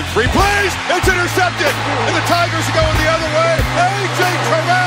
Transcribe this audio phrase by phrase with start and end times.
[0.00, 0.72] in three plays.
[0.96, 1.72] It's intercepted.
[2.08, 3.52] And the Tigers are going the other way.
[3.60, 4.20] A.J.
[4.48, 4.79] Terrell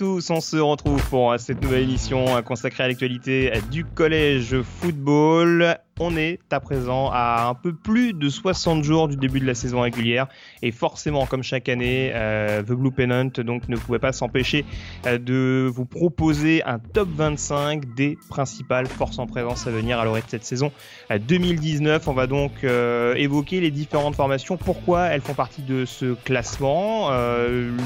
[0.00, 5.76] tous, on se retrouve pour cette nouvelle émission consacrée à l'actualité du collège football.
[5.98, 9.54] On est à présent à un peu plus de 60 jours du début de la
[9.54, 10.26] saison régulière
[10.62, 14.64] et forcément, comme chaque année, euh, The Blue Pennant donc ne pouvait pas s'empêcher
[15.04, 20.06] euh, de vous proposer un top 25 des principales forces en présence à venir à
[20.06, 20.72] l'orée de cette saison
[21.10, 22.08] euh, 2019.
[22.08, 27.08] On va donc euh, évoquer les différentes formations, pourquoi elles font partie de ce classement.
[27.10, 27.76] Euh,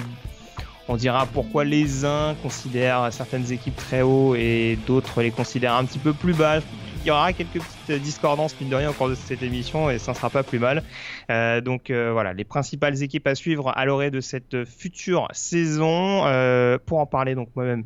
[0.88, 5.84] on dira pourquoi les uns considèrent certaines équipes très haut et d'autres les considèrent un
[5.84, 6.60] petit peu plus bas.
[7.04, 9.98] Il y aura quelques petites discordances, mine de rien, au cours de cette émission et
[9.98, 10.82] ça ne sera pas plus mal.
[11.30, 16.22] Euh, donc euh, voilà, les principales équipes à suivre à l'orée de cette future saison.
[16.24, 17.84] Euh, pour en parler, donc moi-même,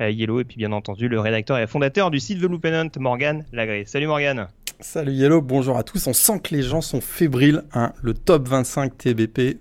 [0.00, 3.84] Yellow, et puis bien entendu, le rédacteur et fondateur du site The Pennant, Morgan Lagré.
[3.86, 4.48] Salut Morgan.
[4.80, 6.06] Salut Yellow, bonjour à tous.
[6.06, 7.64] On sent que les gens sont fébriles.
[7.74, 7.92] Hein.
[8.00, 9.58] Le top 25 TBP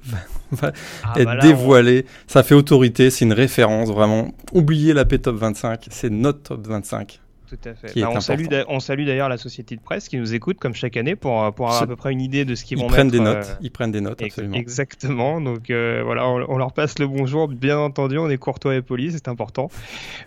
[0.52, 0.72] va,
[1.04, 2.06] Ah, être bah là, dévoilé.
[2.28, 4.28] Ça fait autorité, c'est une référence vraiment.
[4.54, 7.20] Oubliez la P top 25, c'est notre top 25.
[7.50, 8.00] Tout à fait.
[8.02, 11.16] Bah, on, salue, on d'ailleurs la société de presse qui nous écoute comme chaque année
[11.16, 13.08] pour, euh, pour avoir à peu près une idée de ce qu'ils Ils vont prennent
[13.10, 13.24] mettre.
[13.24, 14.56] des euh, notes, ils prennent des notes, absolument.
[14.56, 15.40] Exactement.
[15.40, 17.48] Donc euh, voilà, on, on leur passe le bonjour.
[17.48, 19.70] Bien entendu, on est courtois et poli, c'est important.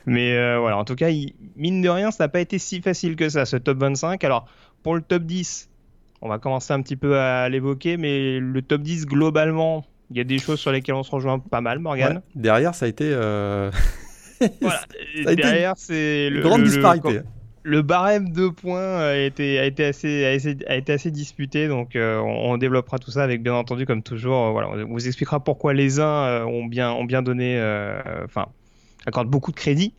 [0.06, 2.80] Mais euh, voilà, en tout cas, il- mine de rien, ça n'a pas été si
[2.80, 4.24] facile que ça, ce top 25.
[4.24, 4.46] Alors,
[4.82, 5.68] pour le top 10,
[6.22, 10.20] on va commencer un petit peu à l'évoquer, mais le top 10, globalement, il y
[10.20, 12.16] a des choses sur lesquelles on se rejoint pas mal, Morgan.
[12.16, 12.22] Ouais.
[12.34, 13.70] Derrière, ça a été euh,
[14.60, 14.80] Voilà.
[15.26, 17.20] a Derrière, c'est le, grande le- disparité.
[17.62, 21.68] le barème de points a été, a été, assez, a été, a été assez disputé,
[21.68, 24.92] donc euh, on, on développera tout ça avec bien entendu, comme toujours, euh, voilà, on
[24.92, 27.58] vous expliquera pourquoi les uns ont, bien, ont bien donné,
[28.24, 28.46] enfin,
[29.06, 29.94] accordent beaucoup de crédit.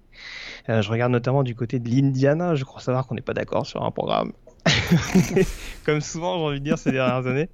[0.67, 3.83] Je regarde notamment du côté de l'Indiana, je crois savoir qu'on n'est pas d'accord sur
[3.83, 4.31] un programme.
[5.85, 7.49] Comme souvent, j'ai envie de dire ces dernières années.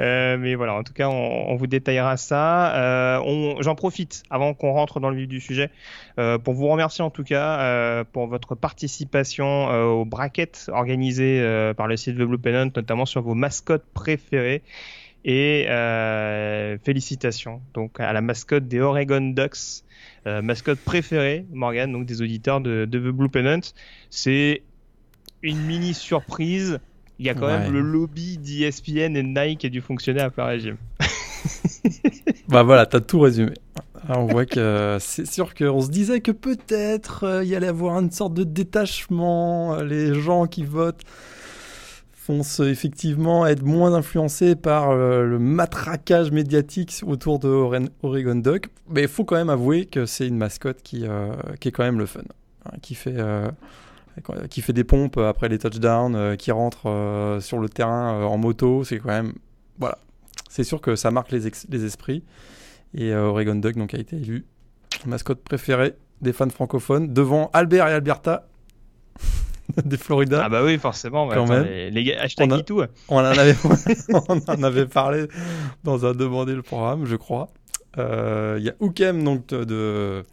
[0.00, 2.74] Euh, mais voilà, en tout cas, on, vous détaillera ça.
[2.76, 5.70] Euh, J'en profite avant qu'on rentre dans le vif du sujet
[6.18, 11.40] euh, pour vous remercier en tout cas euh, pour votre participation euh, aux brackets organisées
[11.40, 14.62] euh, par le site The Blue Pennant, notamment sur vos mascottes préférées.
[15.22, 15.66] Et
[16.82, 19.84] félicitations donc à la mascotte des Oregon Ducks,
[20.24, 23.60] mascotte préférée, Morgan, donc des auditeurs de, de The Blue Pennant.
[24.08, 24.62] C'est
[25.42, 26.78] une mini surprise.
[27.18, 27.58] Il y a quand Ouais.
[27.58, 30.76] même le lobby d'ESPN et Nike qui a dû fonctionner à plein régime.
[32.48, 33.52] Bah voilà, t'as tout résumé.
[34.08, 37.54] Alors, on voit que euh, c'est sûr qu'on se disait que peut-être euh, il y
[37.56, 39.74] allait avoir une sorte de détachement.
[39.74, 41.02] euh, Les gens qui votent
[42.26, 48.68] vont se, effectivement être moins influencés par euh, le matraquage médiatique autour de Oregon Duck.
[48.88, 51.84] Mais il faut quand même avouer que c'est une mascotte qui, euh, qui est quand
[51.84, 52.20] même le fun.
[52.66, 53.48] hein, qui, fait, euh,
[54.50, 58.24] qui fait des pompes après les touchdowns, euh, qui rentre euh, sur le terrain euh,
[58.24, 58.84] en moto.
[58.84, 59.32] C'est quand même.
[59.78, 59.98] Voilà.
[60.48, 62.24] C'est sûr que ça marque les, ex- les esprits.
[62.94, 64.44] Et euh, Oregon Duck donc, a été élu
[65.06, 68.48] mascotte préférée des fans francophones devant Albert et Alberta
[69.84, 70.42] des Florida.
[70.44, 71.26] Ah bah oui, forcément.
[71.26, 71.64] bah Quand attends, même.
[71.64, 72.82] Les, les gars, hashtag On a- MeToo.
[73.08, 73.54] On, en avait,
[74.28, 75.26] on en avait parlé
[75.84, 77.48] dans un demandé le programme, je crois.
[77.98, 80.24] Euh, Il y a Ukem donc de,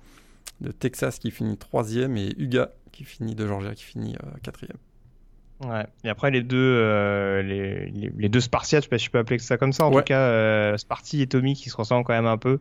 [0.62, 4.78] de, Texas qui finit troisième et Uga qui finit de Georgia qui finit euh, quatrième.
[5.66, 5.86] Ouais.
[6.04, 9.12] Et après les deux, euh, les, les, les deux Spartiates, je sais pas si je
[9.12, 9.86] peux appeler ça comme ça.
[9.86, 10.02] En Ouais.
[10.04, 12.60] tout cas, euh, Sparty et Tommy qui se ressemblent quand même un peu.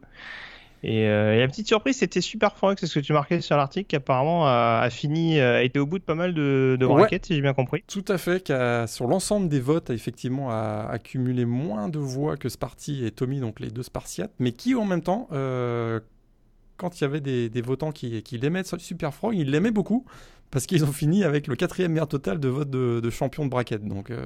[0.83, 3.56] Et, euh, et la petite surprise, c'était Super Frog, c'est ce que tu marquais sur
[3.56, 6.87] l'article, qui apparemment a, a fini, a été au bout de pas mal de, de
[6.87, 7.09] Ouais.
[7.23, 7.82] si j'ai bien compris.
[7.88, 11.99] Tout à fait, qui a, sur l'ensemble des votes, a effectivement a accumulé moins de
[11.99, 15.29] voix que Sparty et Tommy, donc les deux Spartiates, mais qui en même temps,
[16.76, 20.05] quand il y avait des, des votants qui, qui l'aimaient Super Frog, ils l'aimaient beaucoup,
[20.50, 23.50] parce qu'ils ont fini avec le quatrième meilleur total de vote de, de champion de
[23.50, 23.84] bracket.
[23.84, 24.25] Donc, euh,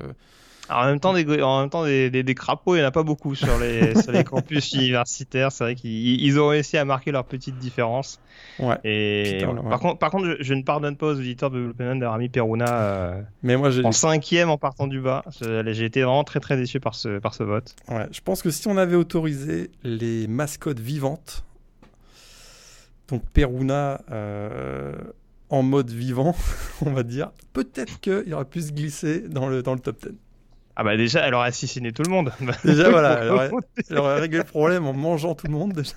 [0.68, 2.88] Alors, en même temps, des, en même temps des, des, des crapauds, il n'y en
[2.88, 5.50] a pas beaucoup sur les, sur les campus universitaires.
[5.50, 8.20] C'est vrai qu'ils ils ont réussi à marquer leur petite différence.
[8.58, 8.76] ouais.
[8.84, 9.62] Et Putain, voilà.
[9.62, 9.70] ouais.
[9.70, 12.28] par, contre, par contre, je, je ne pardonne pas aux auditeurs de Blue d'avoir mis
[12.28, 15.24] Peruna euh, Mais moi, j'ai, en cinquième en partant du bas.
[15.40, 17.74] J'ai été vraiment très très déçu par ce, par ce vote.
[17.88, 21.44] ouais, je pense que si on avait autorisé les mascottes vivantes,
[23.10, 24.94] donc Peruna euh,
[25.48, 26.34] en mode vivant,
[26.86, 30.14] on va dire, peut-être qu'il aurait pu se glisser dans le, dans le top 10.
[30.76, 32.32] Ah bah déjà, elle aurait assassiné tout le monde.
[32.64, 33.50] Déjà, voilà, elle aurait,
[33.90, 35.92] elle aurait réglé le problème en mangeant tout le monde déjà.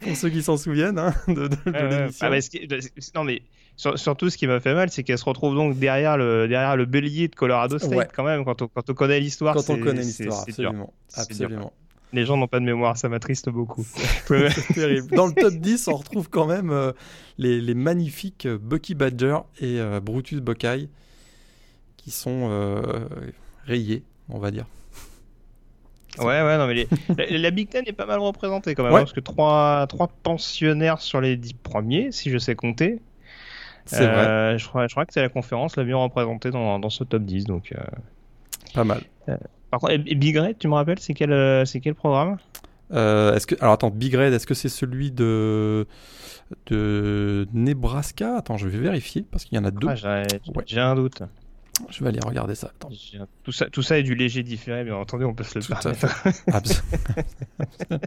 [0.00, 2.26] Pour ceux qui s'en souviennent hein, de, de, l'émission.
[2.26, 2.68] Ah bah, qui-
[3.14, 3.42] non mais
[3.76, 6.76] sur- surtout ce qui m'a fait mal, c'est qu'elle se retrouve donc derrière le derrière
[6.76, 8.08] le bélier de Colorado State Ouais.
[8.12, 8.44] quand même.
[8.44, 10.92] Quand on, quand on connaît l'histoire, Quand on connaît l'histoire, absolument.
[11.14, 11.72] Absolument.
[12.12, 13.84] Les gens n'ont pas de mémoire, ça m'attriste beaucoup.
[14.26, 15.08] C'est terrible.
[15.14, 16.92] Dans le top 10, on retrouve quand même euh,
[17.38, 20.88] les, les magnifiques euh, Bucky Badger et euh, Brutus Buckeye
[21.96, 22.80] qui sont euh,
[23.64, 24.66] rayés, on va dire.
[26.18, 26.88] Ouais, ouais, non, mais les-
[27.18, 29.00] la, la Big Ten est pas mal représentée quand même, Ouais.
[29.00, 33.00] hein, parce que trois, trois pensionnaires sur les dix premiers, si je sais compter.
[33.84, 36.90] C'est vrai, Je crois, je crois que c'est la conférence la mieux représentée dans, dans
[36.90, 37.44] ce top 10.
[37.44, 37.72] Donc.
[38.76, 39.02] Pas mal.
[39.70, 42.36] Par contre, Big Red, tu me rappelles, c'est quel, euh, c'est quel programme?
[42.92, 45.86] Euh, est-ce que, alors attends, Big Red, est-ce que c'est celui de,
[46.66, 48.36] de Nebraska?
[48.36, 49.88] Attends, je vais vérifier parce qu'il y en a deux.
[49.88, 50.80] Ah, J'ai Ouais.
[50.82, 51.22] un doute.
[51.90, 52.70] Je vais aller regarder ça.
[53.42, 55.74] Tout ça, tout ça est du léger différé, bien entendu, on peut se le Tout
[55.74, 56.24] permettre.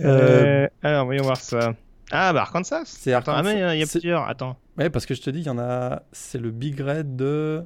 [0.00, 1.74] Euh, Euh, alors, voyons voir ça.
[2.10, 3.74] Ah, bah Arkansas C'est Attends, ah, mais Arkansas.
[3.74, 4.56] il y a plusieurs, attends.
[4.78, 6.02] ouais, parce que je te dis, il y en a.
[6.12, 7.62] C'est le Big Red de.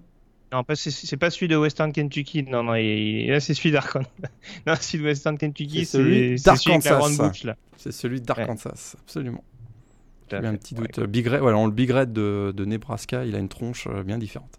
[0.55, 2.45] Non, pas- c'est pas celui de Western Kentucky.
[2.45, 4.09] Non, non, il- là c'est celui d'Arkansas.
[4.67, 7.35] Non, celui de Western Kentucky, C'est celui d'Arkansas.
[7.77, 9.43] C'est celui d'Arkansas, absolument.
[10.33, 11.01] Eu un petit Ouais, doute.
[11.07, 14.17] Big Red, voilà, le Big Red de, de Nebraska, il a une tronche euh, bien
[14.19, 14.51] différente.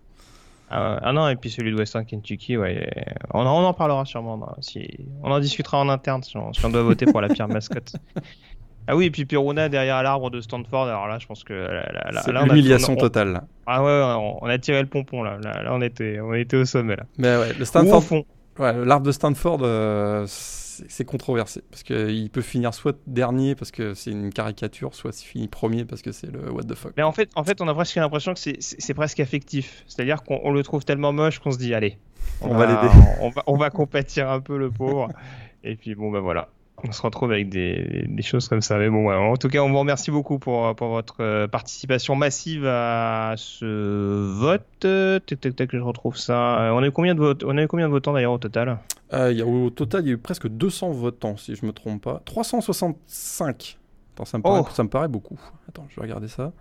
[0.69, 1.00] Ah, ouais.
[1.01, 2.89] Ah non, et puis celui de Western Kentucky, ouais.
[3.33, 4.38] On, en- on en parlera sûrement.
[4.38, 4.88] non, si...
[5.24, 7.94] On en discutera en interne si on, si on doit voter pour la pire mascotte.
[8.88, 10.88] Ah oui, et puis Piruna derrière l'arbre de Stanford.
[10.88, 13.42] Alors là, je pense que là, là- là- C'est l'humiliation on- on- totale.
[13.66, 15.38] Ah ouais, on, on a tiré le pompon là.
[15.44, 17.04] Là, là, on était, on était au sommet là.
[17.18, 18.26] Mais ouais, le Stanford, fond.
[18.60, 23.94] ouais, l'arbre de Stanford, euh, c'est controversé parce qu'il peut finir soit dernier parce que
[23.94, 26.92] c'est une caricature, soit il finit premier parce que c'est le what the fuck.
[26.98, 29.84] Mais en fait, en fait, on a presque l'impression que c'est- presque affectif.
[29.88, 31.98] C'est-à-dire qu'on on le trouve tellement moche qu'on se dit, allez,
[32.42, 32.94] On va l'aider.
[33.22, 35.08] On va, on va compatir un peu le pauvre.
[35.64, 36.50] Et puis bon, bah voilà.
[36.88, 38.78] On se retrouve avec des, des choses comme ça.
[38.78, 42.16] Mais bon, ouais, en tout cas, on vous remercie beaucoup pour, pour votre euh, participation
[42.16, 44.62] massive à ce vote.
[44.80, 46.60] Tac, tac, tac, que je retrouve ça.
[46.62, 48.38] Euh, On a eu combien de votes On a eu combien de votants d'ailleurs au
[48.38, 48.78] total?
[49.14, 51.66] Euh, il y a, au total, il y a eu presque 200 votants, si je
[51.66, 52.22] me trompe pas.
[52.26, 53.78] 365.
[54.16, 54.68] Attends, ça me paraît, Oh.
[54.72, 55.40] ça me paraît beaucoup.
[55.70, 56.52] Attends, je vais regarder ça.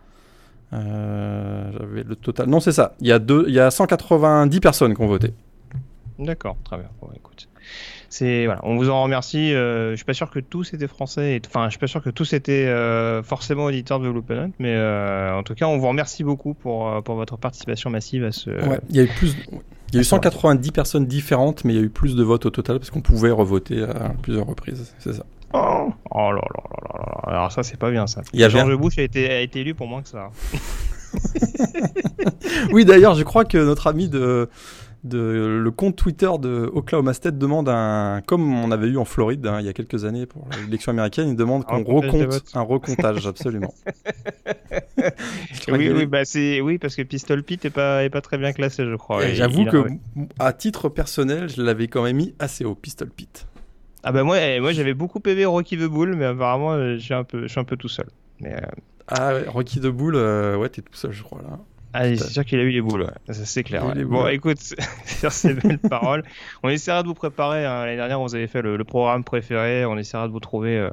[0.73, 2.49] Euh, J'avais le total.
[2.49, 2.94] Non, c'est ça.
[3.00, 5.32] Il y, a deux, il y a 190 personnes qui ont voté.
[6.19, 6.88] D'accord, très bien.
[7.00, 7.49] Bon, écoute.
[8.16, 9.52] C'est voilà, on vous en remercie.
[9.52, 11.34] Euh, je suis pas sûr que tous étaient français.
[11.34, 14.52] et- Enfin, je suis pas sûr que tous étaient euh, forcément auditeurs de Blue Planet,
[14.61, 18.22] mais euh, en tout cas, on vous remercie beaucoup pour euh, pour votre participation massive
[18.25, 18.50] à ce.
[18.50, 19.34] Ouais, il y a eu plus.
[19.88, 22.46] Il y a eu 190 personnes différentes, mais il y a eu plus de votes
[22.46, 24.94] au total parce qu'on pouvait revoter à plusieurs reprises.
[25.00, 25.25] C'est ça.
[25.52, 27.32] Oh, oh là là là là là.
[27.37, 28.22] Alors ça, c'est pas bien ça.
[28.32, 30.31] Il y avait George Bush a été a été élu pour moins que ça.
[32.72, 34.49] Oui, d'ailleurs, je crois que notre ami de,
[35.04, 39.46] de le compte Twitter de Oklahoma State demande un, comme on avait eu en Floride
[39.46, 43.26] hein, il y a quelques années pour l'élection américaine, il demande qu'on recompte un recomptage,
[43.26, 43.74] absolument.
[45.68, 48.84] Oui, oui, bah oui parce que Pistol Pete est pas est pas très bien classé,
[48.84, 49.26] je crois.
[49.28, 49.86] J'avoue a- que,
[50.38, 53.46] à titre personnel, je l'avais quand même mis assez haut, Pistol Pete.
[54.02, 57.00] Ah bah moi, eh, moi j'avais beaucoup aimé Rocky the Bull, mais apparemment, euh, je
[57.02, 58.06] suis un peu je suis un peu tout seul.
[58.40, 58.66] Mais euh,
[59.08, 61.58] Ah ouais, Rocky de Bull, euh, ouais, t'es tout seul, je crois, là.
[61.96, 63.32] Ah, c'est sûr qu'il a eu les boules, ouais.
[63.32, 63.86] ça c'est clair.
[63.86, 64.04] Ouais.
[64.04, 64.58] Bon, écoute,
[65.06, 66.24] sur ces belles paroles,
[66.64, 67.64] on essaiera de vous préparer.
[67.64, 67.84] hein.
[67.84, 69.84] L'année dernière, vous avez fait le, le programme préféré.
[69.86, 70.90] On essaiera de vous trouver euh,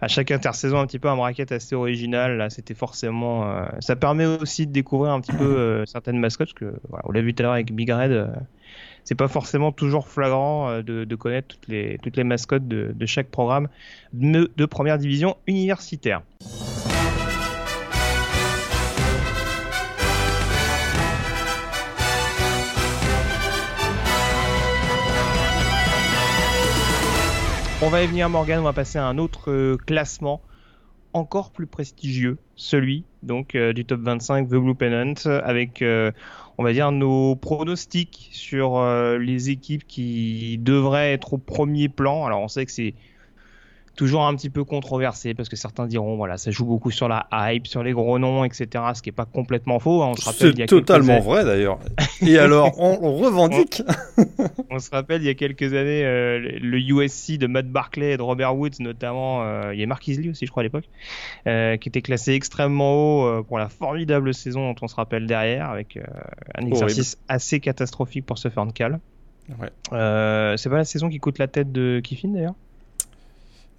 [0.00, 2.38] à chaque intersaison un petit peu un bracket assez original.
[2.38, 3.46] Là, c'était forcément.
[3.46, 7.04] euh, Ça permet aussi de découvrir un petit peu euh, certaines mascottes, parce que voilà,
[7.06, 8.26] on l'a vu tout à l'heure avec Big Red.
[9.04, 13.06] c'est pas forcément toujours flagrant de, de connaître toutes les, toutes les mascottes de, de
[13.06, 13.68] chaque programme
[14.14, 16.22] de, de première division universitaire.
[27.82, 30.40] On va y venir Morgan, on va passer à un autre euh, classement
[31.12, 35.12] encore plus prestigieux, celui donc euh, du top 25 The Blue Pennant
[35.44, 36.10] avec euh,
[36.56, 38.82] on va dire nos pronostics sur
[39.18, 42.24] les équipes qui devraient être au premier plan.
[42.24, 42.94] Alors on sait que c'est
[43.96, 47.26] toujours un petit peu controversé parce que certains diront voilà ça joue beaucoup sur la
[47.32, 48.68] hype, sur les gros noms, etc.
[48.94, 50.02] Ce qui est pas complètement faux.
[50.02, 50.08] hein.
[50.10, 51.78] On se rappelle C'est totalement vrai, d'ailleurs.
[52.24, 53.82] Et alors, on, on revendique
[54.70, 58.16] On se rappelle il y a quelques années euh, le USC de Matt Barclay et
[58.16, 59.42] de Robert Woods notamment.
[59.42, 60.88] euh, il y a Mark Isley aussi je crois à l'époque,
[61.46, 65.70] euh, qui était classé extrêmement haut pour la formidable saison dont on se rappelle derrière
[65.70, 65.98] avec
[66.54, 69.00] un exercice assez catastrophique pour se faire cal.
[69.60, 69.70] Ouais.
[69.92, 72.54] Euh, c'est pas la saison qui coûte la tête de Kiffin d'ailleurs?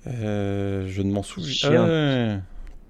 [0.07, 1.71] Euh, je ne m'en souviens.
[1.71, 2.37] Euh,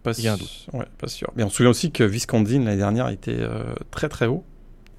[0.04, 0.38] pas, un sûr.
[0.74, 1.32] Ouais, pas sûr.
[1.36, 4.44] Mais on se souvient aussi que Viscondine l'année dernière était euh, très très haut.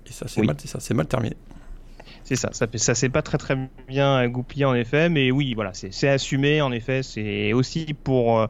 [0.06, 0.56] Et ça s'est mal,
[0.94, 1.36] mal terminé.
[2.24, 3.56] C'est ça, ça, ça s'est pas très très
[3.88, 7.02] bien goupillé en effet, mais oui, voilà, c'est assumé en effet.
[7.02, 8.46] C'est aussi pour, euh,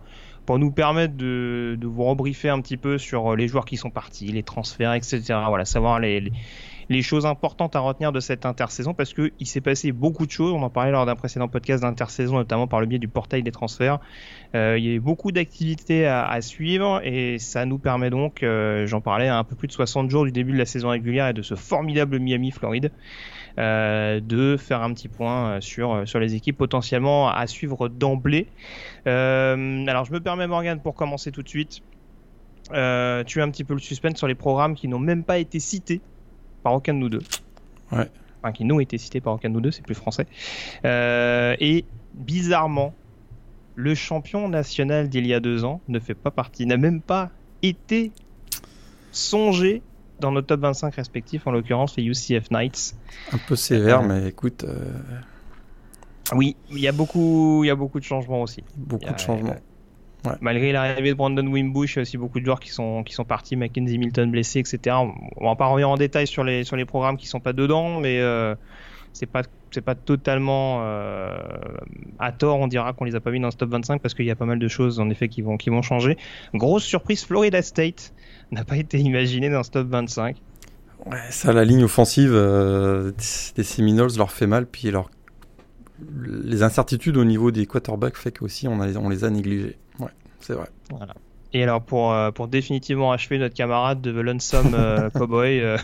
[0.46, 3.90] pour nous permettre de, de, vous rebriefer un petit peu sur les joueurs qui sont
[3.90, 5.22] partis, les transferts, etc.
[5.48, 6.32] Voilà, savoir les, les,
[7.02, 10.52] choses importantes à retenir de cette intersaison parce que il s'est passé beaucoup de choses.
[10.52, 13.52] On en parlait lors d'un précédent podcast d'intersaison, notamment par le biais du portail des
[13.52, 13.98] transferts.
[14.54, 19.00] Euh, il y a beaucoup d'activités à, suivre et ça nous permet donc, euh, j'en
[19.00, 21.32] parlais, à un peu plus de 60 jours du début de la saison régulière et
[21.32, 22.90] de ce formidable Miami-Floride.
[23.58, 28.46] Euh, de faire un petit point sur, les équipes potentiellement à suivre d'emblée.
[29.04, 31.82] alors je me permets Morgan pour commencer tout de suite.
[32.70, 35.58] Tu as un petit peu le suspense sur les programmes qui n'ont même pas été
[35.60, 36.00] cités
[36.68, 37.22] par aucun de nous deux.
[37.92, 38.10] Ouais.
[38.42, 40.26] Enfin, qui n'ont été cités par aucun de nous deux, c'est plus français.
[40.84, 42.92] Euh, et bizarrement,
[43.74, 47.30] le champion national d'il y a deux ans ne fait pas partie, n'a même pas
[47.62, 48.12] été
[49.12, 49.80] songé
[50.20, 52.94] dans nos top 25 respectifs, en l'occurrence les UCF Knights.
[53.32, 54.64] Un peu sévère, euh, mais écoute.
[54.64, 54.92] Euh,
[56.34, 58.62] oui, il y a beaucoup, il y a beaucoup de changements aussi.
[58.76, 59.56] Beaucoup de changements.
[60.24, 60.32] Ouais.
[60.40, 63.14] Malgré l'arrivée de Brandon Wimbush, il y a aussi beaucoup de joueurs qui sont, qui
[63.14, 64.96] sont partis, Mackenzie Milton blessé, etc.
[65.36, 68.00] On va pas revenir en détail sur les, sur les programmes qui sont pas dedans,
[68.00, 68.54] mais euh,
[69.12, 71.36] c'est pas c'est pas totalement euh,
[72.18, 74.24] à tort, on dira qu'on les a pas mis dans ce top 25 parce qu'il
[74.24, 76.16] y a pas mal de choses en effet qui vont qui vont changer.
[76.54, 78.12] Grosse surprise, Florida State
[78.50, 80.36] n'a pas été imaginé dans ce top 25.
[81.06, 83.12] Ouais, ça, la ligne offensive euh,
[83.54, 85.10] des Seminoles leur fait mal, puis leur...
[86.24, 89.76] les incertitudes au niveau des quarterbacks fait qu'aussi on, on les a négligés.
[89.98, 90.68] Ouais, c'est vrai.
[90.90, 91.14] Voilà.
[91.54, 95.78] Et alors pour, euh, pour définitivement achever notre camarade de The Lonesome euh, Cowboy, euh,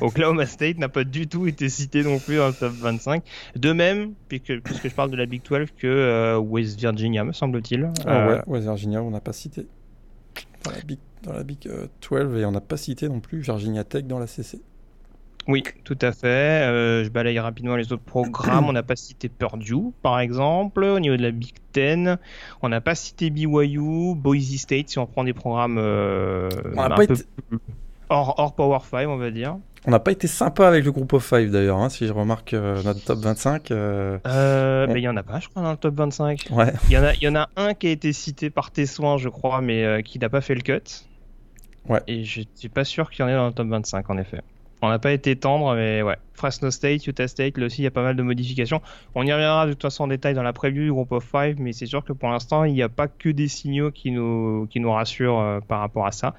[0.00, 3.22] Oklahoma State n'a pas du tout été cité non plus dans le top 25.
[3.56, 7.90] De même, puisque, puisque je parle de la Big 12, que West Virginia, me semble-t-il.
[8.04, 9.66] Ah ouais, West Virginia, on n'a pas cité.
[10.64, 11.66] Dans la Big, dans la Big
[12.08, 14.60] 12, et on n'a pas cité non plus Virginia Tech dans la CC.
[15.48, 16.26] Oui, tout à fait.
[16.26, 18.64] Euh, je balaye rapidement les autres programmes.
[18.68, 22.18] on n'a pas cité Purdue, par exemple, au niveau de la Big Ten.
[22.62, 27.04] On n'a pas cité BYU, Boise State, si on prend des programmes euh, un peu
[27.04, 27.14] été...
[28.08, 29.56] hors, hors, Power 5, on va dire.
[29.86, 32.54] On n'a pas été sympa avec le groupe of 5 d'ailleurs, hein, si je remarque
[32.54, 33.70] euh, notre top 25.
[33.70, 36.48] Euh, euh, mais il y en a pas, je crois, dans le top 25.
[36.50, 36.72] Ouais.
[36.88, 39.16] Il y, en a, y en a un qui a été cité par tes soins,
[39.16, 40.82] je crois, mais qui n'a pas fait le cut.
[41.88, 42.00] Ouais.
[42.08, 44.40] Et je suis pas sûr qu'il y en ait dans le top 25, en effet.
[44.82, 46.16] On n'a pas été tendre, mais ouais.
[46.34, 48.82] Fresno State, Utah State, là aussi, il y a pas mal de modifications.
[49.14, 51.56] On y reviendra de toute façon en détail dans la preview du groupe of five,
[51.58, 54.66] mais c'est sûr que pour l'instant, il n'y a pas que des signaux qui nous,
[54.70, 56.34] qui nous rassurent euh, par rapport à ça.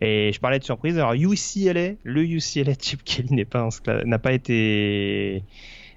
[0.00, 0.96] Et je parlais de surprise.
[0.98, 3.68] Alors, UCLA, le UCLA Chip Kelly n'est pas,
[4.06, 5.44] n'a pas été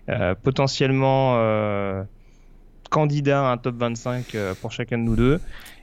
[0.08, 2.04] euh, potentiellement euh,
[2.92, 5.40] candidat à un top 25 euh, pour chacun de nous deux.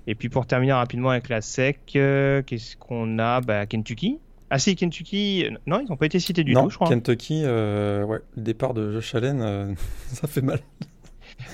[0.07, 3.41] Et puis pour terminer rapidement avec la SEC, qu'est-ce qu'on a?
[3.41, 4.19] Bah, Kentucky,
[4.55, 6.87] ah si, Kentucky, non, ils n'ont pas été cités du tout, je crois.
[6.87, 9.73] Kentucky, euh, ouais, le départ de Josh Allen, euh,
[10.09, 10.61] ça fait mal.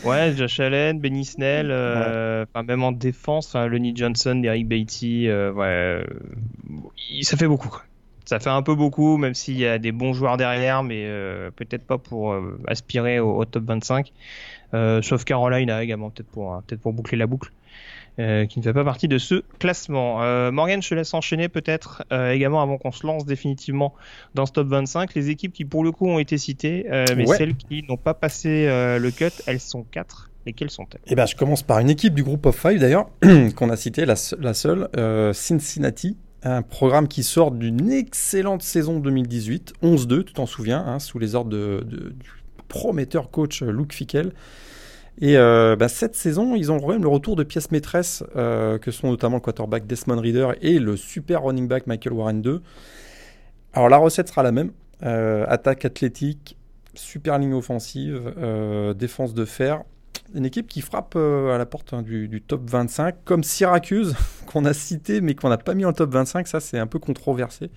[0.02, 6.04] Ouais, Josh Allen, Benny Snell, euh, même en défense, Lenny Johnson, Derek Beatty, ouais,
[7.22, 7.68] ça fait beaucoup.
[7.68, 7.84] Quoi.
[8.24, 11.06] Ça fait un peu beaucoup, même s'il y a des bons joueurs derrière, mais
[11.54, 12.34] peut-être pas pour
[12.66, 14.12] aspirer au, top 25.
[15.02, 17.52] sauf Carolina également, peut-être pour, peut-être pour boucler la boucle.
[18.18, 20.24] Euh, qui ne fait pas partie de ce classement.
[20.24, 23.94] Euh, Morgan, je te laisse enchaîner peut-être euh, également avant qu'on se lance définitivement
[24.34, 25.14] dans ce top 25.
[25.14, 28.14] Les équipes qui pour le coup ont été citées, euh, mais celles qui n'ont pas
[28.14, 30.30] passé le cut, elles sont quatre.
[30.46, 31.00] Et quelles sont-elles?
[31.06, 33.08] Eh ben, je commence par une équipe du groupe of five d'ailleurs,
[33.56, 34.88] qu'on a cité, la, la seule,
[35.32, 36.16] Cincinnati.
[36.42, 41.34] Un programme qui sort d'une excellente saison 2018, 11-2, tu t'en souviens, hein, sous les
[41.34, 42.30] ordres de, de, du
[42.68, 44.32] prometteur coach Luke Fickel.
[45.20, 48.78] Et euh, bah, cette saison, ils ont quand même le retour de pièces maîtresses, euh,
[48.78, 52.62] que sont notamment le quarterback Desmond Reader et le super running back Michael Warren 2.
[53.72, 54.70] Alors la recette sera la même.
[55.02, 56.56] Euh, attaque athlétique,
[56.94, 58.32] super ligne offensive,
[58.96, 59.82] défense de fer.
[60.34, 64.14] Une équipe qui frappe à la porte hein, du, du, top 25, comme Syracuse,
[64.46, 66.46] qu'on a cité mais qu'on n'a pas mis en top 25.
[66.46, 67.70] Ça, c'est un peu controversé.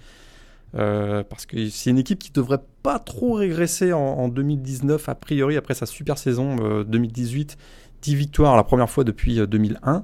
[0.76, 5.16] Euh, parce que c'est une équipe qui devrait pas trop régresser en, en 2019 a
[5.16, 7.58] priori après sa super saison euh, 2018
[8.02, 10.04] 10 victoires la première fois depuis 2001 euh, hein,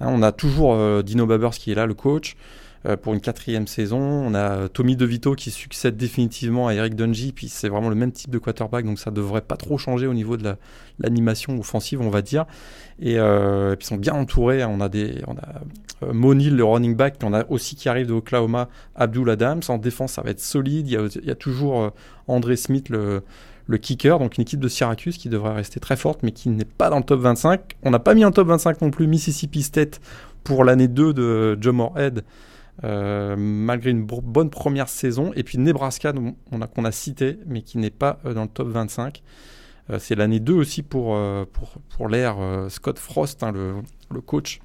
[0.00, 2.34] on a toujours euh, Dino Babers qui est là le coach
[3.02, 3.98] pour une quatrième saison.
[3.98, 8.12] On a Tommy DeVito qui succède définitivement à Eric Dungy, puis c'est vraiment le même
[8.12, 10.54] type de quarterback, donc ça devrait pas trop changer au niveau de
[10.98, 12.46] l'animation la, offensive, on va dire.
[13.00, 14.64] Et, euh, puis ils sont bien entourés.
[14.64, 15.62] On a des, on a
[16.02, 19.62] euh, Monil, le running back, on a aussi qui arrive de Oklahoma, Abdul Adams.
[19.68, 20.88] En défense, ça va être solide.
[20.88, 21.90] Il y a, toujours euh,
[22.28, 23.22] André Smith, le
[23.66, 26.64] le kicker, donc une équipe de Syracuse qui devrait rester très forte, mais qui n'est
[26.64, 27.76] pas dans le top 25.
[27.84, 30.00] On n'a pas mis en top 25 non plus Mississippi State
[30.42, 32.24] pour l'année 2 de Joe Moorhead,
[32.82, 35.32] malgré une bonne première saison.
[35.34, 39.22] Et puis Nebraska, qu'on a, cité, mais qui n'est pas dans le top 25.
[39.98, 41.18] c'est l'année 2 aussi pour,
[41.52, 42.36] pour, pour l'ère
[42.68, 43.74] Scott Frost, hein, le,
[44.10, 44.60] le, coach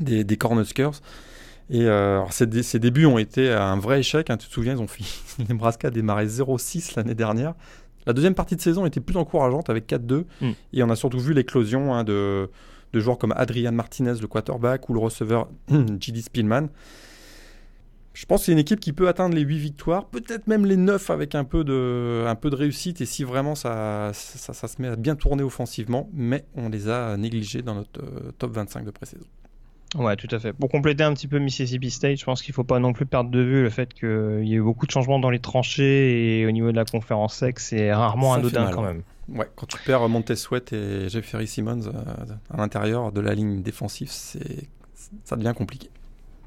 [0.00, 1.00] des, des Cornhuskers.
[1.70, 4.30] Et alors ces, débuts ont été un vrai échec.
[4.30, 5.08] Hein, tu te souviens, ils ont fini.
[5.48, 7.54] Nebraska a démarré 0-6 l'année dernière.
[8.06, 10.24] La deuxième partie de saison était plus encourageante avec 4-2.
[10.40, 10.50] Mm.
[10.72, 12.50] Et on a surtout vu l'éclosion hein, de,
[12.92, 15.48] de, joueurs comme Adrian Martinez, le quarterback, ou le receveur
[16.00, 16.22] J.D.
[16.22, 16.68] Spielman.
[18.14, 20.76] Je pense que c'est une équipe qui peut atteindre les 8 victoires, peut-être même les
[20.76, 24.68] 9 avec un peu de, un peu de réussite et si vraiment ça, ça, ça,
[24.68, 28.52] se met à bien tourner offensivement, mais on les a négligés dans notre euh, top
[28.52, 29.26] 25 de pré-saison.
[29.96, 30.52] Ouais, tout à fait.
[30.52, 33.30] Pour compléter un petit peu Mississippi State, je pense qu'il faut pas non plus perdre
[33.30, 36.46] de vue le fait qu'il y a eu beaucoup de changements dans les tranchées et
[36.46, 39.02] au niveau de la conférence sec, c'est rarement un anodin quand même.
[39.28, 43.62] Ouais, quand tu perds Montez Sweat et Jeffrey Simmons euh, à l'intérieur de la ligne
[43.62, 44.68] défensive, c'est
[45.24, 45.90] ça devient compliqué.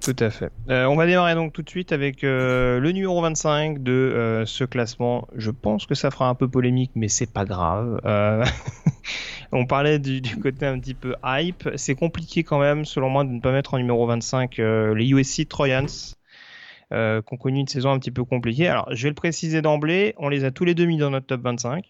[0.07, 0.53] Tout à fait.
[0.69, 4.45] Euh, on va démarrer donc tout de suite avec euh, le numéro 25 de euh,
[4.45, 5.27] ce classement.
[5.35, 7.99] Je pense que ça fera un peu polémique, mais c'est pas grave.
[9.51, 11.71] on parlait du, côté un petit peu hype.
[11.75, 15.45] C'est compliqué quand même, selon moi, de ne pas mettre en numéro 25 les USC
[15.49, 15.87] Trojans.
[15.87, 18.69] qui ont connu une saison un petit peu compliquée.
[18.69, 21.25] Alors, je vais le préciser d'emblée, on les a tous les deux mis dans notre
[21.25, 21.83] top 25.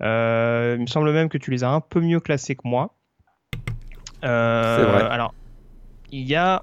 [0.00, 2.94] il me semble même que tu les as un peu mieux classés que moi.
[4.22, 5.02] C'est vrai.
[5.10, 5.34] Alors,
[6.12, 6.62] il y a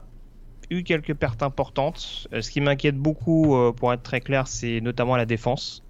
[0.72, 2.28] eu quelques pertes importantes.
[2.34, 5.84] Euh, ce qui m'inquiète beaucoup, euh, pour être très clair, c'est notamment la défense.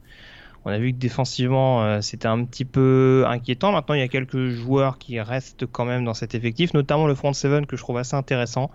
[0.66, 3.72] On a vu que défensivement, euh, c'était un petit peu inquiétant.
[3.72, 7.16] Maintenant, il y a quelques joueurs qui restent quand même dans cet effectif, notamment le
[7.16, 8.70] front seven que je trouve assez intéressant,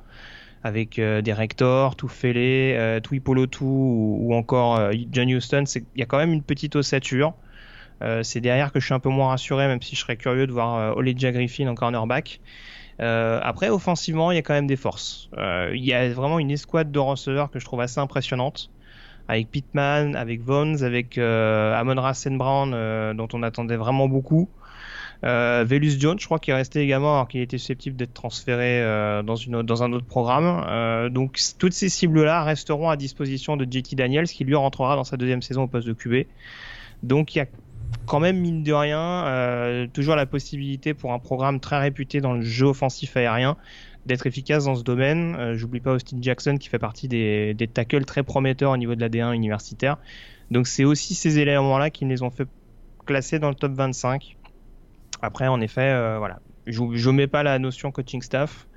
[0.65, 5.65] avec des Rector, Toufele, euh, Tuipolotu ou, ou encore John Houston.
[5.95, 7.35] Il y a quand même une petite ossature.
[8.23, 10.53] c'est derrière que je suis un peu moins rassuré, même si je serais curieux de
[10.53, 12.41] voir Oleja Griffin en cornerback.
[13.01, 15.29] Euh, après, offensivement, il y a quand même des forces.
[15.37, 18.71] Euh, il y a vraiment une escouade de receveurs que je trouve assez impressionnante.
[19.29, 24.49] Avec Pittman, avec Vons, avec euh, Amon Rassen Brown, dont on attendait vraiment beaucoup.
[25.25, 28.83] Euh, Velus Jones, je crois qu'il est resté également alors qu'il était susceptible d'être transféré
[29.25, 31.09] dans, un autre programme.
[31.11, 35.17] Donc toutes ces cibles-là resteront à disposition de JT Daniels qui lui rentrera dans sa
[35.17, 36.29] deuxième saison au poste de QB.
[37.03, 37.47] Donc il y a
[38.07, 42.33] quand même, mine de rien, euh, toujours la possibilité pour un programme très réputé dans
[42.33, 43.57] le jeu offensif aérien
[44.07, 45.35] d'être efficace dans ce domaine.
[45.37, 48.95] Euh, j'oublie pas Austin Jackson qui fait partie des, des tackles très prometteurs au niveau
[48.95, 49.99] de la D1 universitaire.
[50.53, 52.47] Donc c'est aussi ces éléments-là qui les ont fait
[53.05, 54.37] classer dans le top 25.
[55.23, 58.69] Après, en effet, euh, voilà, je ne mets pas la notion coaching staff.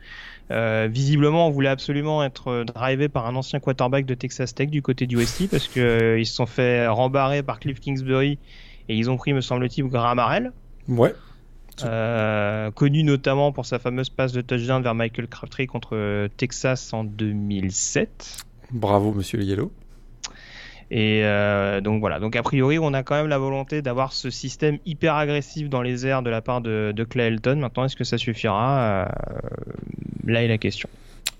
[0.49, 5.05] visiblement, on voulait absolument être drivé par un ancien quarterback de Texas Tech du côté
[5.05, 8.39] du USC parce qu'ils se sont fait rembarrer par Cliff Kingsbury
[8.89, 10.51] et ils ont pris, me semble-t-il, Graham Harrell.
[10.87, 11.15] Ouais.
[11.85, 17.05] Euh, connu notamment pour sa fameuse passe de touchdown vers Michael Crabtree contre Texas en
[17.05, 18.45] 2007.
[18.71, 19.71] Bravo, monsieur Yellow.
[20.91, 24.31] Et euh, donc voilà, donc a priori on a quand même la volonté d'avoir ce
[24.31, 27.57] système hyper agressif dans les airs de la part de, de Clay Elton.
[27.57, 28.79] Maintenant est-ce que ça suffira?
[28.79, 29.05] Euh,
[30.25, 30.89] Là est la question.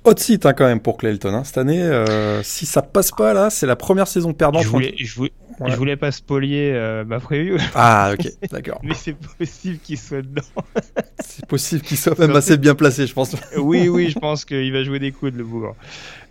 [0.03, 1.33] Hot site hein, quand même pour Clayton.
[1.33, 1.43] Hein.
[1.43, 4.63] Cette année, euh, si ça passe pas là, c'est la première saison perdante.
[4.63, 5.33] Je voulais, je voulais,
[5.67, 7.57] je voulais pas spolier euh, ma prévue.
[7.75, 8.79] Ah ok, d'accord.
[8.83, 10.41] Mais c'est possible qu'il soit dedans.
[11.19, 13.35] c'est possible qu'il soit même assez bien placé, je pense.
[13.57, 15.75] oui, oui, je pense qu'il va jouer des coudes le bougre.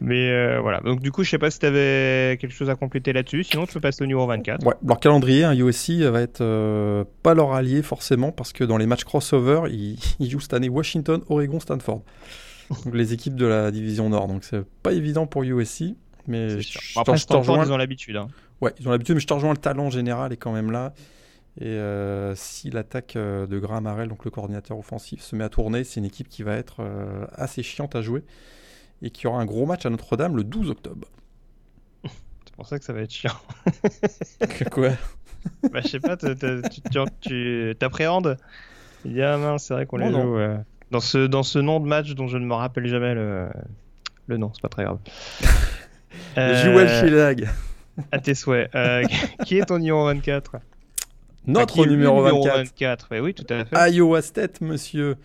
[0.00, 0.80] Mais euh, voilà.
[0.80, 3.44] Donc du coup, je sais pas si tu avais quelque chose à compléter là-dessus.
[3.44, 4.66] Sinon, tu peux passer au numéro 24.
[4.66, 4.74] Ouais.
[4.84, 8.86] Leur calendrier, hein, USC va être euh, pas leur allié forcément parce que dans les
[8.86, 12.02] matchs crossover, ils, ils jouent cette année Washington, Oregon, Stanford
[12.92, 14.28] les équipes de la division Nord.
[14.28, 15.94] Donc c'est pas évident pour USC.
[16.26, 17.64] Mais je, Après, je te rejoins.
[17.64, 18.16] Ils ont l'habitude.
[18.16, 18.28] Hein.
[18.60, 19.52] Ouais, ils ont l'habitude, mais je te rejoins.
[19.52, 20.92] Le talent général est quand même là.
[21.60, 25.48] Et euh, si l'attaque euh, de Graham Harrell, donc le coordinateur offensif, se met à
[25.48, 28.22] tourner, c'est une équipe qui va être euh, assez chiante à jouer
[29.02, 31.08] et qui aura un gros match à Notre-Dame le 12 octobre.
[32.04, 33.34] C'est pour ça que ça va être chiant.
[34.70, 34.90] Quoi?
[35.72, 38.36] Bah, je sais pas, tu t'appréhendes?
[39.04, 40.36] Il y a un c'est vrai qu'on les joue.
[40.90, 43.48] Dans ce, dans ce nom de match dont je ne me rappelle jamais le,
[44.28, 44.98] le nom, c'est pas très grave.
[46.38, 47.48] euh, Jouel
[48.12, 48.74] À tes souhaits.
[48.74, 49.02] Euh,
[49.44, 50.56] qui est ton numéro 24
[51.46, 53.20] Notre numéro, 24.
[53.20, 53.90] oui, tout à fait.
[53.92, 55.16] Iowa State, monsieur.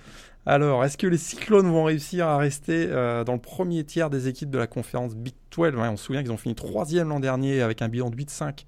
[0.46, 4.28] Alors, est-ce que les Cyclones vont réussir à rester euh, dans le premier tiers des
[4.28, 7.62] équipes de la conférence Big 12 On se souvient qu'ils ont fini troisième l'an dernier
[7.62, 8.66] avec un bilan de 8-5.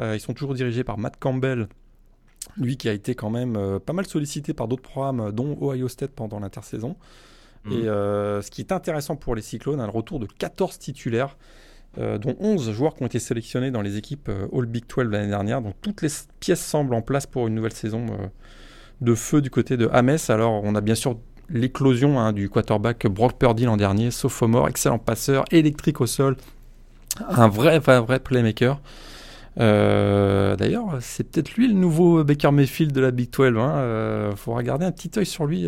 [0.00, 1.68] Euh, ils sont toujours dirigés par Matt Campbell,
[2.56, 5.88] lui qui a été quand même euh, pas mal sollicité par d'autres programmes, dont Ohio
[5.88, 6.96] State pendant l'intersaison.
[7.64, 7.72] Mmh.
[7.72, 11.36] Et euh, ce qui est intéressant pour les Cyclones, un retour de 14 titulaires,
[11.98, 15.60] dont 11 joueurs qui ont été sélectionnés dans les équipes All Big 12 l'année dernière.
[15.62, 16.08] Donc toutes les
[16.40, 18.06] pièces semblent en place pour une nouvelle saison
[19.00, 20.18] de feu du côté de Ames.
[20.28, 21.18] Alors on a bien sûr
[21.50, 26.36] l'éclosion hein, du quarterback Brock Purdy l'an dernier, sophomore, excellent passeur, électrique au sol,
[27.26, 28.80] un vrai, vrai, vrai playmaker.
[29.58, 33.48] Euh, d'ailleurs, c'est peut-être lui le nouveau Baker Mayfield de la Big 12.
[33.50, 34.36] Il hein.
[34.46, 35.66] un petit œil sur lui.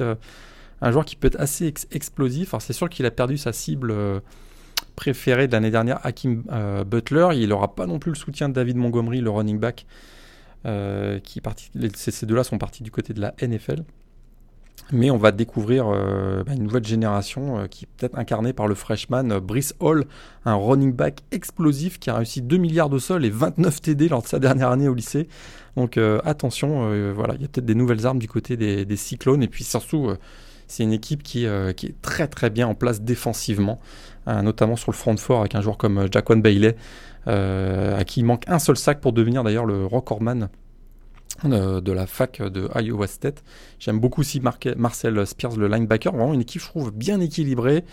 [0.80, 2.54] un joueur qui peut être assez explosif.
[2.54, 3.92] Alors c'est sûr qu'il a perdu sa cible
[5.00, 6.42] préférée de l'année dernière, Hakim
[6.86, 7.28] Butler.
[7.34, 9.86] Il n'aura pas non plus le soutien de David Montgomery, le running back.
[11.24, 13.84] qui parti, ces deux-là sont partis du côté de la NFL.
[14.92, 18.66] Mais on va découvrir euh, bah, une nouvelle génération euh, qui est peut-être incarnée par
[18.66, 20.04] le freshman euh, Brice Hall,
[20.44, 24.22] un running back explosif qui a réussi 2 milliards de sols et 29 TD lors
[24.22, 25.28] de sa dernière année au lycée.
[25.76, 29.42] Donc attention, voilà, il y a peut-être des nouvelles armes du côté des, Cyclones.
[29.42, 30.10] Et puis surtout,
[30.66, 33.78] c'est une équipe qui, qui, est très très bien en place défensivement,
[34.26, 36.76] hein, notamment sur le front de fort avec un joueur comme Jaquan Bailey,
[37.26, 40.48] à qui il manque un seul sac pour devenir d'ailleurs le recordman
[41.44, 43.42] de la fac de Iowa State.
[43.78, 46.12] J'aime beaucoup aussi Marcel Spears, le linebacker.
[46.12, 47.84] Vraiment une équipe, je trouve, bien équilibrée.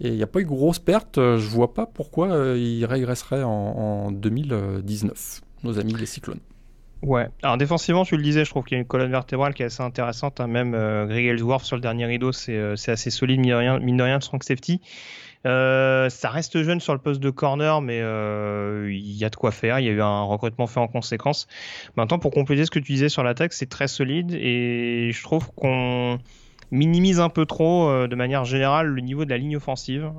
[0.00, 1.16] Et il n'y a pas eu grosse perte.
[1.16, 6.40] Je vois pas pourquoi euh, il régresserait en, 2019, nos amis les Cyclones.
[7.02, 9.62] Ouais, alors défensivement, tu le disais, je trouve qu'il y a une colonne vertébrale qui
[9.62, 10.40] est assez intéressante.
[10.40, 10.48] Hein.
[10.48, 13.78] Même euh, Greg Ellsworth sur le dernier rideau, c'est euh, assez solide, mine de rien,
[13.78, 14.80] mine de rien strong safety.
[15.46, 19.36] Euh, ça reste jeune sur le poste de corner, mais euh, il y a de
[19.36, 19.78] quoi faire.
[19.78, 21.46] Il y a eu un recrutement fait en conséquence.
[21.96, 25.50] Maintenant, pour compléter ce que tu disais sur l'attaque, c'est très solide et je trouve
[25.54, 26.18] qu'on
[26.70, 30.10] minimise un peu trop, euh, de manière générale, le niveau de la ligne offensive,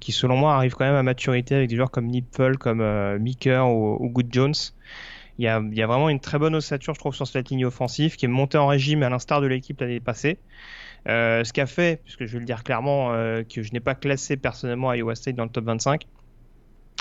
[0.00, 2.82] qui selon moi arrive quand même à maturité avec des joueurs comme Nipple, comme
[3.18, 4.54] Meeker ou, Good Jones.
[5.38, 7.48] Il y, a, il y, a, vraiment une très bonne ossature, je trouve, sur cette
[7.48, 10.38] ligne offensive, qui est montée en régime à l'instar de l'équipe l'année passée.
[11.08, 13.80] Euh, ce qui a fait, puisque je vais le dire clairement, euh, que je n'ai
[13.80, 16.06] pas classé personnellement Iowa State dans le top 25.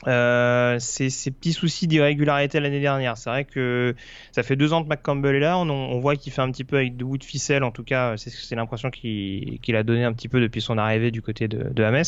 [0.08, 3.18] Euh, c'est ces petits soucis d'irrégularité l'année dernière.
[3.18, 3.94] C'est vrai que
[4.32, 5.60] ça fait deux ans que McCampbell est là.
[5.60, 7.64] On, voit qu'il fait un petit peu avec de bout de ficelle.
[7.64, 11.22] En tout cas, c'est l'impression qu'il a donné un petit peu depuis son arrivée du
[11.22, 12.04] côté de, de.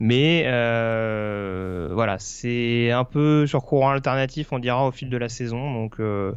[0.00, 0.44] Mais
[1.92, 5.72] voilà, c'est un peu sur courant alternatif, on dira au fil de la saison.
[5.74, 6.32] Donc, euh,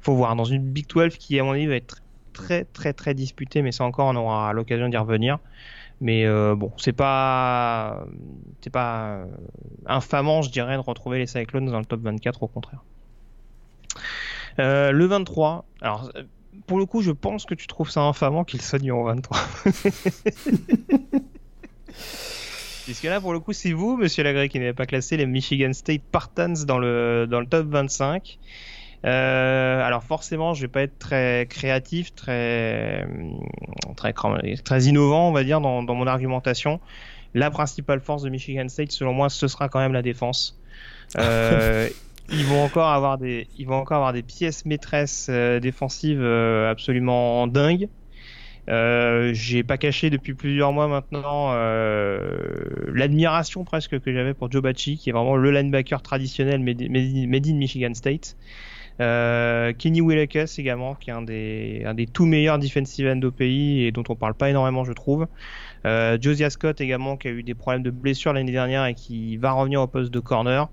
[0.00, 0.36] faut voir.
[0.36, 2.00] Dans une Big 12 qui, à mon avis, va être
[2.34, 5.38] très très très disputé, mais ça encore on aura l'occasion d'y revenir.
[6.00, 8.04] Mais euh, bon, c'est pas
[8.60, 9.24] c'est pas
[9.86, 12.82] infamant, je dirais, de retrouver les Cyclones dans le top 24, au contraire.
[14.58, 16.10] Euh, le 23, alors
[16.66, 19.38] pour le coup, je pense que tu trouves ça infamant qu'il soit numéro 23.
[22.84, 25.72] Puisque là, pour le coup, c'est vous, monsieur Lagré, qui n'avez pas classé les Michigan
[25.72, 28.38] State Spartans dans le, dans le top 25.
[29.04, 33.06] Euh, alors forcément, je vais pas être très créatif, très
[33.96, 34.14] très
[34.64, 36.80] très innovant, on va dire, dans, mon argumentation.
[37.34, 40.58] La principale force de Michigan State, selon moi, ce sera quand même la défense.
[41.18, 41.88] Euh,
[42.32, 47.46] ils vont encore avoir des, ils vont encore avoir des pièces maîtresses euh, défensives absolument
[47.46, 47.88] dingues.
[48.70, 51.52] Euh, j'ai pas caché depuis plusieurs mois maintenant
[52.88, 57.54] l'admiration presque que j'avais pour Joe Bacci, qui est vraiment le linebacker traditionnel made in
[57.54, 58.36] Michigan State.
[59.00, 63.92] Euh, Kenny Willekes également, qui est un des, tout meilleurs defensive end au pays et
[63.92, 65.26] dont on parle pas énormément, je trouve.
[65.86, 69.36] Euh, Josiah Scott également, qui a eu des problèmes de blessure l'année dernière et qui
[69.36, 70.68] va revenir au poste de corner.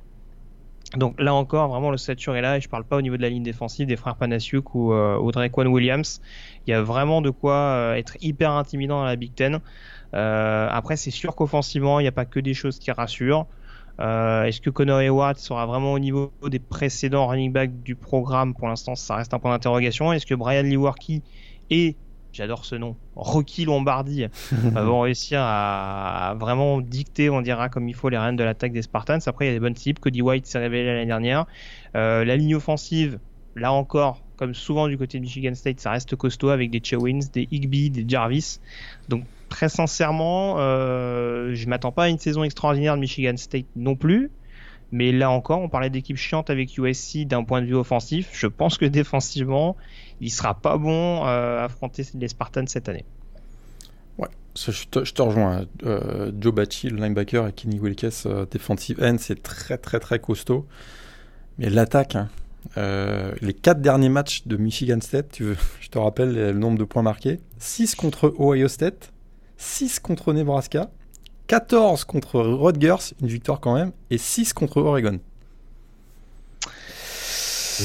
[0.98, 3.22] Donc là encore, vraiment le stature est là et je parle pas au niveau de
[3.22, 5.32] la ligne défensive des frères Panasiuk ou, euh, ou
[5.72, 6.20] Williams.
[6.68, 9.60] Il y a vraiment de quoi euh, être hyper intimidant dans la Big Ten.
[10.14, 13.48] Après, c'est sûr qu'offensivement, il n'y a pas que des choses qui rassurent.
[14.02, 18.56] Euh, est-ce que Connor Heyward sera vraiment au niveau des précédents running backs du programme
[18.56, 20.12] Pour l'instant, ça reste un point d'interrogation.
[20.12, 21.22] Est-ce que Brian Lewerke
[21.70, 21.96] et,
[22.34, 28.10] j'adore ce nom, Rocky Lombardi vont réussir à, vraiment dicter, on dira, comme il faut
[28.10, 29.20] les rênes de l'attaque des Spartans?
[29.28, 30.00] Après, il y a des bonnes types.
[30.00, 31.46] Cody White s'est révélé l'année dernière.
[31.96, 33.20] Euh, la ligne offensive,
[33.56, 37.20] là encore, comme souvent du côté de Michigan State, ça reste costaud avec des Chewins,
[37.32, 38.60] des Higby, des Jarvis.
[39.10, 43.96] Donc très sincèrement, euh, je m'attends pas à une saison extraordinaire de Michigan State non
[43.96, 44.32] plus.
[44.92, 48.30] Mais là encore, on parlait d'équipe chiante avec USC d'un point de vue offensif.
[48.34, 49.78] Je pense que défensivement,
[50.20, 53.06] il sera pas bon euh, à affronter les Spartans cette année.
[54.18, 55.66] Ouais, je te, rejoins.
[55.84, 60.20] Euh, Joe Bacci, le linebacker, et Kenny Wilkes, euh, defensive end, c'est très très très
[60.20, 60.66] costaud.
[61.58, 62.30] Mais l'attaque, hein,
[62.78, 66.78] euh, les quatre derniers matchs de Michigan State, tu veux, je te rappelle le nombre
[66.78, 69.12] de points marqués 6 contre Ohio State,
[69.62, 70.90] 6 contre Nebraska,
[71.46, 75.20] 14 contre Rutgers, une victoire quand même, et 6 contre Oregon.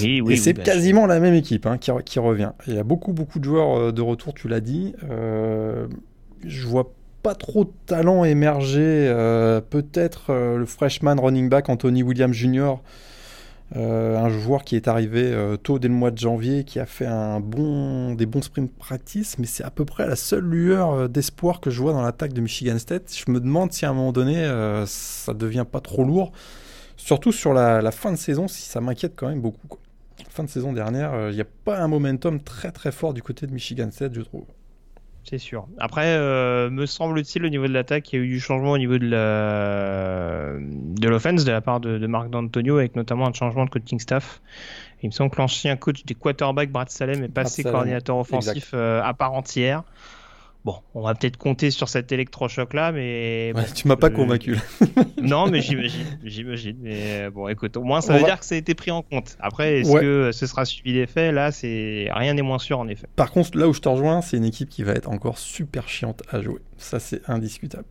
[0.01, 2.53] Oui, oui, et c'est quasiment la même équipe hein, qui, revient.
[2.67, 4.95] Il y a beaucoup, beaucoup de joueurs euh, de retour, tu l'as dit.
[5.11, 5.87] Euh,
[6.45, 9.09] je vois pas trop de talent émerger.
[9.09, 12.77] Euh, peut-être le freshman running back Anthony Williams Jr.
[13.75, 18.27] un joueur qui est arrivé tôt dès le mois de janvier, qui a fait des
[18.27, 21.93] bons sprint practice, mais c'est à peu près la seule lueur d'espoir que je vois
[21.93, 23.13] dans l'attaque de Michigan State.
[23.15, 24.45] Je me demande si à un moment donné,
[24.87, 26.33] ça devient pas trop lourd.
[26.97, 29.79] Surtout sur la, fin de saison, si ça m'inquiète quand même beaucoup.
[30.31, 33.47] Fin de saison dernière, il n'y a pas un momentum très très fort du côté
[33.47, 34.45] de Michigan State, je trouve
[35.29, 35.67] c'est sûr.
[35.79, 38.79] Après, euh, me semble-t-il, au niveau de l'attaque, il y a eu du changement au
[38.79, 43.33] niveau de la de l'offense de la part de, de Marc D'Antonio, avec notamment un
[43.33, 44.41] changement de coaching staff.
[45.03, 49.03] Il me semble que l'ancien coach des quarterbacks, Brad Salem, est passé coordinateur offensif euh,
[49.03, 49.83] à part entière.
[50.67, 53.55] Bon, on va peut-être compter sur cet électrochoc là, mais.
[53.73, 54.59] tu m'as pas convaincu.
[55.23, 56.77] non, mais j'imagine, j'imagine.
[56.83, 59.37] Mais bon, écoute, au moins ça veut dire que ça a été pris en compte.
[59.39, 61.31] Après, est-ce que ce sera suivi d'effet?
[61.31, 63.07] Là, c'est rien n'est moins sûr en effet.
[63.15, 65.89] Par contre, là où je te rejoins, c'est une équipe qui va être encore super
[65.89, 66.59] chiante à jouer.
[66.79, 67.87] Ça, c'est indiscutable.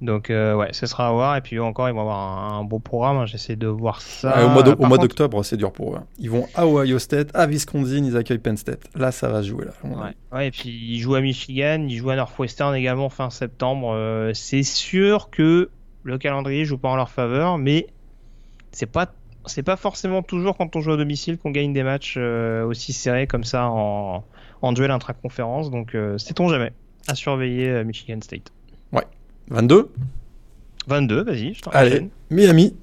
[0.00, 1.36] Donc euh, ouais, ce sera à voir.
[1.36, 3.18] Et puis encore, ils vont avoir un, beau programme.
[3.18, 3.26] Hein.
[3.26, 4.46] J'essaie de voir ça.
[4.46, 5.98] au mois d'octobre, c'est dur pour eux.
[5.98, 6.06] Hein.
[6.18, 8.84] Ils vont à Ohio State, à Wisconsin, ils accueillent Penn State.
[8.94, 9.72] Là, ça va se jouer là.
[9.84, 10.14] Ouais.
[10.32, 10.48] ouais.
[10.48, 13.92] et puis ils jouent à Michigan, ils jouent à Northwestern également fin septembre.
[13.94, 15.70] Euh, c'est sûr que
[16.02, 17.86] le calendrier joue pas en leur faveur, mais
[18.72, 19.12] c'est pas
[19.46, 22.92] c'est pas forcément toujours quand on joue à domicile qu'on gagne des matchs euh, aussi
[22.92, 24.22] serrés comme ça en,
[24.62, 25.70] en duel intra-conférence.
[25.70, 26.72] Donc c'est on jamais
[27.06, 28.52] à surveiller Michigan State.
[29.50, 29.90] 22
[30.86, 32.74] 22, vas-y, je t'en Allez, Miami.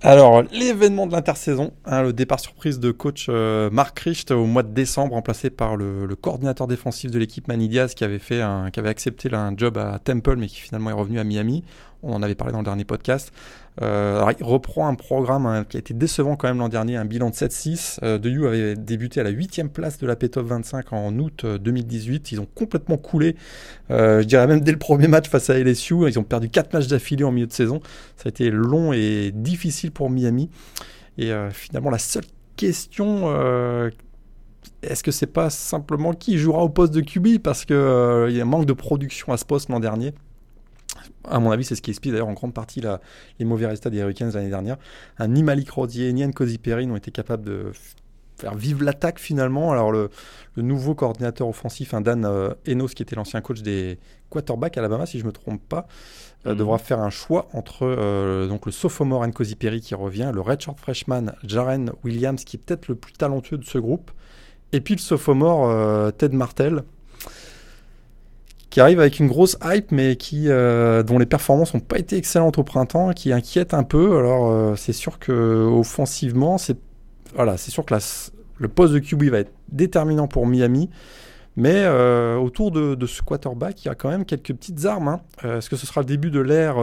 [0.00, 4.62] Alors, l'événement de l'intersaison, hein, le départ surprise de coach euh, Mark Richt au mois
[4.62, 8.80] de décembre, remplacé par le, coordinateur défensif de l'équipe Manidias qui avait fait un, qui
[8.80, 11.64] avait accepté un job à Temple, mais qui finalement est revenu à Miami.
[12.02, 13.32] On en avait parlé dans le dernier podcast.
[13.82, 17.04] Euh, il reprend un programme hein, qui a été décevant quand même l'an dernier, un
[17.04, 17.98] bilan de 7-6.
[18.02, 21.44] Euh, de You avait débuté à la 8 place de la P-Top 25 en août
[21.44, 22.32] 2018.
[22.32, 23.36] Ils ont complètement coulé,
[23.90, 26.08] je dirais même dès le premier match face à LSU.
[26.08, 27.80] Ils ont perdu 4 matchs d'affilée en milieu de saison.
[28.16, 30.50] Ça a été long et difficile pour Miami.
[31.18, 32.24] Et finalement, la seule
[32.56, 33.28] question
[34.82, 38.40] est-ce que c'est pas simplement qui jouera au poste de QB parce qu'il il y
[38.40, 40.14] a un manque de production à ce poste l'an dernier
[41.28, 42.82] à mon avis, c'est ce qui explique d'ailleurs en grande partie
[43.38, 44.76] les mauvais résultats des Hurricanes l'année dernière.
[45.18, 47.72] Un, ni Malik Rodier ni Cozy Perry n'ont été capables de
[48.38, 49.72] faire vivre l'attaque finalement.
[49.72, 50.10] Alors le,
[50.56, 53.98] nouveau coordinateur offensif, un Dan euh, Enos, qui était l'ancien coach des
[54.30, 55.86] quarterbacks à Alabama, si je ne me trompe pas,
[56.46, 56.58] euh, mhm.
[56.58, 60.78] devra faire un choix entre euh, donc le sophomore Cozy Perry qui revient, le redshirt
[60.78, 64.10] freshman Jaren Williams, qui est peut-être le plus talentueux de ce groupe,
[64.72, 66.82] et puis le sophomore Ted Martel
[68.74, 72.16] qui arrive avec une grosse hype, mais qui, euh, dont les performances n'ont pas été
[72.16, 74.18] excellentes au printemps, qui inquiète un peu.
[74.18, 76.76] Alors, euh, c'est sûr que offensivement, c'est
[77.36, 77.94] voilà, c'est sûr que
[78.58, 80.90] le poste de QB va être déterminant pour Miami.
[81.54, 85.06] Mais euh, autour de, ce quarterback, il y a quand même quelques petites armes.
[85.06, 85.20] Hein.
[85.44, 86.74] Est-ce que ce sera le début de l'ère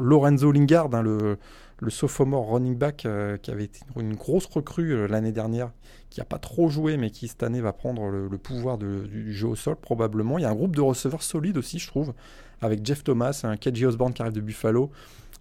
[0.00, 1.38] Lorenzo Lingard, hein, le,
[1.78, 3.06] le sophomore running back
[3.42, 5.70] qui avait été une grosse recrue l'année dernière
[6.10, 9.48] qui n'a pas trop joué, mais qui cette année va prendre le, pouvoir du jeu
[9.48, 10.38] au sol probablement.
[10.38, 12.12] Il y a un groupe de receveurs solides aussi, je trouve,
[12.60, 14.90] avec Jeff Thomas, un KJ Osborne qui arrive de Buffalo,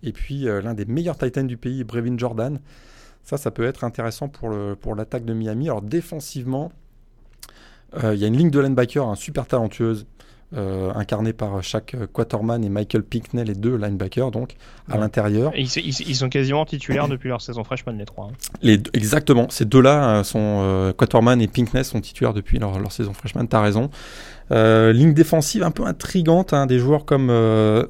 [0.03, 2.59] et puis euh, l'un des meilleurs Titans du pays, Brevin Jordan.
[3.23, 5.67] Ça, ça peut être intéressant pour, pour l'attaque de Miami.
[5.69, 6.71] Alors défensivement,
[8.03, 10.05] euh, il y a une ligne de linebacker hein, super talentueuse.
[10.57, 14.55] Euh, incarné par chaque Quaterman et Michael Pinkney, les deux linebackers, donc,
[14.89, 15.51] à l'intérieur.
[15.55, 18.31] Ils, ils, sont quasiment titulaires depuis leur saison freshman, les trois.
[18.31, 18.49] Hein.
[18.63, 22.91] Les, exactement, ces deux-là euh, sont euh, Quaterman et Pinkney sont titulaires depuis leur, leur
[22.91, 23.91] saison freshman, t'as raison.
[24.49, 27.31] ligne défensive un peu intrigante, hein, des joueurs comme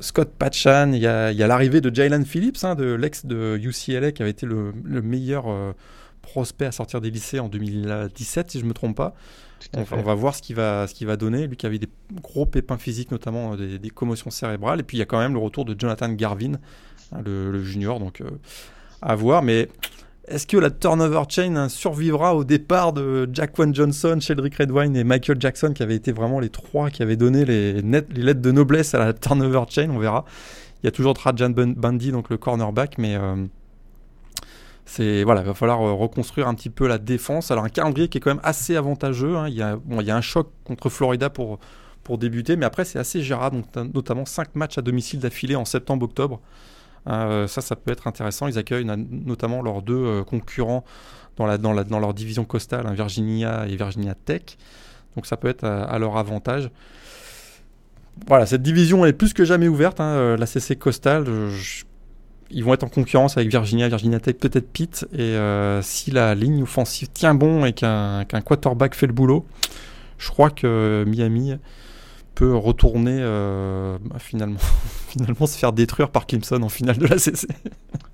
[0.01, 3.57] Scott Patchan, il y a, y a l'arrivée de Jalen Phillips, hein, de l'ex de
[3.57, 5.45] UCLA, qui avait été le, le meilleur
[6.21, 9.15] prospect à sortir des lycées en 2017, si je ne me trompe pas.
[9.73, 11.47] On, va voir ce qu'il va, ce va donner.
[11.47, 11.89] Lui qui avait des
[12.21, 14.79] gros pépins physiques, notamment euh, des, commotions cérébrales.
[14.79, 16.53] Et puis il y a quand même le retour de Jonathan Garvin,
[17.11, 17.99] hein, le, junior.
[17.99, 18.29] Donc euh,
[19.01, 19.43] à voir.
[19.43, 19.69] Mais
[20.27, 25.03] est-ce que la turnover chain hein, survivra au départ de Jaquan Johnson, Sheldrick Redwine et
[25.03, 28.51] Michael Jackson, qui avaient été vraiment les trois qui avaient donné les, les lettres de
[28.51, 29.89] noblesse à la turnover chain?
[29.91, 30.25] On verra.
[30.81, 33.35] Il y a toujours Trajan Bundy, donc le cornerback, mais euh,
[34.89, 37.51] c'est voilà, il va falloir euh, reconstruire un petit peu la défense.
[37.51, 39.37] Alors un calendrier qui est quand même assez avantageux.
[39.37, 39.47] Hein.
[39.47, 41.59] Il, y a, bon, il y a un choc contre Florida pour,
[42.03, 45.63] pour débuter, mais après c'est assez gérable, donc, notamment 5 matchs à domicile d'affilée en
[45.63, 46.41] septembre-octobre.
[47.07, 48.47] Euh, ça, ça peut être intéressant.
[48.47, 50.83] Ils accueillent notamment leurs deux euh, concurrents
[51.37, 54.57] dans, la, dans, la, dans leur division costale, hein, Virginia et Virginia Tech.
[55.15, 56.71] Donc ça peut être à, leur avantage.
[58.27, 59.99] Voilà, cette division est plus que jamais ouverte.
[59.99, 60.35] Hein.
[60.35, 61.83] La CC Costal, je,
[62.51, 65.05] ils vont être en concurrence avec Virginia, Virginia Tech, peut-être Pitt.
[65.13, 69.45] Et euh, si la ligne offensive tient bon et qu'un quarterback fait le boulot,
[70.17, 71.55] je crois que Miami
[72.35, 74.59] peut retourner euh, bah, finalement,
[75.09, 77.47] finalement se faire détruire par Clemson en finale de la CC.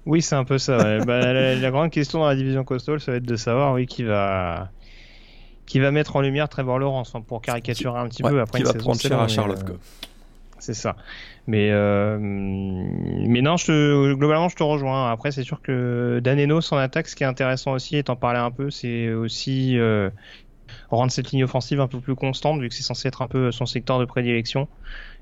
[0.05, 0.99] Oui, c'est un peu ça.
[1.05, 4.03] Bah, la, grande question dans la division coastal, ça va être de savoir oui, qui
[4.03, 4.69] va
[5.65, 8.73] qui va mettre en lumière Trevor Lawrence pour caricaturer un petit peu après qui va
[8.73, 9.63] prendre cher à Charlotte.
[9.67, 9.73] Euh,
[10.65, 10.95] c'est ça.
[11.47, 15.11] Mais euh, mais non, je globalement je te rejoins.
[15.11, 18.39] Après c'est sûr que Danenos en attaque, ce qui est intéressant aussi, et t'en parlais
[18.39, 20.09] un peu, c'est aussi euh,
[20.89, 23.51] rendre cette ligne offensive un peu plus constante vu que c'est censé être un peu
[23.51, 24.67] son secteur de prédilection.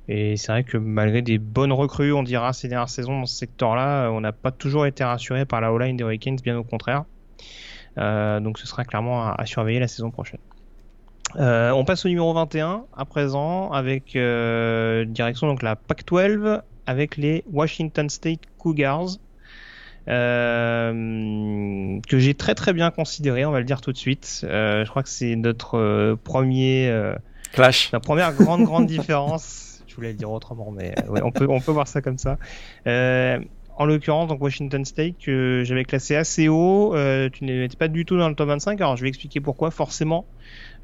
[0.09, 3.37] Et c'est vrai que malgré des bonnes recrues, on dira ces dernières saisons dans ce
[3.37, 7.05] secteur-là, on n'a pas toujours été rassuré par la O-line des Hurricanes, bien au contraire.
[7.97, 10.39] Euh, donc ce sera clairement à, surveiller la saison prochaine.
[11.37, 17.17] Euh, on passe au numéro 21 à présent avec euh, direction donc la Pac-12 avec
[17.17, 19.17] les Washington State Cougars.
[20.09, 24.41] Euh, que j'ai très très bien considéré, on va le dire tout de suite.
[24.43, 27.13] Euh, je crois que c'est notre premier
[27.53, 31.45] clash, la première grande grande différence je voulais le dire autrement, mais ouais, on, peut,
[31.47, 32.37] on peut voir ça comme ça.
[33.73, 37.87] Euh, en l'occurrence, donc Washington State, que j'avais classé assez haut, euh, tu n'étais pas
[37.87, 38.79] du tout dans le top 25.
[38.81, 39.71] Alors je vais expliquer pourquoi.
[39.71, 40.25] Forcément,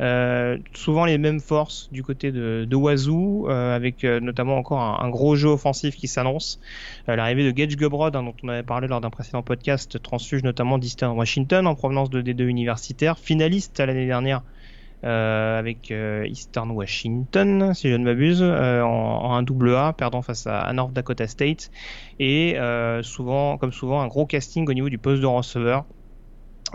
[0.01, 4.79] euh, souvent les mêmes forces du côté de, de Wazoo, euh, avec euh, notamment encore
[4.79, 6.59] un, gros jeu offensif qui s'annonce.
[7.07, 10.77] L'arrivée de Gage Gobrod, hein, dont on avait parlé lors d'un précédent podcast, transfuge notamment
[10.77, 14.58] d'Eastern Washington en provenance de D2 universitaire, finaliste l'année dernière euh,
[15.03, 20.47] avec euh, Eastern Washington, si je ne m'abuse, euh, en, un double A, perdant face
[20.47, 21.71] à, North Dakota State,
[22.19, 22.57] et
[23.01, 25.85] souvent, comme souvent, un gros casting au niveau du poste de receveur.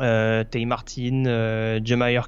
[0.01, 1.81] Euh, Tay Martin, euh,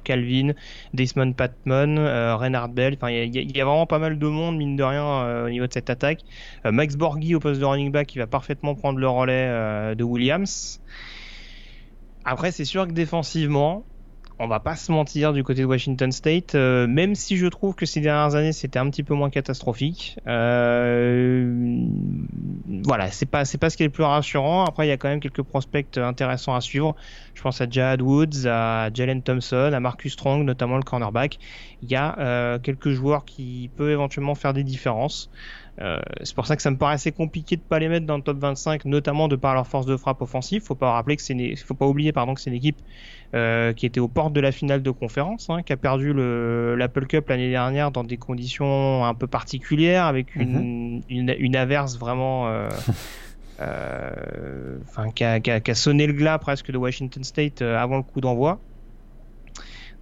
[0.03, 0.53] Calvin,
[0.93, 2.93] Desmond Patman, euh, Reinhard Bell.
[2.95, 5.67] Enfin, il y, y, a vraiment pas mal de monde, mine de rien, au niveau
[5.67, 6.21] de cette attaque.
[6.63, 10.81] Max Borghi au poste de running back qui va parfaitement prendre le relais de Williams.
[12.23, 13.85] Après, c'est sûr que défensivement,
[14.39, 17.73] on va pas se mentir du côté de Washington State, euh, même si je trouve
[17.73, 20.17] que ces dernières années c'était un petit peu moins catastrophique.
[20.27, 21.87] Euh,
[22.83, 24.65] voilà, c'est pas c'est pas ce qui est le plus rassurant.
[24.65, 26.95] Après, il y a quand même quelques prospects intéressants à suivre.
[27.33, 31.39] Je pense à Jad Woods, à Jalen Thompson, à Marcus Strong, notamment le cornerback.
[31.83, 35.29] Il y a euh, quelques joueurs qui peuvent éventuellement faire des différences.
[35.79, 38.23] Euh, c'est pour ça que ça me paraissait compliqué de pas les mettre dans le
[38.23, 40.63] top 25, notamment de par leur force de frappe offensive.
[40.63, 42.81] Faut pas rappeler que c'est, faut pas oublier pardon que c'est une équipe
[43.35, 46.75] euh, qui était aux portes de la finale de conférence, hein, qui a perdu le,
[46.75, 51.29] l'Apple Cup l'année dernière dans des conditions un peu particulières, avec une, mhm.
[51.37, 52.47] une, averse vraiment,
[53.61, 57.61] euh, enfin, qui a, qui, a, qui a sonné le glas presque de Washington State
[57.61, 58.59] avant le coup d'envoi.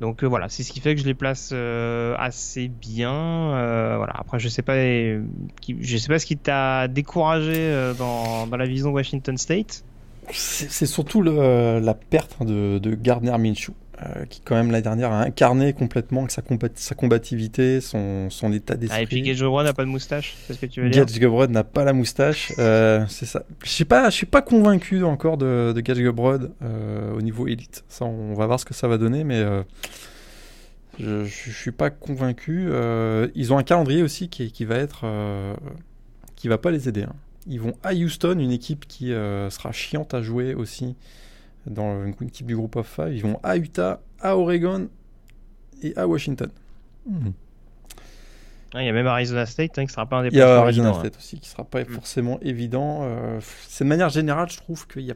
[0.01, 3.13] Donc euh, voilà, c'est ce qui fait que je les place euh, assez bien.
[3.13, 4.13] Euh, voilà.
[4.17, 9.37] Après, je sais pas, je sais pas ce qui t'a découragé dans, la vision Washington
[9.37, 9.83] State.
[10.31, 13.73] C'est surtout la perte de, de Gardner Minshew.
[14.03, 16.41] Euh, qui quand même la dernière a incarné complètement sa,
[16.73, 18.99] sa combativité, son, son état d'esprit.
[18.99, 21.49] Ah, et puis Gage n'a pas de moustache, c'est ce que tu veux dire Gage
[21.49, 23.43] n'a pas la moustache, euh, c'est ça.
[23.63, 27.85] Je suis pas, je suis pas convaincu encore de, de Gage euh, au niveau élite.
[27.87, 29.45] Ça, on va voir ce que ça va donner, mais
[30.99, 32.69] je, je, suis pas convaincu.
[33.33, 35.05] ils ont un calendrier aussi qui, qui va être,
[36.35, 37.03] qui va pas les aider.
[37.03, 37.15] Hein.
[37.47, 40.97] Ils vont à Houston, une équipe qui sera chiante à jouer aussi
[41.67, 43.13] dans une équipe du groupe of five.
[43.13, 44.89] Ils vont à Utah, à Oregon
[45.81, 46.49] et à Washington.
[47.07, 47.29] Hmm.
[48.73, 50.41] Ah, il y a même Arizona State hein, qui sera pas un des Il y
[50.41, 50.99] a Arizona hein.
[50.99, 51.85] State aussi qui sera pas hmm.
[51.85, 53.01] forcément évident.
[53.03, 55.15] Euh, c'est de manière générale, je trouve qu'il y a.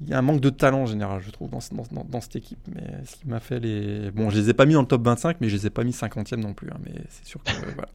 [0.00, 2.34] Il y a un manque de talent en général, je trouve, dans, dans, dans, cette
[2.34, 2.58] équipe.
[2.74, 4.10] Mais ce qui m'a fait les.
[4.10, 5.84] Bon, je les ai pas mis dans le top 25, mais je les ai pas
[5.84, 6.70] mis 50e non plus.
[6.72, 7.52] Hein, mais c'est sûr que.
[7.74, 7.88] voilà.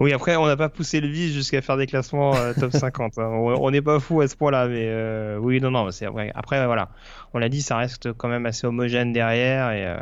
[0.00, 3.18] Oui, après, on n'a pas poussé le vice jusqu'à faire des classements euh, top 50.
[3.18, 3.22] Hein.
[3.24, 6.30] On n'est pas fou à ce point-là, mais euh, oui, non, non, c'est vrai.
[6.34, 6.90] Après, voilà,
[7.32, 9.86] on l'a dit, ça reste quand même assez homogène derrière et.
[9.86, 9.96] Euh,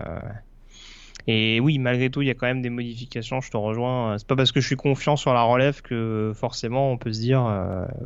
[1.29, 3.41] et oui, malgré tout, il y a quand même des modifications.
[3.41, 4.19] Je te rejoins.
[4.19, 7.21] C'est pas parce que je suis confiant sur la relève que forcément on peut se
[7.21, 7.49] dire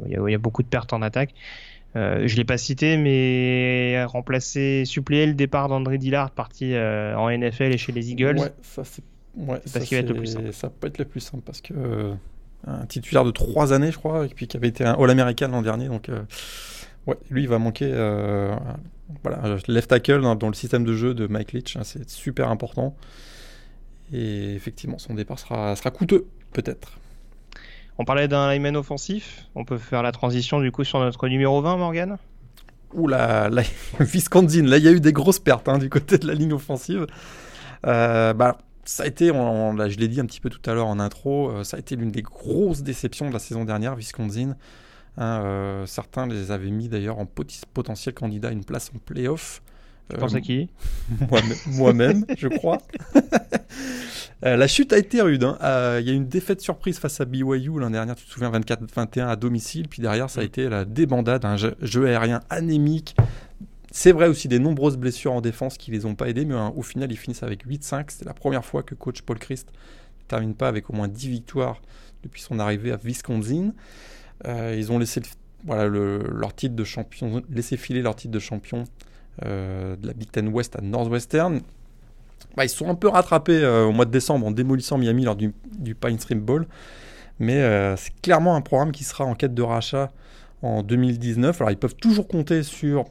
[0.07, 1.33] il y, a beaucoup de pertes en attaque.
[1.96, 7.72] Euh, je l'ai pas cité, mais remplacer, suppléer le départ d'André Dillard parti en NFL
[7.72, 8.38] et chez les Eagles.
[8.38, 9.03] Ouais, ça c'est
[9.37, 10.53] Ouais, ça, va être le plus simple.
[10.53, 12.14] Ça peut être le plus simple parce que euh,
[12.66, 15.62] un titulaire de 3 années, je crois, et puis qui avait été un All-American l'an
[15.62, 16.22] dernier, donc euh,
[17.07, 17.90] ouais, lui il va manquer.
[17.92, 18.57] Euh,
[19.22, 22.97] voilà, left tackle dans, le système de jeu de Mike Leach, hein, c'est super important.
[24.12, 26.99] Et effectivement, son départ sera, sera coûteux, peut-être.
[27.99, 29.47] On parlait d'un lineman offensif.
[29.55, 32.18] On peut faire la transition du coup sur notre numéro 20, Morgan?
[32.95, 33.62] Oula, là,
[34.01, 36.53] Wisconsin, là il y a eu des grosses pertes hein, du côté de la ligne
[36.53, 37.07] offensive.
[37.82, 38.59] bah,
[38.89, 41.64] ça a été, je l'ai dit un petit peu tout à l'heure en intro, euh,
[41.64, 44.57] ça a été l'une des grosses déceptions de la saison dernière, Wisconsin.
[45.18, 49.62] Hein, euh, certains les avaient mis d'ailleurs en potentiel candidat à une place en playoff.
[50.09, 50.68] Tu penses à qui?
[51.66, 52.78] Moi-même, je crois.
[54.43, 55.43] la chute a été rude.
[55.43, 55.59] Hein.
[55.99, 58.53] Il y a eu une défaite surprise face à BYU l'an dernier, tu te souviens,
[58.53, 59.89] 24-21 à domicile.
[59.89, 60.47] Puis derrière, ça a mm.
[60.47, 63.16] été la débandade, un jeu aérien anémique,
[63.93, 66.82] c'est vrai aussi des nombreuses blessures en défense qui les ont pas aidés, mais au
[66.82, 68.07] final, ils finissent avec 8-5.
[68.09, 69.68] C'est la première fois que coach Paul Christ
[70.20, 71.80] ne termine pas avec au moins 10 victoires
[72.22, 73.72] depuis son arrivée à Wisconsin.
[74.47, 75.22] Euh, ils ont laissé
[75.66, 78.84] leur titre de champion, laissé filer leur titre de champion
[79.45, 81.61] euh, de la Big Ten West à Northwestern.
[82.57, 85.37] Bah, ils sont un peu rattrapés euh, au mois de décembre en démolissant Miami lors
[85.37, 86.66] du, du Pine Stream Bowl.
[87.39, 87.61] Mais
[87.99, 90.11] c'est clairement un programme qui sera en quête de rachat
[90.62, 91.61] en 2019.
[91.61, 93.05] Alors ils peuvent toujours compter sur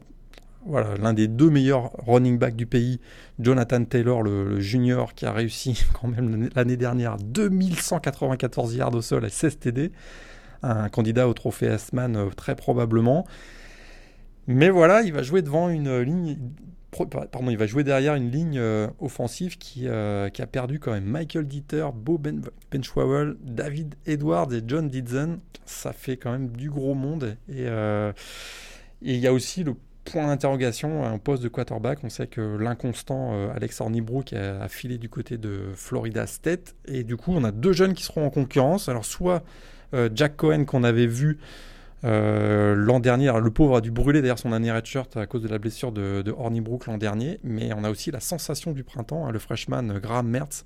[0.66, 3.00] voilà, l'un des deux meilleurs running backs du pays,
[3.40, 9.26] Jonathan Taylor, le, junior, qui a réussi quand même l'année dernière 2194 yards au sol
[9.26, 9.92] à 16 TD.
[10.64, 13.28] Un candidat au trophée S-Man euh, très probablement.
[14.48, 16.38] Mais voilà, il va jouer devant une ligne.
[17.32, 20.94] Pardon, il va jouer derrière une ligne euh, offensive qui, euh, qui, a perdu quand
[20.94, 22.42] même Michael Dieter, Bo ben,
[23.42, 25.40] David Edwards et John Didson.
[25.66, 27.36] Ça fait quand même du gros monde.
[27.50, 28.14] Et, et
[29.02, 29.76] il y a aussi le
[30.06, 32.00] point d'interrogation un poste de quarterback.
[32.04, 36.76] On sait que l'inconstant euh, Alex Hornibrook a, filé du côté de Florida State.
[36.86, 38.88] Et du coup, on a deux jeunes qui seront en concurrence.
[38.88, 39.44] Alors, soit
[39.94, 41.40] euh, Jack Cohen qu'on avait vu
[42.04, 43.32] euh, l'an dernier.
[43.42, 46.22] le pauvre a dû brûler d'ailleurs son année redshirt à cause de la blessure de,
[46.22, 47.40] de Hornibrook l'an dernier.
[47.44, 50.66] Mais on a aussi la sensation du printemps, hein, le freshman Graham Mertz.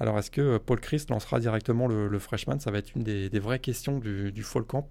[0.00, 2.58] Alors, est-ce que Paul Christ lancera directement le, freshman?
[2.58, 4.88] Ça va être une des, vraies questions du, du fall camp.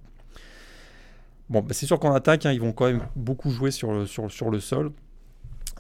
[1.50, 4.06] Bon, bah, c'est sûr qu'en attaque, hein, ils vont quand même beaucoup jouer sur le,
[4.06, 4.92] sur, sur le sol.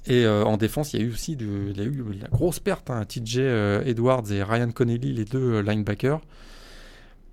[0.06, 2.60] Et euh, en défense, il y a eu aussi il y a eu la grosse
[2.60, 2.90] perte.
[2.90, 6.22] Hein, TJ euh, Edwards et Ryan Connelly, les deux euh, linebackers.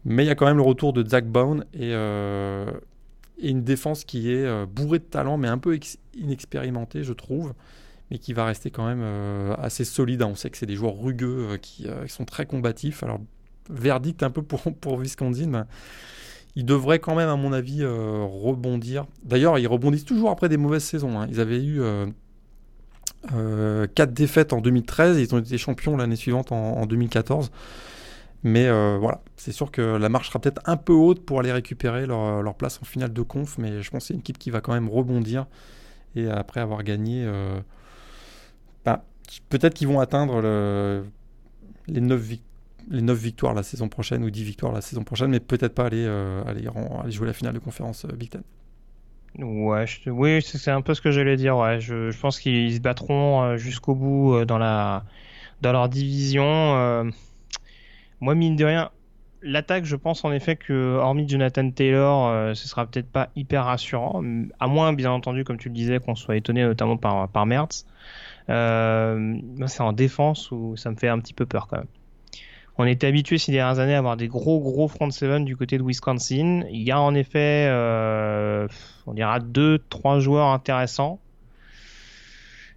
[0.05, 4.05] Mais il y a quand même le retour de Zach Bone et, et une défense
[4.05, 5.79] qui est bourrée de talent, mais un peu
[6.15, 7.53] inexpérimentée, je trouve.
[8.11, 9.05] Mais qui va rester quand même
[9.59, 10.23] assez solide.
[10.23, 10.29] Hein.
[10.31, 13.03] On sait que c'est des joueurs rugueux qui, sont très combatifs.
[13.03, 13.21] Alors,
[13.69, 15.67] verdict un peu pour, pour Wisconsin
[16.57, 19.07] ils devraient quand même, à mon avis, euh, rebondir.
[19.23, 21.21] D'ailleurs, ils rebondissent toujours après des mauvaises saisons.
[21.21, 21.27] Hein.
[21.31, 22.07] Ils avaient eu euh,
[23.35, 27.51] euh, 4 défaites en 2013 et ils ont été champions l'année suivante en, 2014.
[28.43, 31.53] Mais euh, voilà, c'est sûr que la marche sera peut-être un peu haute pour aller
[31.53, 34.51] récupérer leur, place en finale de conf, mais je pense que c'est une équipe qui
[34.51, 35.47] va quand même rebondir.
[36.17, 37.31] Et après avoir gagné,
[38.85, 39.05] bah,
[39.51, 41.05] peut-être qu'ils vont atteindre le,
[41.87, 42.50] les 9 victoires
[42.91, 45.87] les 9 victoires la saison prochaine ou 10 victoires la saison prochaine, mais peut-être pas
[45.87, 46.69] aller, euh, aller,
[47.11, 48.43] jouer la finale de conférence euh, Big Ten.
[49.39, 51.57] Ouais, oui, c'est un peu ce que j'allais dire.
[51.57, 51.81] Ouais.
[51.81, 55.05] Je, je pense qu'ils se battront euh, jusqu'au bout dans, la,
[55.61, 57.13] dans leur division.
[58.21, 58.91] moi, mine de rien,
[59.41, 64.21] l'attaque, je pense en effet que, hormis Jonathan Taylor, ce sera peut-être pas hyper rassurant.
[64.59, 67.87] À moins, bien entendu, comme tu le disais, qu'on soit étonné notamment par, par Mertz.
[68.49, 71.87] c'est en défense où ça me fait un petit peu peur quand même.
[72.81, 75.77] On était habitué ces dernières années à avoir des gros gros front seven du côté
[75.77, 76.63] de Wisconsin.
[76.71, 78.67] Il y a en effet, euh,
[79.07, 81.21] on dira deux trois joueurs intéressants,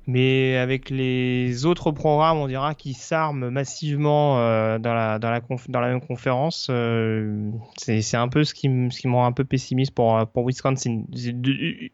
[0.06, 5.32] mais avec les autres programmes, on dira qui s'arment massivement euh, dans la dans
[5.80, 6.68] la même conférence.
[6.70, 10.20] Euh, c'est un peu ce qui me ce qui me rend un peu pessimiste pour
[10.34, 11.04] pour Wisconsin.
[11.16, 11.32] Je,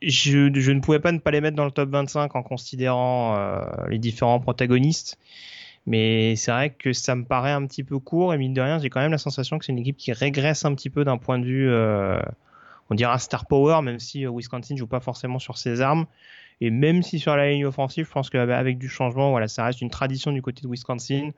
[0.02, 3.38] je ne pouvais pas ne pas les mettre dans le top 25 en considérant
[3.88, 5.20] les différents protagonistes.
[5.86, 8.80] Mais c'est vrai que ça me paraît un petit peu court et mine de rien,
[8.80, 11.18] j'ai quand même la sensation que c'est une équipe qui régresse un petit peu d'un
[11.18, 12.20] point de vue, euh,
[12.90, 16.06] on dira star power, même si euh, Wisconsin joue pas forcément sur ses armes.
[16.62, 19.82] Et même si sur la ligne offensive, je pense qu'avec du changement, voilà, ça reste
[19.82, 21.32] une tradition du côté de Wisconsin.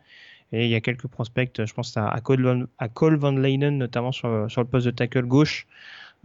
[0.52, 4.28] Et il y a quelques prospects, je pense à, Cole, Van, à Leinen, notamment sur,
[4.28, 5.68] le poste de tackle gauche.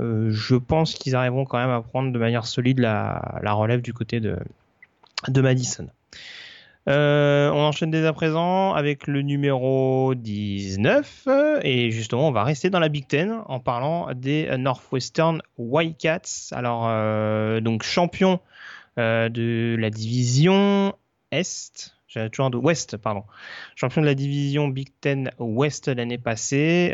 [0.01, 3.21] Euh, je pense qu'ils arriveront quand même à prendre de manière solide la,
[3.53, 5.89] relève du côté de Madison.
[6.89, 11.27] Euh, on enchaîne dès à présent avec le numéro 19
[11.63, 16.53] et justement on va rester dans la Big Ten en parlant des Northwestern Wildcats.
[16.53, 18.39] Alors euh, donc champion
[19.01, 20.95] euh, de la division
[21.33, 21.97] Est,
[22.31, 23.25] toujours de Ouest pardon,
[23.75, 26.93] champion de la division Big Ten West l'année passée,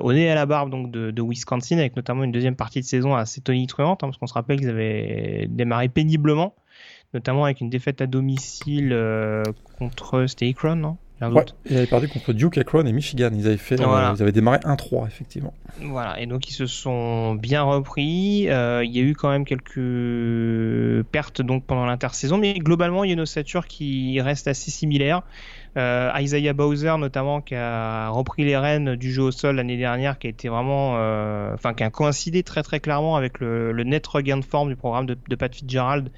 [0.00, 3.40] au nez à la barbe de, Wisconsin avec notamment une deuxième partie de saison assez
[3.40, 6.54] tonitruante hein, parce qu'on se rappelle qu'ils avaient démarré péniblement
[7.14, 9.42] notamment avec une défaite à domicile euh,
[9.78, 13.30] contre c'était Akron, non Ouais, ils avaient perdu contre Duke, Akron et Michigan.
[13.32, 15.54] Ils avaient, fait, euh, ils avaient démarré 1-3, effectivement.
[15.80, 18.48] Voilà, et donc ils se sont bien repris.
[18.48, 23.08] Euh, il y a eu quand même quelques pertes donc pendant l'intersaison, mais globalement, il
[23.08, 25.22] y a une ossature qui reste assez similaire.
[25.76, 30.18] Euh, Isaiah Bowser notamment qui a repris les rênes du jeu au sol l'année dernière,
[30.18, 30.92] qui a été vraiment,
[31.54, 35.06] enfin qui a coïncidé très très clairement avec le, net regain de forme du programme
[35.06, 36.10] de, de Pat Fitzgerald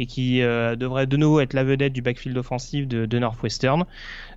[0.00, 3.84] et qui devrait de nouveau être la vedette du backfield offensif de, de Northwestern.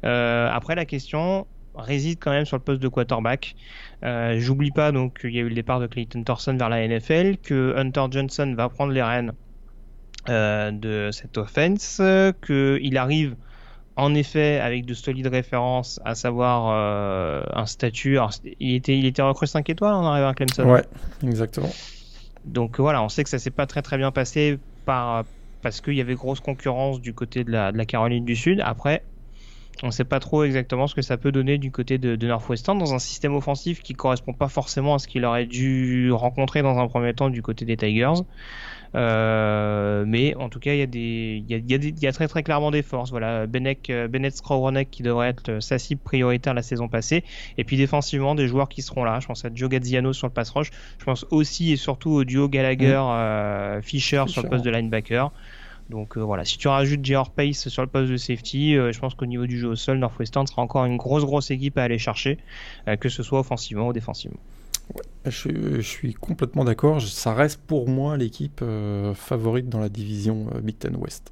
[0.04, 3.56] après, la question réside quand même sur le poste de quarterback.
[4.38, 7.38] J'oublie pas donc qu'il y a eu le départ de Clayton Thorson vers la NFL,
[7.38, 9.32] que Hunter Johnson va prendre les rênes
[10.28, 12.02] de cette offense,
[12.46, 13.36] qu'il arrive
[13.96, 18.18] en effet avec de solides références, à savoir euh, un statut.
[18.60, 20.64] il était, il était recru 5 étoiles en arrivant à Clemson.
[20.64, 20.84] Ouais,
[21.24, 21.70] exactement.
[22.46, 25.24] Donc voilà, on sait que ça s'est pas très très bien passé par,
[25.64, 28.62] parce qu'il y avait grosse concurrence du côté de la, Caroline du Sud.
[28.64, 29.04] Après,
[29.82, 32.28] on ne sait pas trop exactement ce que ça peut donner du côté de, de
[32.28, 36.62] Northwestern dans un système offensif qui correspond pas forcément à ce qu'il aurait dû rencontrer
[36.62, 38.22] dans un premier temps du côté des Tigers.
[38.96, 42.08] Euh, mais en tout cas, il y a des, il y a, y, a y
[42.08, 43.10] a, très très clairement des forces.
[43.10, 47.24] Voilà, Bennett, euh, Bennett Skowronek qui devrait être sa cible prioritaire la saison passée.
[47.58, 49.20] Et puis défensivement, des joueurs qui seront là.
[49.20, 50.72] Je pense à Joe Gaziano sur le pass rush.
[51.00, 54.22] Je pense aussi et surtout au duo Gallagher-Fisher mm.
[54.22, 55.32] euh, sur le poste de linebacker.
[55.90, 57.30] Donc euh, voilà, si tu rajoutes J.R.
[57.30, 59.98] Pace sur le poste de safety, euh, je pense qu'au niveau du jeu au sol,
[59.98, 62.38] Northwestern sera encore une grosse grosse équipe à aller chercher,
[62.88, 64.40] euh, que ce soit offensivement ou défensivement.
[65.26, 67.02] Je, suis complètement d'accord.
[67.02, 68.64] Ça reste pour moi l'équipe
[69.16, 71.32] favorite dans la division Big Ten West.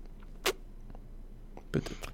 [1.71, 2.13] Peut-être.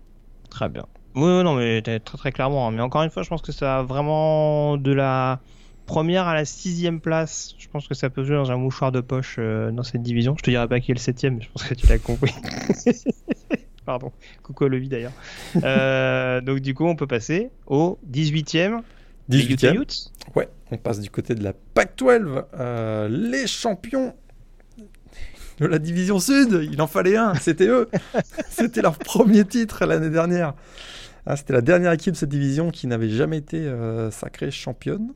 [0.49, 0.85] Très bien.
[1.15, 2.67] Oui, non, mais très très clairement.
[2.67, 2.71] Hein.
[2.71, 5.39] Mais encore une fois, je pense que ça a vraiment de la
[5.87, 9.01] première à la sixième place, je pense que ça peut jouer dans un mouchoir de
[9.01, 10.35] poche euh, dans cette division.
[10.37, 12.35] Je te dirai pas qui est le septième, mais je pense que tu l'as compris.
[13.85, 14.11] Pardon.
[14.43, 15.13] Coucou à Levi d'ailleurs.
[15.63, 18.81] Euh, donc du coup, on peut passer au 18e.
[19.29, 20.09] 18e.
[20.35, 22.45] Ouais, on passe du côté de la PAC-12.
[22.59, 24.13] Euh, les champions
[25.59, 26.67] de la division sud.
[26.71, 27.89] Il en fallait un, c'était eux.
[28.49, 30.53] c'était leur premier titre l'année dernière.
[31.25, 33.69] Ah, c'était la dernière équipe de cette division qui n'avait jamais été
[34.11, 35.13] sacrée championne.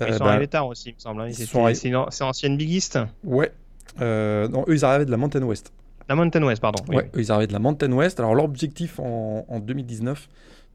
[0.00, 1.22] Ils sont bah, arrivés tard aussi, il me semble.
[1.22, 2.06] Hein.
[2.10, 3.52] C'est ancienne Big East Ouais.
[4.00, 5.72] Euh, non, eux, ils arrivaient de la Mountain West.
[6.08, 6.82] La Mountain West, pardon.
[6.88, 8.18] Ouais, eux, ils arrivaient de la Mountain West.
[8.20, 10.28] Alors, leur objectif en, en 2019,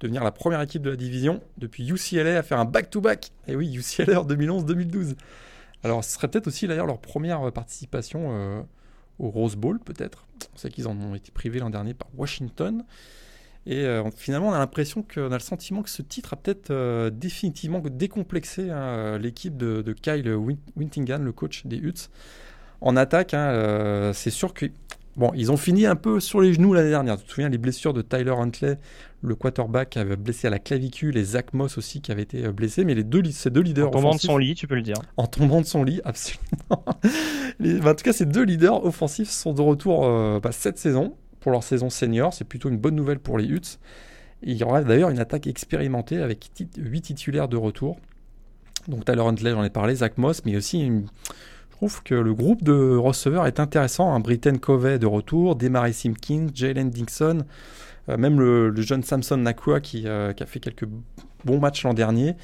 [0.03, 3.31] devenir la première équipe de la division depuis UCLA à faire un back-to-back.
[3.47, 5.15] Et oui, UCLA en 2011-2012.
[5.83, 8.61] Alors, ce serait peut-être aussi d'ailleurs leur première participation euh,
[9.19, 10.27] au Rose Bowl, peut-être.
[10.53, 12.83] On sait qu'ils en ont été privés l'an dernier par Washington.
[13.65, 16.71] Et euh, finalement, on a l'impression qu'on a le sentiment que ce titre a peut-être
[16.71, 20.29] euh, définitivement décomplexé hein, l'équipe de, Kyle
[20.75, 22.09] Wintingan, le coach des Huts.
[22.81, 24.65] En attaque, hein, euh, c'est sûr que
[25.15, 27.17] bon, ils ont fini un peu sur les genoux l'année dernière.
[27.17, 28.77] Tu te souviens les blessures de Tyler Huntley,
[29.23, 32.83] le quarterback avait blessé à la clavicule, et Zach Moss aussi qui avait été blessé.
[32.83, 33.87] Mais les deux, ces deux leaders.
[33.87, 34.97] En tombant de son lit, tu peux le dire.
[35.17, 36.43] En tombant de son lit, absolument.
[36.69, 40.01] Bah, en tout cas, ces deux leaders offensifs sont de retour
[40.41, 42.33] bah, cette saison pour leur saison senior.
[42.33, 43.79] C'est plutôt une bonne nouvelle pour les Huts.
[44.41, 47.97] Il y aura d'ailleurs une attaque expérimentée avec 8 titulaires de retour.
[48.87, 52.63] Donc Tyler Huntley, j'en ai parlé, Zach Moss, mais aussi je trouve que le groupe
[52.63, 54.13] de receveurs est intéressant.
[54.13, 57.43] Un Britton Covey de retour, Demary Simpkins, Jalen Dixon, euh,
[58.07, 60.87] même le, jeune Samson Nakua qui, euh, qui, a fait quelques
[61.45, 62.35] bons matchs l'an dernier.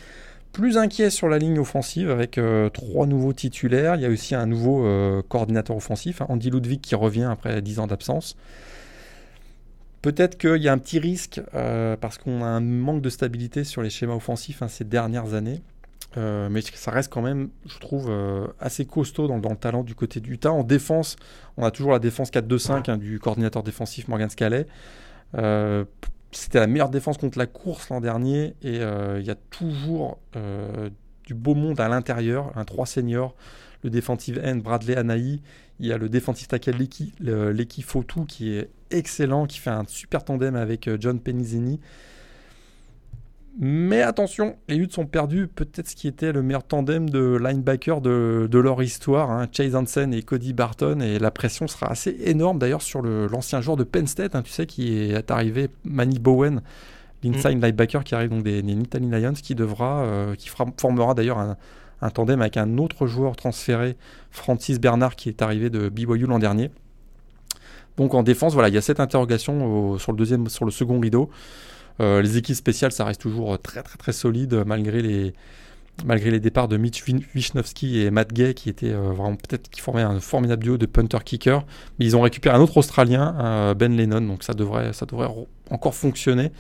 [0.54, 3.96] Plus inquiet sur la ligne offensive avec euh, trois nouveaux titulaires.
[3.96, 4.84] Il y a aussi un nouveau
[5.30, 8.36] coordinateur offensif, hein, Andy Ludwig qui revient après 10 ans d'absence.
[10.02, 13.64] Peut-être qu'il y a un petit risque euh, parce qu'on a un manque de stabilité
[13.66, 15.62] sur les schémas offensifs hein, ces dernières années.
[16.18, 19.96] Euh, mais ça reste quand même, je trouve, euh, assez costaud dans, le talent du
[19.96, 20.52] côté du Utah.
[20.52, 21.18] En défense,
[21.58, 24.66] on a toujours la défense 4-2-5 hein, du coordinateur défensif Morgan Scaley.
[25.34, 30.20] C'était la meilleure défense contre la course l'an dernier et il y a toujours
[31.26, 32.52] du beau monde à l'intérieur.
[32.56, 33.36] Un 3 seniors,
[33.84, 35.42] le defensive end Bradley Anaï.
[35.80, 36.76] Il y a le defensive tackle
[37.20, 41.80] Leki Fotu qui est excellent, qui fait un super tandem avec euh, John Penizini.
[43.58, 48.00] Mais attention, les Utes sont perdus peut-être ce qui était le meilleur tandem de linebacker
[48.00, 52.60] de, leur histoire, hein, Chase Hansen et Cody Barton, et la pression sera assez énorme
[52.60, 56.62] d'ailleurs sur l'ancien joueur de Penn State, hein, tu sais, qui est arrivé, Manny Bowen,
[57.24, 57.66] l'inside mm.
[57.66, 61.58] linebacker qui arrive donc des, des Nittany Lions, qui devra, euh, qui formera d'ailleurs un,
[62.02, 63.98] un, tandem avec un autre joueur transféré,
[64.32, 66.72] Francis Bernard, qui est arrivé de BYU l'an dernier.
[67.98, 71.00] Donc en défense, voilà, il y a cette interrogation sur, le deuxième, sur le second
[71.00, 71.30] rideau.
[72.02, 75.34] Euh, les équipes spéciales, ça reste toujours très très très solide malgré les,
[76.06, 77.04] malgré les départs de Mitch
[77.36, 81.66] Wisnowski et Matt Gay qui étaient euh, peut-être qui formaient un formidable duo de punter-kicker.
[82.00, 84.92] Mais ils ont récupéré un autre Australien, Ben Lennon, donc ça devrait,
[85.70, 86.52] encore fonctionner.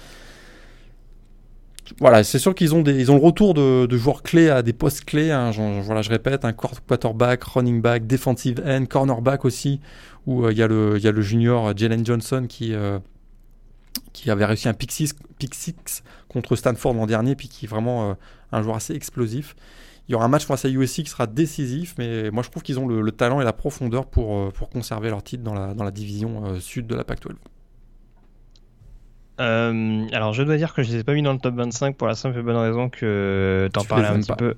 [2.00, 4.74] Voilà, c'est sûr qu'ils ont, des, ils ont le retour de, joueurs clés à des
[4.74, 5.32] postes clés.
[5.32, 9.80] Hein, voilà, je répète, un quarterback, running back, defensive end, cornerback aussi,
[10.28, 13.00] où euh, il y, a le junior Jalen Johnson qui, euh,
[14.14, 15.14] qui avait réussi un pick six,
[16.28, 18.14] contre Stanford l'an dernier, puis qui est vraiment euh,
[18.52, 19.56] un joueur assez explosif.
[20.08, 22.64] Il y aura un match face à USC qui sera décisif, mais moi je trouve
[22.64, 25.84] qu'ils ont le, talent et la profondeur pour, pour conserver leur titre dans la, dans
[25.84, 27.36] la division sud de la Pac-12.
[29.38, 31.96] alors je dois dire que je ne les ai pas mis dans le top 25
[31.96, 34.56] pour la simple et bonne raison que t'en parlais un petit peu.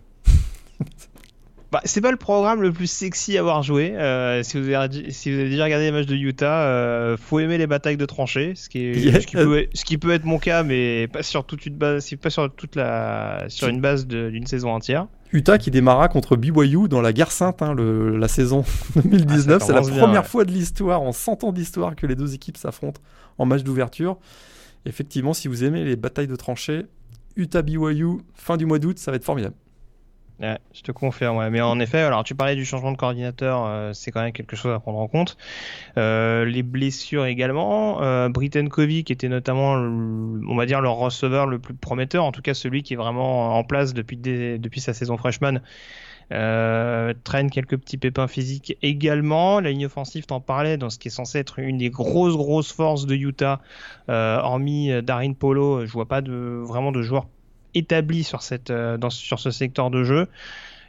[1.71, 3.95] Bah, c'est pas le programme le plus sexy à avoir joué.
[3.95, 7.39] Euh, si, vous avez, si vous avez déjà regardé les matchs de Utah, euh, faut
[7.39, 10.25] aimer les batailles de tranchées, ce qui, est, ce, qui peut, ce qui, peut, être
[10.25, 14.05] mon cas, mais pas sur toute une base, pas sur toute la, sur une base
[14.05, 15.07] d'une saison entière.
[15.31, 18.65] Utah qui démarra contre BYU dans la guerre sainte, hein, le, la saison
[18.95, 19.61] 2019.
[19.61, 22.57] Ah, c'est la première fois de l'histoire, en 100 ans d'histoire, que les deux équipes
[22.57, 22.99] s'affrontent
[23.37, 24.17] en match d'ouverture.
[24.85, 26.83] Effectivement, si vous aimez les batailles de tranchées,
[27.37, 29.55] Utah BYU, fin du mois d'août, ça va être formidable
[30.39, 31.49] je te confirme.
[31.49, 34.55] Mais en effet, alors tu parlais du changement de coordinateur, euh, c'est quand même quelque
[34.55, 35.37] chose à prendre en compte.
[35.97, 38.01] Euh, les blessures également.
[38.01, 42.31] Euh, Britton Covey, qui était notamment, on va dire, le receveur le plus prometteur, en
[42.31, 45.61] tout cas celui qui est vraiment en place depuis, depuis sa saison freshman,
[46.29, 49.59] traîne quelques petits pépins physiques également.
[49.59, 52.71] La ligne offensive, t'en parlais, dans ce qui est censé être une des grosses grosses
[52.71, 53.61] forces de Utah.
[54.07, 57.27] hormis Darin Polo, je vois pas de, vraiment de joueurs
[57.73, 58.27] établi
[58.69, 60.27] euh, sur ce secteur de jeu.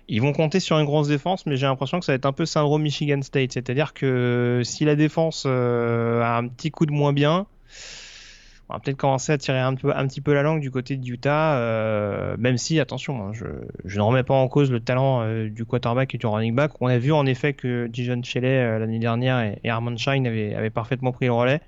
[0.08, 2.32] Ils vont compter sur une grosse défense, mais j'ai l'impression que ça va être un
[2.32, 3.52] peu syndrome Michigan State.
[3.52, 7.46] C'est-à-dire que si la défense euh, a un petit coup de moins bien,
[8.68, 11.56] on va peut-être commencer à tirer un, petit peu la langue du côté de Utah,
[11.56, 13.44] euh, même si, attention, hein, je,
[13.84, 16.72] je, ne remets pas en cause le talent du quarterback et du running back.
[16.80, 20.54] On a vu en effet que Dijon Shelley l'année dernière et, et Armand Shine avaient,
[20.54, 21.60] avaient, parfaitement pris le relais,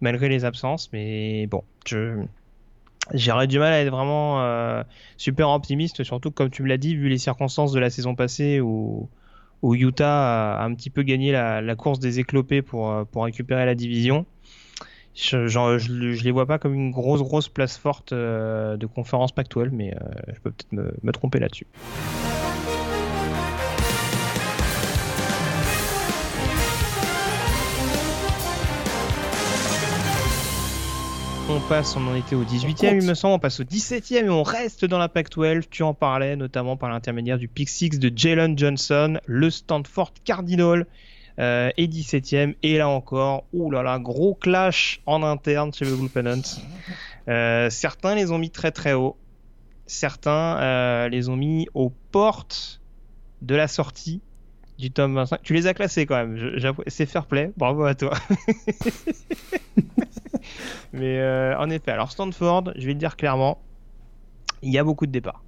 [0.00, 0.90] malgré les absences.
[0.92, 2.16] Mais bon, je,
[3.14, 4.82] J'aurais du mal à être vraiment euh,
[5.16, 8.60] super optimiste, surtout comme tu me l'as dit, vu les circonstances de la saison passée
[8.60, 9.08] où,
[9.62, 13.74] Utah a un petit peu gagné la, course des éclopés pour, euh, pour récupérer la
[13.74, 14.26] division.
[15.14, 19.32] Je, je, je, les vois pas comme une grosse grosse place forte euh, de conférence
[19.32, 19.94] Pac-12, mais
[20.28, 21.66] je peux peut-être me tromper là-dessus.
[31.50, 34.28] On passe, on en était au 18e, il me semble, on passe au 17e et
[34.28, 35.64] on reste dans la Pac-12.
[35.68, 40.86] Tu en parlais notamment par l'intermédiaire du pick 6 de Jalen Johnson, le Stanford Cardinal
[41.38, 42.54] euh, est 17e.
[42.62, 46.10] Et là encore, là, gros clash en interne chez le Blue
[47.28, 49.16] Euh, certains les ont mis très très haut,
[49.86, 52.80] certains euh, les ont mis aux portes
[53.42, 54.20] de la sortie
[54.80, 55.42] du tome 25.
[55.42, 56.58] Tu les as classés quand même,
[56.88, 58.12] c'est fair play, bravo à toi.
[60.92, 63.62] Mais euh, en effet, alors Stanford, je vais le dire clairement,
[64.62, 65.44] il y a beaucoup de départs.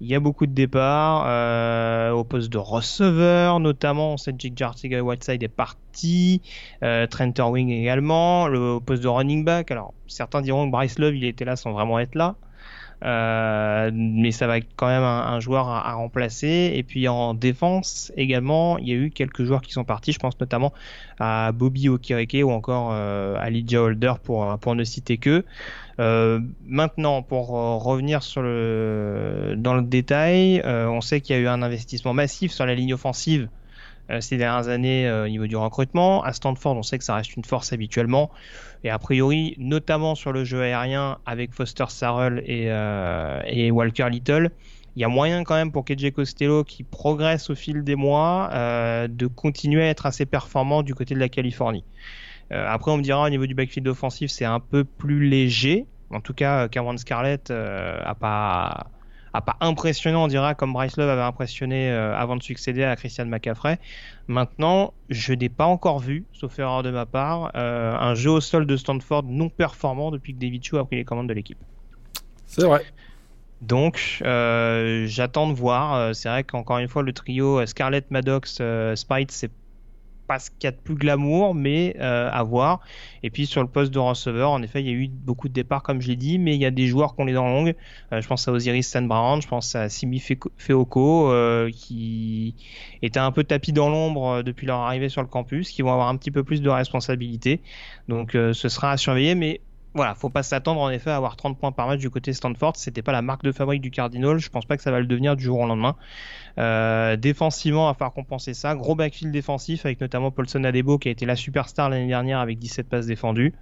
[0.00, 4.12] Il y a beaucoup de départs euh, au poste de receveur, notamment.
[4.12, 6.42] On sait que Jake Jartiga Whiteside est parti,
[6.82, 8.46] euh, Trent Irwing également.
[8.46, 11.56] Le au poste de running back, alors certains diront que Bryce Love il était là
[11.56, 12.36] sans vraiment être là.
[13.04, 16.72] Euh, mais ça va être quand même un, joueur à, remplacer.
[16.74, 20.12] Et puis en défense également, il y a eu quelques joueurs qui sont partis.
[20.12, 20.72] Je pense notamment
[21.18, 25.44] à Bobby Okireke ou encore euh, à Lydia Holder pour, ne citer que.
[25.98, 32.14] Euh, maintenant, pour revenir dans le détail, on sait qu'il y a eu un investissement
[32.14, 33.48] massif sur la ligne offensive
[34.20, 36.22] ces dernières années euh, au niveau du recrutement.
[36.22, 38.30] À Stanford, on sait que ça reste une force habituellement.
[38.84, 44.50] Et a priori, notamment sur le jeu aérien avec Foster Sarrell et, euh, Walker Little,
[44.94, 48.48] il y a moyen quand même pour KJ Costello qui progresse au fil des mois
[49.08, 51.84] de continuer à être assez performant du côté de la Californie.
[52.50, 55.84] après, on me dira au niveau du backfield offensif, c'est un peu plus léger.
[56.10, 58.86] En tout cas, Cameron Scarlett a pas
[59.40, 63.26] pas impressionnant, on dira, comme Bryce Love avait impressionné euh, avant de succéder à Christian
[63.26, 63.78] McCaffrey.
[64.28, 68.40] Maintenant, je n'ai pas encore vu, sauf erreur de ma part, euh, un jeu au
[68.40, 71.58] sol de Stanford non performant depuis que David Chu a pris les commandes de l'équipe.
[72.46, 72.84] C'est vrai.
[73.62, 76.14] Donc, euh, j'attends de voir.
[76.14, 78.60] C'est vrai qu'encore une fois, le trio Scarlett, Maddox,
[78.94, 79.50] Spite, c'est
[80.26, 82.80] pas ce qu'il y a de plus glamour, mais euh, à voir.
[83.22, 85.52] Et puis sur le poste de receveur, en effet, il y a eu beaucoup de
[85.52, 87.74] départs, comme j'ai dit, mais il y a des joueurs qui ont les dents longues.
[88.12, 90.22] Euh, je pense à Osiris Sandbrand, je pense à Simi
[90.58, 92.54] Feoko, euh, qui
[93.02, 96.08] était un peu tapis dans l'ombre depuis leur arrivée sur le campus, qui vont avoir
[96.08, 97.60] un petit peu plus de responsabilité.
[98.08, 99.60] Donc ce sera à surveiller, mais
[99.96, 102.76] voilà, faut pas s'attendre en effet à avoir 30 points par match du côté Stanford.
[102.76, 104.38] C'était pas la marque de fabrique du Cardinal.
[104.38, 105.96] Je pense pas que ça va le devenir du jour au lendemain.
[106.58, 108.74] Euh, défensivement, à faire compenser ça.
[108.74, 112.58] Gros backfield défensif avec notamment Paulson Adebo qui a été la superstar l'année dernière avec
[112.58, 113.54] 17 passes défendues.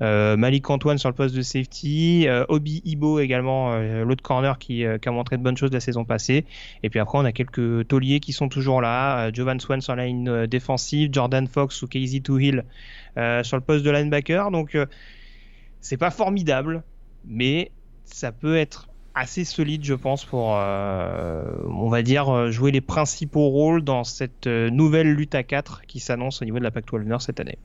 [0.00, 2.26] Euh, Malik Antoine sur le poste de safety.
[2.28, 5.80] Euh, Obi Ibo également, euh, l'autre corner qui, qui, a montré de bonnes choses la
[5.80, 6.44] saison passée.
[6.82, 9.30] Et puis après, on a quelques tauliers qui sont toujours là.
[9.32, 11.10] Jovan Swan sur la ligne défensive.
[11.12, 12.64] Jordan Fox ou Casey Toohill
[13.42, 14.50] sur le poste de linebacker.
[14.50, 14.76] Donc
[15.80, 16.82] c'est pas formidable,
[17.26, 17.70] mais
[18.04, 23.82] ça peut être assez solide, je pense, pour, on va dire, jouer les principaux rôles
[23.82, 27.40] dans cette nouvelle lutte à 4 qui s'annonce au niveau de la Pac-12 Nord cette
[27.40, 27.58] année.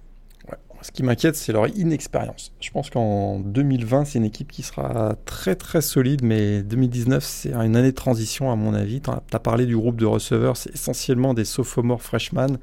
[0.82, 2.52] Ce qui m'inquiète, c'est leur inexpérience.
[2.60, 7.54] Je pense qu'en 2020, c'est une équipe qui sera très très solide, mais 2019, c'est
[7.54, 9.00] une année de transition à mon avis.
[9.00, 12.58] Tu as parlé du groupe de receveurs, c'est essentiellement des sophomores freshmen.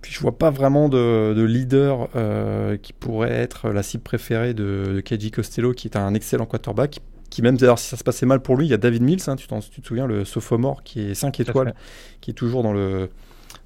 [0.00, 5.02] Puis je vois pas vraiment de, leader euh, qui pourrait être la cible préférée de,
[5.06, 7.00] de Costello, qui est un excellent quarterback.
[7.28, 9.20] Qui même d'ailleurs si ça se passait mal pour lui, il y a David Mills,
[9.28, 11.74] hein, tu, tu, te souviens, le sophomore qui est 5 étoiles,
[12.20, 13.08] qui est toujours dans le,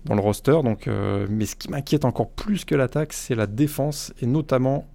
[0.05, 0.59] dans le roster.
[0.63, 4.87] Donc, euh, mais ce qui m'inquiète encore plus que l'attaque, c'est la défense et notamment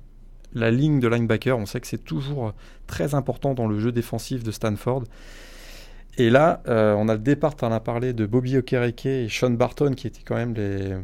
[0.54, 1.58] la ligne de linebacker.
[1.58, 2.54] On sait que c'est toujours
[2.86, 5.04] très important dans le jeu défensif de Stanford.
[6.18, 9.28] Et là, euh, on a le départ, tu en as parlé, de Bobby Okereke et
[9.30, 10.96] Sean Barton, qui étaient quand même les,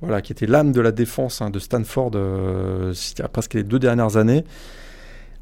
[0.00, 2.94] voilà, qui était l'âme de la défense hein, de Stanford euh,
[3.32, 4.44] presque les deux dernières années.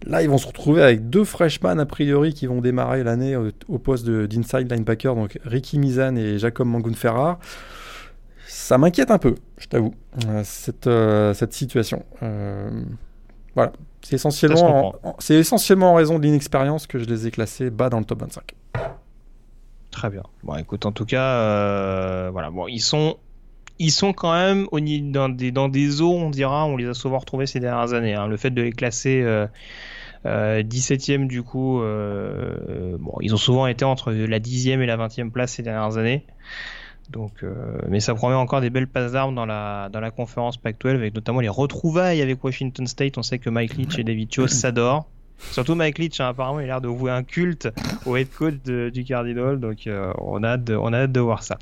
[0.05, 3.79] Là, ils vont se retrouver avec deux freshmen a priori qui vont démarrer l'année au,
[3.79, 7.39] poste d'inside linebacker, donc Ricky Mizan et Jacob Mangun-Ferrar.
[8.47, 9.95] Ça m'inquiète un peu, je t'avoue,
[10.27, 12.05] euh, cette, euh, cette situation.
[13.55, 17.91] Voilà, c'est essentiellement, c'est essentiellement en raison de l'inexpérience que je les ai classés bas
[17.91, 18.55] dans le top 25.
[19.91, 20.23] Très bien.
[20.45, 23.17] Bon, écoute, en tout cas, voilà, bon, ils sont
[23.79, 24.66] ils sont quand même
[25.12, 28.14] dans, des, dans des eaux, on dira, on les a souvent retrouvés ces dernières années.
[28.14, 28.26] Hein.
[28.26, 29.47] Le fait de les classer euh,
[30.26, 34.97] euh, 17e, du coup, euh, bon, ils ont souvent été entre la 10e et la
[34.97, 36.24] 20e place ces dernières années.
[37.11, 40.59] Donc, euh, mais ça promet encore des belles passes d'armes dans la, dans la conférence
[40.59, 43.16] Pac-12, avec notamment les retrouvailles avec Washington State.
[43.16, 45.07] On sait que Mike Leach et David Cho s'adorent.
[45.39, 47.68] Surtout Mike Leach, hein, apparemment, il a l'air de vouer un culte
[48.07, 51.43] au head coach du Cardinal, donc euh, on, a hâte on a hâte de voir
[51.43, 51.59] ça.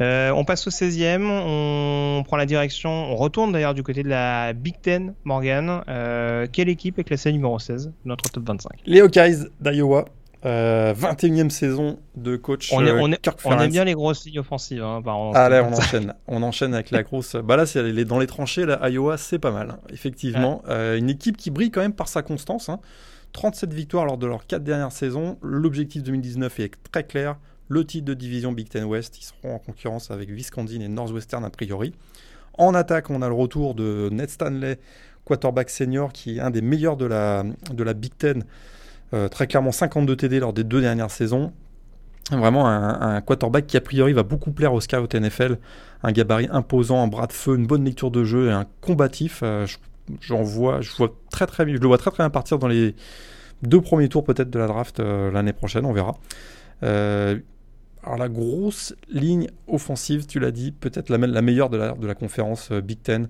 [0.00, 4.08] Euh, on passe au 16e, on prend la direction, on retourne d'ailleurs du côté de
[4.08, 5.82] la Big Ten, Morgan.
[5.88, 10.06] Euh, quelle équipe est classée numéro 16 de notre top 25 Les Hawkeyes d'Iowa.
[10.44, 13.12] 21e saison de coach on, on,
[13.44, 14.82] on aime bien les grosses lignes offensives.
[14.82, 15.02] Hein,
[15.34, 16.14] Allez, on enchaîne.
[16.26, 17.36] on enchaîne avec la grosse.
[17.36, 18.66] Bah là, c'est dans les tranchées.
[18.66, 19.70] Là, Iowa, c'est pas mal.
[19.70, 22.70] Hein, effectivement, une équipe qui brille quand même par sa constance.
[23.32, 23.74] 37 hein.
[23.74, 25.38] victoires lors de leurs 4 dernières saisons.
[25.42, 27.36] L'objectif 2019 est très clair
[27.72, 29.18] le titre de division Big Ten West.
[29.18, 31.94] Ils seront en concurrence avec Wisconsin et Northwestern a priori.
[32.58, 34.78] En attaque, on a le retour de Ned Stanley,
[35.24, 38.44] quarterback senior, qui est un des meilleurs de la, de la Big Ten.
[39.14, 41.52] Euh, très clairement 52 TD lors des deux dernières saisons.
[42.30, 45.58] Vraiment un, quarterback qui a priori va beaucoup plaire au scout NFL.
[46.02, 49.40] Un gabarit imposant, un bras de feu, une bonne lecture de jeu et un combatif.
[49.42, 49.66] Euh,
[50.20, 52.94] j'en vois, je vois très très je le vois très très bien partir dans les
[53.62, 56.16] deux premiers tours peut-être de la draft euh, l'année prochaine, on verra.
[58.04, 63.00] Alors la grosse ligne offensive, tu l'as dit, peut-être la, meilleure de la, conférence Big
[63.02, 63.28] Ten.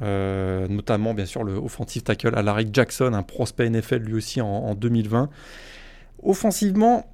[0.00, 4.74] Euh, notamment bien sûr le offensive tackle Alaric Jackson, un prospect NFL lui aussi en,
[4.74, 5.28] 2020.
[6.22, 7.06] Offensivement,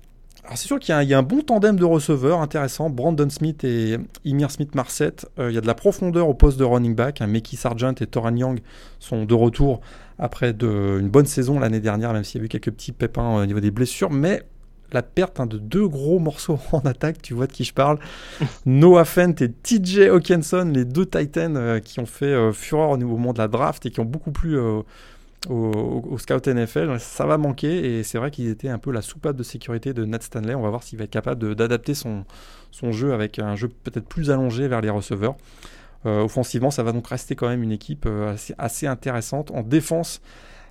[0.55, 4.51] c'est sûr qu'il y, a un bon tandem de receveurs intéressant, Brandon Smith et Emir
[4.51, 5.17] Smith-Marset.
[5.39, 7.21] Euh, il y a de la profondeur au poste de running back.
[7.21, 7.31] Hein.
[7.55, 8.61] Sargent et Toran Young
[8.99, 9.81] sont de retour
[10.19, 13.45] après une bonne saison l'année dernière, même s'il y a eu quelques petits pépins au
[13.45, 14.11] niveau des blessures.
[14.11, 14.43] Mais
[14.93, 17.99] la perte hein, de deux gros morceaux en attaque, tu vois de qui je parle.
[18.67, 22.97] Noah Fent et TJ Hawkinson, les deux Titans euh, qui ont fait euh, fureur au,
[22.97, 24.83] moment de la draft et qui ont beaucoup plu euh,
[25.49, 26.99] au, scout NFL.
[26.99, 30.05] Ça va manquer et c'est vrai qu'ils étaient un peu la soupape de sécurité de
[30.05, 30.55] Nat Stanley.
[30.55, 32.25] On va voir s'il va être capable d'adapter son,
[32.71, 35.37] son jeu avec un jeu peut-être plus allongé vers les receveurs.
[36.05, 38.09] offensivement, ça va donc rester quand même une équipe
[38.59, 39.51] assez, intéressante.
[39.53, 40.21] En défense,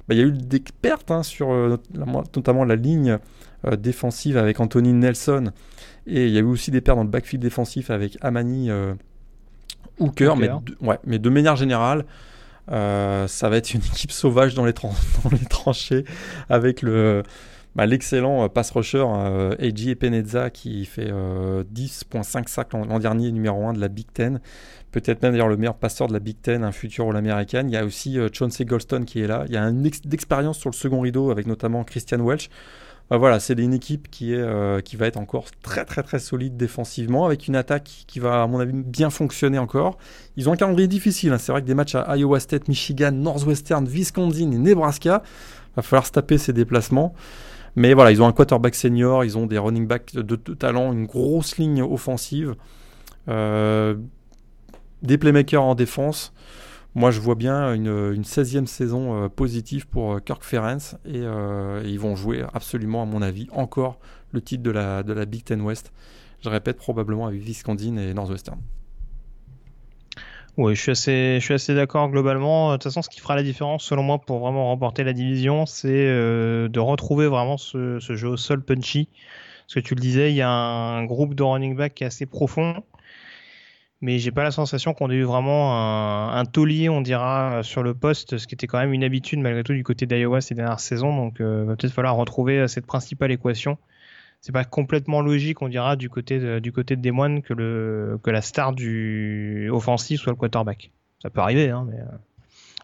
[0.07, 1.49] bah, il y a eu des pertes hein, sur
[1.93, 3.19] notamment la ligne
[3.65, 5.51] euh, défensive avec Anthony Nelson.
[6.05, 8.93] Et il y a eu aussi des pertes dans le backfield défensif avec Amani euh,
[9.97, 10.35] Hooker.
[10.37, 12.05] Mais, de, ouais, mais de manière générale,
[12.71, 16.05] euh, ça va être une équipe sauvage dans les, dans les tranchées
[16.49, 17.23] avec le
[17.75, 19.05] bah, l'excellent pass rusher
[19.59, 24.39] Eiji Epeneza qui fait 10.5 sacs l'an dernier, numéro 1 de la Big Ten.
[24.91, 27.65] Peut-être même d'ailleurs le meilleur passeur de la Big Ten, un futur All-American.
[27.67, 29.45] Il y a aussi Chauncey Golston qui est là.
[29.47, 32.49] Il y a une expérience sur le second rideau avec notamment Christian Welch.
[33.09, 36.19] Bah voilà, c'est une équipe qui, est, euh, qui va être encore très très très
[36.19, 39.97] solide défensivement, avec une attaque qui va à mon avis bien fonctionner encore.
[40.35, 41.37] Ils ont un calendrier difficile, hein.
[41.37, 45.23] c'est vrai que des matchs à Iowa State, Michigan, Northwestern, Wisconsin et Nebraska,
[45.77, 47.13] va falloir se taper ces déplacements.
[47.77, 51.05] Mais voilà, ils ont un quarterback senior, ils ont des running backs de, talent, une
[51.05, 52.55] grosse ligne offensive,
[53.29, 53.95] euh,
[55.01, 56.33] des playmakers en défense.
[56.97, 61.89] Moi, je vois bien une, 16e saison euh, positive pour euh, Kirk Ferentz euh, et,
[61.89, 63.99] ils vont jouer absolument, à mon avis, encore
[64.31, 65.93] le titre de la, Big Ten West.
[66.43, 68.59] Je répète, probablement avec Wisconsin et Northwestern.
[70.57, 72.71] Oui, je suis assez, d'accord globalement.
[72.71, 75.67] De toute façon, ce qui fera la différence, selon moi, pour vraiment remporter la division,
[75.67, 79.07] c'est de retrouver vraiment ce, ce, jeu au sol punchy.
[79.67, 82.07] Parce que tu le disais, il y a un groupe de running back qui est
[82.07, 82.81] assez profond,
[84.01, 87.83] mais j'ai pas la sensation qu'on ait eu vraiment un, un, taulier, on dira, sur
[87.83, 90.55] le poste, ce qui était quand même une habitude malgré tout du côté d'Iowa ces
[90.55, 91.15] dernières saisons.
[91.15, 93.77] Donc, euh, va peut-être falloir retrouver cette principale équation
[94.41, 98.73] c'est pas complètement logique, on dira, du côté de, du Des Moines que, la star
[98.73, 100.91] du offensif soit le quarterback.
[101.21, 102.05] Ça peut arriver, hein, mais euh,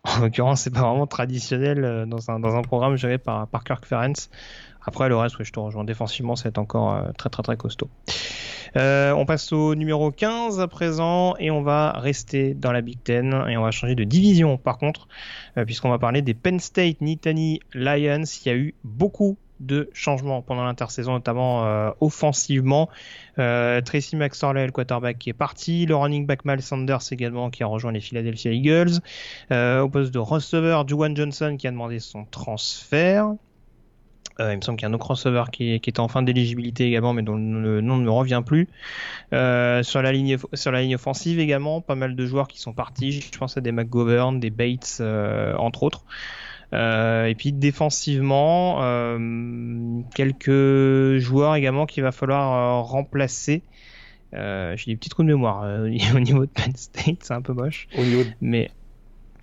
[0.03, 4.29] en l'occurrence, c'est pas vraiment traditionnel euh, dans un, programme géré par, par Kirk Ferenc.
[4.85, 5.83] Après, le reste, je te rejoins.
[5.83, 7.89] Défensivement, c'est encore euh, très, très, très costaud.
[8.75, 12.97] Euh, on passe au numéro 15 à présent et on va rester dans la Big
[13.03, 15.07] Ten et on va changer de division par contre,
[15.57, 18.23] euh, puisqu'on va parler des Penn State Nittany Lions.
[18.45, 22.89] Il y a eu beaucoup de changements pendant l'intersaison, notamment offensivement.
[23.39, 25.85] Euh, Tracy McSorley, le quarterback, qui est parti.
[25.85, 28.99] Le running back Miles Sanders également, qui a rejoint les Philadelphia Eagles.
[29.51, 33.35] Au poste de receveur, Juwan Johnson, qui a demandé son transfert.
[34.39, 36.23] Euh, il me semble qu'il y a un autre crossover qui, qui était en fin
[36.23, 38.67] d'éligibilité également, mais dont le nom ne me revient plus.
[39.31, 42.73] Euh, sur la ligne sur la ligne offensive également, pas mal de joueurs qui sont
[42.73, 43.11] partis.
[43.11, 46.03] Je pense à des McGovern, des Bates, euh, entre autres.
[46.73, 48.79] Euh, et puis défensivement,
[50.15, 53.61] quelques joueurs également qu'il va falloir remplacer.
[54.33, 55.63] J'ai des petits trous de mémoire
[56.15, 57.87] au niveau de Penn State, c'est un peu moche.
[57.95, 58.29] Au niveau de...
[58.41, 58.71] Mais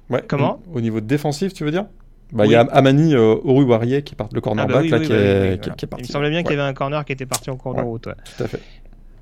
[0.09, 1.86] ouais, comment Au niveau défensif, tu veux dire?
[2.33, 2.53] Bah, il oui.
[2.55, 5.39] y a Amani euh, qui part le cornerback ah bah oui, là, oui, qui, est,
[5.39, 5.57] voilà.
[5.57, 6.05] qui, qui, est, parti.
[6.05, 7.81] Il me semblait bien qu'il y avait un corner qui était parti en cours de
[7.81, 8.05] route.
[8.05, 8.61] Tout à fait.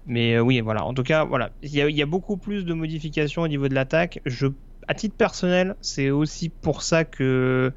[0.06, 0.84] Mais euh, oui, voilà.
[0.84, 1.50] En tout cas, voilà.
[1.62, 4.20] Il y, a, il y, a, beaucoup plus de modifications au niveau de l'attaque.
[4.24, 4.46] Je,
[4.88, 7.72] à titre personnel, c'est aussi pour ça que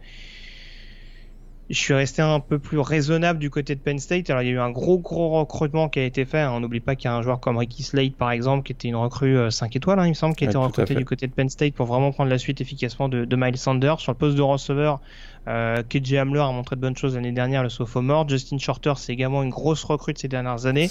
[1.71, 4.29] je suis resté un peu plus raisonnable du côté de Penn State.
[4.29, 6.45] Alors, il y a eu un gros, gros recrutement qui a été fait.
[6.45, 8.87] On n'oublie pas qu'il y a un joueur comme Ricky Slade, par exemple, qui était
[8.87, 11.27] une recrue 5 étoiles, hein, il me semble, qui a été ouais, recruté du côté
[11.27, 13.99] de Penn State pour vraiment prendre la suite efficacement de, de Miles Sanders.
[13.99, 14.99] Sur le poste de receveur,
[15.47, 18.27] euh, KJ Hamler a montré de bonnes choses l'année dernière, le sophomore.
[18.29, 20.89] Justin Shorter, c'est également une grosse recrue de ces dernières années.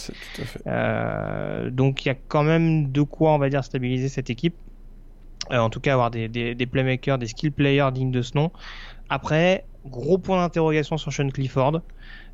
[0.66, 4.54] Euh, donc, il y a quand même de quoi, on va dire, stabiliser cette équipe.
[5.52, 8.36] Euh, en tout cas, avoir des, des, des playmakers, des skill players dignes de ce
[8.36, 8.50] nom.
[9.08, 11.80] Après, gros point d'interrogation sur Sean Clifford,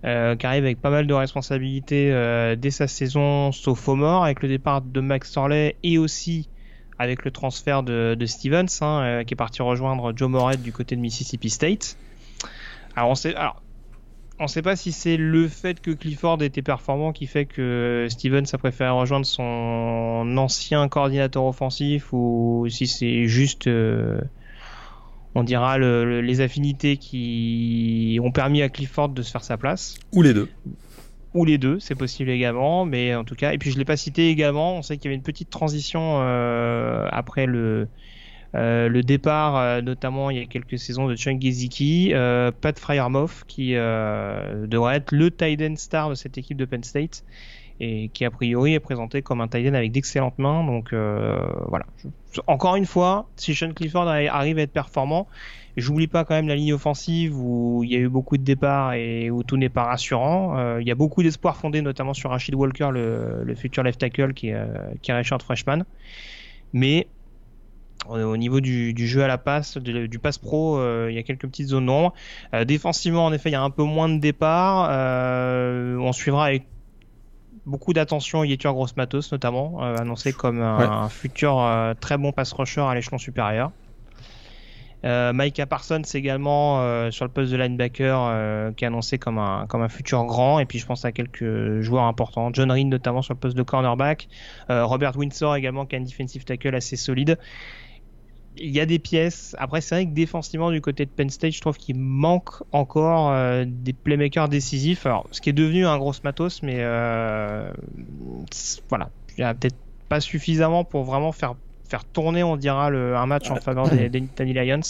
[0.04, 4.48] euh, qui arrive avec pas mal de responsabilités euh, dès sa saison sophomore, avec le
[4.48, 6.48] départ de Max Sorley et aussi
[6.98, 10.96] avec le transfert de, Stevens, hein, euh, qui est parti rejoindre Joe Moret du côté
[10.96, 11.96] de Mississippi State.
[12.94, 13.62] Alors on sait, alors
[14.38, 18.46] on sait pas si c'est le fait que Clifford était performant qui fait que Stevens
[18.52, 23.68] a préféré rejoindre son ancien coordinateur offensif ou si c'est juste
[25.36, 29.58] on dira le, le, les affinités qui ont permis à Clifford de se faire sa
[29.58, 29.96] place.
[30.12, 30.48] Ou les deux.
[31.34, 33.98] Ou les deux, c'est possible également, mais en tout cas, et puis je l'ai pas
[33.98, 37.86] cité également, on sait qu'il y avait une petite transition euh, après le,
[38.54, 42.78] euh, le départ, euh, notamment il y a quelques saisons de Chung Geziki, euh, Pat
[42.78, 47.24] Fryermoff, qui devrait être le tight end star de cette équipe de Penn State
[47.80, 50.64] et qui a priori est présenté comme un tight avec d'excellentes mains.
[50.64, 51.86] Donc euh, voilà.
[52.46, 55.26] Encore une fois, si Sean Clifford arrive à être performant,
[55.76, 58.94] j'oublie pas quand même la ligne offensive où il y a eu beaucoup de départs
[58.94, 60.58] et où tout n'est pas rassurant.
[60.58, 64.34] Euh, il y a beaucoup d'espoir fondé notamment sur Rashid Walker, le, futur left tackle
[64.34, 64.66] qui est,
[65.02, 65.84] qui est Richard Freshman.
[66.72, 67.06] Mais
[68.08, 71.22] au niveau du, jeu à la passe, du, du pass pro, euh, il y a
[71.22, 72.14] quelques petites zones d'ombre.
[72.54, 74.88] Euh, défensivement, en effet, il y a un peu moins de départs.
[74.90, 76.66] Euh, on suivra avec
[77.66, 80.86] beaucoup d'attention Yetur Gross Matos, notamment, euh, annoncé comme un, ouais.
[80.86, 83.72] un futur euh, très bon pass rusher à l'échelon supérieur.
[85.04, 89.38] Euh, Micah Parsons également euh, sur le poste de linebacker euh, qui est annoncé comme
[89.38, 92.88] un, comme un futur grand et puis je pense à quelques joueurs importants John Reed
[92.88, 94.26] notamment sur le poste de cornerback
[94.68, 97.38] Robert Windsor également qui a un defensive tackle assez solide
[98.58, 99.54] il y a des pièces.
[99.58, 103.30] Après, c'est vrai que défensivement, du côté de Penn State, je trouve qu'il manque encore
[103.30, 105.06] euh, des playmakers décisifs.
[105.06, 107.70] Alors, ce qui est devenu un gros matos, mais euh,
[108.88, 109.76] voilà, il n'y a peut-être
[110.08, 111.54] pas suffisamment pour vraiment faire
[111.88, 114.80] faire tourner, on dira, le, un match en faveur des, des Nittany Lions.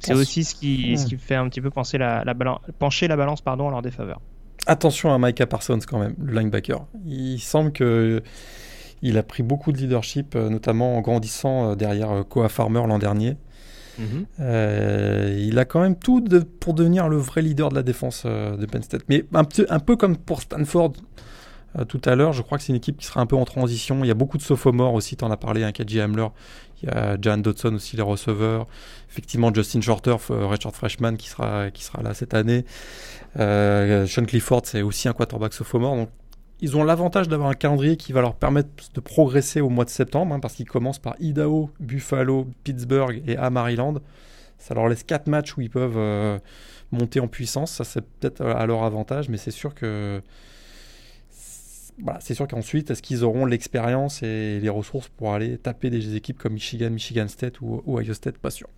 [0.00, 3.06] C'est aussi ce qui, ce qui fait un petit peu penser la, la balance, pencher
[3.06, 4.20] la balance pardon, à leur défaveur.
[4.66, 6.86] Attention à Micah Parsons quand même, le linebacker.
[7.06, 8.22] Il semble que
[9.04, 12.98] il a pris beaucoup de leadership, euh, notamment en grandissant euh, derrière Koa Farmer l'an
[12.98, 13.36] dernier.
[13.98, 14.24] Mm -hmm.
[14.40, 18.24] euh, il a quand même tout de, pour devenir le vrai leader de la défense
[18.26, 19.02] euh, de Penn State.
[19.08, 20.94] Mais un, peu, un peu comme pour Stanford
[21.78, 23.44] euh, tout à l'heure, je crois que c'est une équipe qui sera un peu en
[23.44, 23.94] transition.
[24.04, 26.28] Il y a beaucoup de sophomores aussi, tu en as parlé, un hein, KJ Hamler.
[26.82, 28.66] Il y a Jan Dodson aussi, les receveurs.
[29.10, 32.64] Effectivement, Justin Shorter, Richard Freshman qui sera, qui sera là cette année.
[33.36, 35.96] Sean Clifford, c'est aussi un quarterback sophomore.
[35.96, 36.10] Donc
[36.64, 39.90] ils ont l'avantage d'avoir un calendrier qui va leur permettre de progresser au mois de
[39.90, 43.96] septembre, hein, parce qu'ils commencent par Idaho, Buffalo, Pittsburgh et à Maryland.
[44.56, 46.38] Ça leur laisse quatre matchs où ils peuvent euh,
[46.90, 47.70] monter en puissance.
[47.70, 50.22] Ça, c'est peut-être à leur avantage, mais c'est sûr que.
[52.20, 56.38] C'est sûr qu'ensuite, est-ce qu'ils auront l'expérience et les ressources pour aller taper des équipes
[56.38, 58.38] comme Michigan, Michigan State ou, ou Ohio State?
[58.38, 58.68] Pas sûr.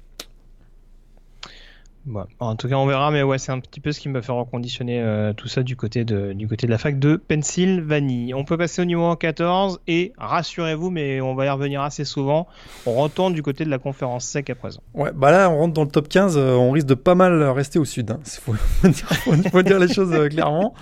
[2.38, 4.32] En tout cas, on verra, mais ouais, c'est un petit peu ce qui me fait
[4.32, 8.32] reconditionner euh, tout ça du côté, de, du côté de la fac de Pennsylvanie.
[8.32, 12.46] On peut passer au numéro 14 et rassurez-vous, mais on va y revenir assez souvent.
[12.86, 14.82] On retourne du côté de la conférence sec à présent.
[14.94, 17.42] Ouais, bah là, on rentre dans le top 15, euh, on risque de pas mal
[17.42, 18.16] rester au sud.
[18.16, 18.92] Il hein.
[19.50, 20.74] faut, dire, les choses euh, clairement.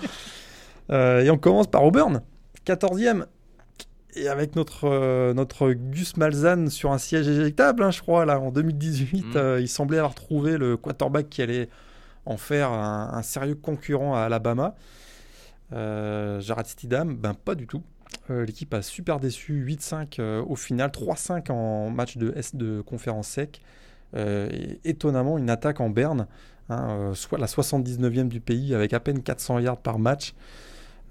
[0.91, 2.21] et on commence par Auburn,
[2.67, 3.25] 14e
[4.15, 8.39] et avec notre, euh, notre Gus Malzahn sur un siège éjectable, hein, je crois, là,
[8.39, 9.31] en 2018, mm.
[9.35, 11.69] euh, il semblait avoir trouvé le quarterback qui allait
[12.25, 14.75] en faire un, sérieux concurrent à Alabama.
[15.73, 17.83] Euh, Jared Stidham, ben pas du tout.
[18.31, 23.27] Euh, l'équipe a super déçu, 8-5 au final, 3-5 en match de, S de conférence
[23.27, 23.61] sec.
[24.15, 26.25] Et étonnamment, une attaque en berne,
[26.69, 30.33] hein, soit la 79e du pays, avec à peine 400 yards par match.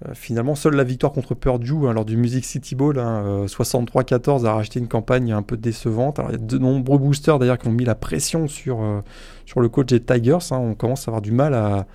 [0.03, 4.43] Euh, finalement, seule la victoire contre Purdue hein, lors du Music City Bowl, 63-14, hein,
[4.43, 6.19] euh, a racheté une campagne un peu décevante.
[6.19, 9.01] Alors, il y a de nombreux boosters d'ailleurs qui ont mis la pression sur, euh,
[9.45, 10.37] sur le coach des Tigers.
[10.51, 10.57] Hein.
[10.57, 11.87] On commence à avoir du mal à,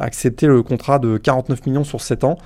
[0.00, 2.38] accepter le contrat de 49 millions sur 7 ans.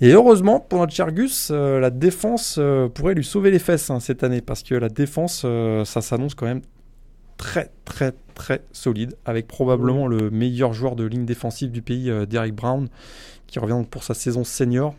[0.00, 1.08] Et heureusement pour notre cher
[1.50, 2.58] la défense
[2.94, 5.44] pourrait lui sauver les fesses cette année parce que la défense,
[5.84, 6.62] ça s'annonce quand même
[7.36, 12.54] très très très solide avec probablement le meilleur joueur de ligne défensive du pays, Derek
[12.54, 12.88] Brown,
[13.46, 14.94] qui revient pour sa saison senior,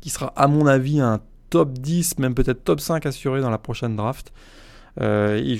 [0.00, 1.20] qui sera à mon avis un
[1.50, 4.32] top 10, même peut-être top 5 assuré dans la prochaine draft.
[5.00, 5.56] Euh,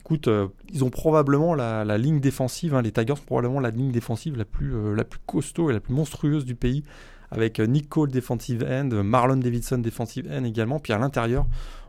[0.00, 4.36] écoute, euh, ils ont probablement la, ligne défensive, hein, les Tigers probablement la ligne défensive
[4.36, 6.82] la plus, euh, la plus costaud et la plus monstrueuse du pays,
[7.30, 11.46] avec Nick Cole defensive end, Marlon Davidson defensive end également, puis à l'intérieur,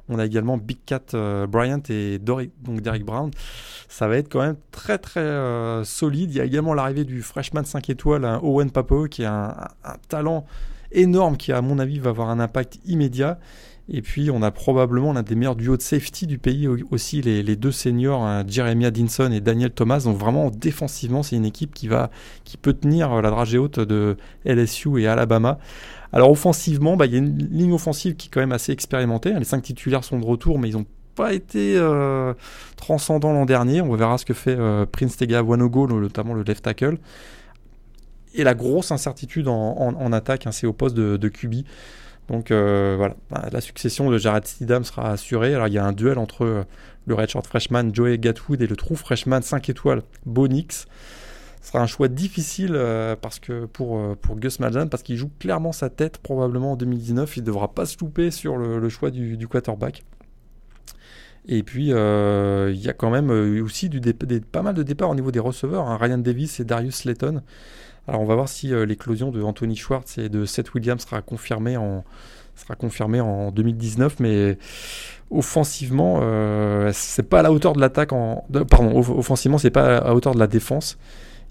[0.09, 3.31] on a également Big Cat euh, Bryant et Derek Brown.
[3.89, 6.31] Ça va être quand même très très euh, solide.
[6.31, 9.55] Il y a également l'arrivée du freshman 5 étoiles, Owen Papo, qui est un,
[10.09, 10.45] talent
[10.91, 13.39] énorme qui, à mon avis, va avoir un impact immédiat.
[13.87, 17.55] Et puis, on a probablement l'un des meilleurs duos de safety du pays aussi, les,
[17.55, 20.01] deux seniors, hein, Jeremy Addinson et Daniel Thomas.
[20.05, 21.87] Donc, vraiment, défensivement, c'est une équipe qui,
[22.57, 25.59] peut tenir la dragée haute de LSU et Alabama.
[26.13, 29.33] Alors offensivement, bah, il y a une ligne offensive qui est quand même assez expérimentée.
[29.33, 30.85] Les cinq titulaires sont de retour, mais ils n'ont
[31.15, 32.33] pas été euh,
[32.75, 33.81] transcendants l'an dernier.
[33.81, 36.97] On verra ce que fait euh, Prince Tega Wanogo, notamment le left tackle.
[38.33, 41.63] Et la grosse incertitude en, attaque, hein, c'est au poste de, QB.
[42.27, 45.53] Donc euh, voilà, bah, la succession de Jared Stidham sera assurée.
[45.53, 46.65] Alors il y a un duel entre
[47.05, 50.85] le redshirt freshman Joey Gatwood et le true freshman 5 étoiles Bonix.
[51.65, 55.17] Ce sera un choix difficile euh, parce que pour, euh, pour Gus Malzahn, parce qu'il
[55.17, 57.37] joue clairement sa tête probablement en 2019.
[57.37, 60.03] Il ne devra pas se louper sur le, choix du, quarterback.
[61.47, 63.31] Et puis, euh, il y a quand même
[63.63, 63.99] aussi du
[64.43, 65.89] pas mal de départs au niveau des receveurs.
[65.89, 65.97] Hein.
[65.99, 67.41] Ryan Davis et Darius Slayton.
[68.07, 71.77] Alors, on va voir si l'éclosion de Anthony Schwartz et de Seth Williams sera confirmée
[71.77, 72.03] en,
[72.55, 74.19] sera confirmée en 2019.
[74.19, 74.59] Mais
[75.31, 76.21] offensivement,
[76.93, 78.13] c'est pas à la hauteur de l'attaque.
[78.13, 79.01] En, pardon,
[79.73, 80.99] pas à la hauteur de la défense.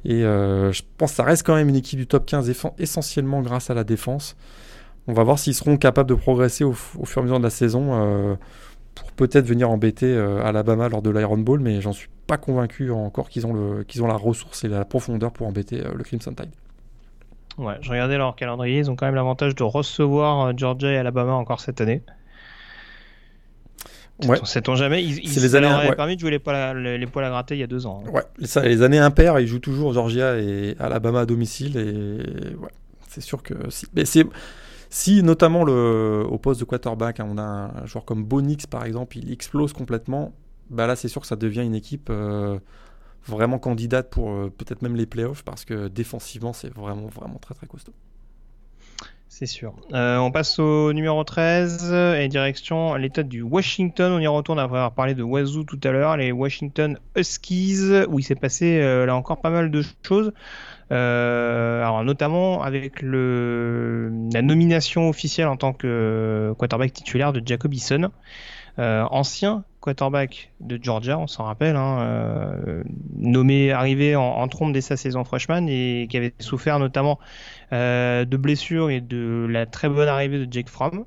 [0.04, 3.40] Et euh, je pense que ça reste quand même une équipe du top 15 essentiellement
[3.42, 4.36] grâce à la défense.
[5.06, 7.50] On va voir s'ils seront capables de progresser au, fur et à mesure de la
[7.50, 8.34] saison euh,
[8.94, 12.90] pour peut-être venir embêter euh, Alabama lors de l'Iron Bowl, mais j'en suis pas convaincu
[12.90, 16.50] encore qu'ils ont, ont la ressource et la profondeur pour embêter le Crimson Tide.
[17.58, 21.34] Ouais, je regardais leur calendrier, ils ont quand même l'avantage de recevoir Georgia et Alabama
[21.34, 22.02] encore cette année.
[24.22, 24.38] Ouais.
[24.44, 27.30] Sait-on jamais Ils, ils les années, permis de jouer les poils, à, les, poils à
[27.30, 28.04] gratter il y a deux ans.
[28.06, 28.10] Hein.
[28.10, 31.76] Ouais, les, les années impaires, ils jouent toujours Georgia et Alabama à domicile.
[31.76, 32.70] Et ouais,
[33.08, 34.04] c'est sûr que si, mais
[34.94, 38.84] si notamment le, au poste de quarterback, hein, on a un joueur comme Bonix par
[38.84, 40.32] exemple, il explose complètement,
[40.70, 42.58] bah là c'est sûr que ça devient une équipe euh,
[43.26, 47.54] vraiment candidate pour euh, peut-être même les playoffs parce que défensivement c'est vraiment vraiment très
[47.54, 47.92] très costaud.
[49.36, 49.74] C'est sûr.
[49.92, 54.12] Euh, on passe au numéro 13 et direction l'état du Washington.
[54.12, 58.20] On y retourne après avoir parlé de Wazoo tout à l'heure, les Washington Huskies, où
[58.20, 60.32] il s'est passé euh, là encore pas mal de choses.
[60.92, 67.74] Euh, alors notamment avec le, la nomination officielle en tant que quarterback titulaire de Jacob
[67.74, 68.12] Eason,
[68.78, 72.82] ancien quarterback de Georgia, on s'en rappelle, hein, euh,
[73.18, 77.18] nommé arrivé en, trompe dès sa saison freshman et qui avait souffert notamment
[77.74, 81.04] euh, de blessures et de la très bonne arrivée de Jake Fromm.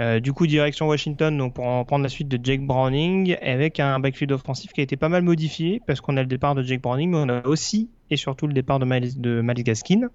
[0.00, 4.00] Euh, du coup, direction Washington, pour en prendre la suite de Jake Browning, avec un
[4.00, 6.80] backfield offensif qui a été pas mal modifié, parce qu'on a le départ de Jake
[6.80, 10.08] Browning, mais on a aussi et surtout le départ de Miles Gaskin.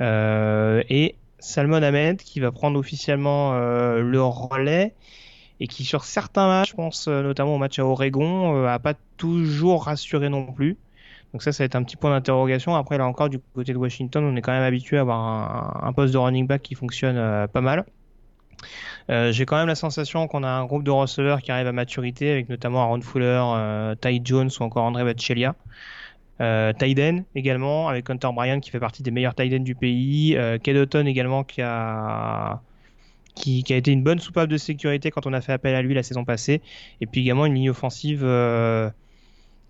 [0.00, 4.94] et Salmon Ahmed qui va prendre officiellement le relais
[5.60, 9.84] et qui sur certains matchs, je pense notamment au match à Oregon, a pas toujours
[9.84, 10.76] rassuré non plus.
[11.32, 12.74] Donc ça, ça va être un petit point d'interrogation.
[12.74, 15.92] Après, là encore, du côté de Washington, on est quand même habitué à avoir un,
[15.92, 17.84] poste de running back qui fonctionne euh, pas mal.
[19.10, 21.72] Euh, j'ai quand même la sensation qu'on a un groupe de receveurs qui arrive à
[21.72, 25.54] maturité, avec notamment Aaron Fuller, euh, Ty Jones ou encore André Bachelia.
[26.40, 26.72] Euh,
[27.34, 30.36] également, avec Hunter Bryan qui fait partie des meilleurs Tyden du pays.
[30.36, 32.60] Euh, également qui a
[33.38, 35.94] qui, a été une bonne soupape de sécurité quand on a fait appel à lui
[35.94, 36.60] la saison passée.
[37.00, 38.90] Et puis également une ligne offensive euh,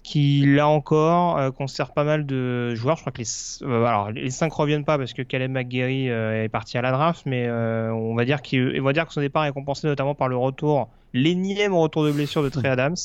[0.02, 2.96] qui là encore euh, conserve pas mal de joueurs.
[2.96, 3.28] Je crois que les
[3.62, 6.92] euh, alors les cinq reviennent pas parce que Caleb McGarry euh, est parti à la
[6.92, 10.28] draft, mais on va dire qu'il va dire que son départ est compensé notamment par
[10.28, 12.96] le retour, l'énième retour de blessure de Trey Adams.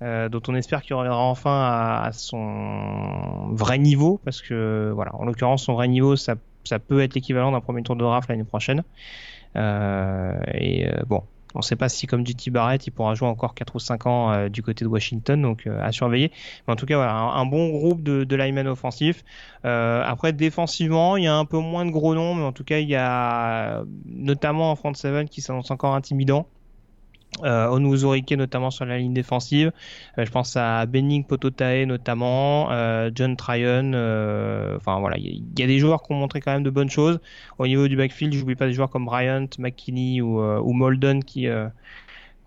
[0.00, 5.24] dont on espère qu'il reviendra enfin à, à, son vrai niveau parce que voilà en
[5.24, 6.34] l'occurrence son vrai niveau ça,
[6.64, 8.82] ça peut être l'équivalent d'un premier tour de draft l'année prochaine
[9.56, 11.22] et bon
[11.56, 14.06] on ne sait pas si, comme JT Barrett, il pourra jouer encore 4 ou 5
[14.06, 16.30] ans euh, du côté de Washington, donc euh, à surveiller.
[16.66, 19.24] Mais en tout cas, voilà, un, bon groupe de, de linemen offensifs.
[19.64, 22.64] Euh, après, défensivement, il y a un peu moins de gros noms, mais en tout
[22.64, 26.46] cas, il y a notamment un front seven qui s'annonce encore intimidant.
[27.44, 29.72] Euh, Onuzorike notamment sur la ligne défensive.
[30.18, 33.92] Euh, je pense à Benning Pototae notamment, euh, John Tryon.
[33.94, 36.90] Euh, enfin voilà, il y, a des joueurs qui ont montré quand même de bonnes
[36.90, 37.20] choses.
[37.58, 41.46] Au niveau du backfield, j'oublie pas des joueurs comme Bryant, McKinney ou, ou Molden qui,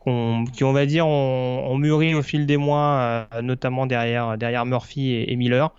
[0.05, 5.31] qui on va dire ont, mûri au fil des mois, notamment derrière derrière Murphy et,
[5.31, 5.71] et Miller.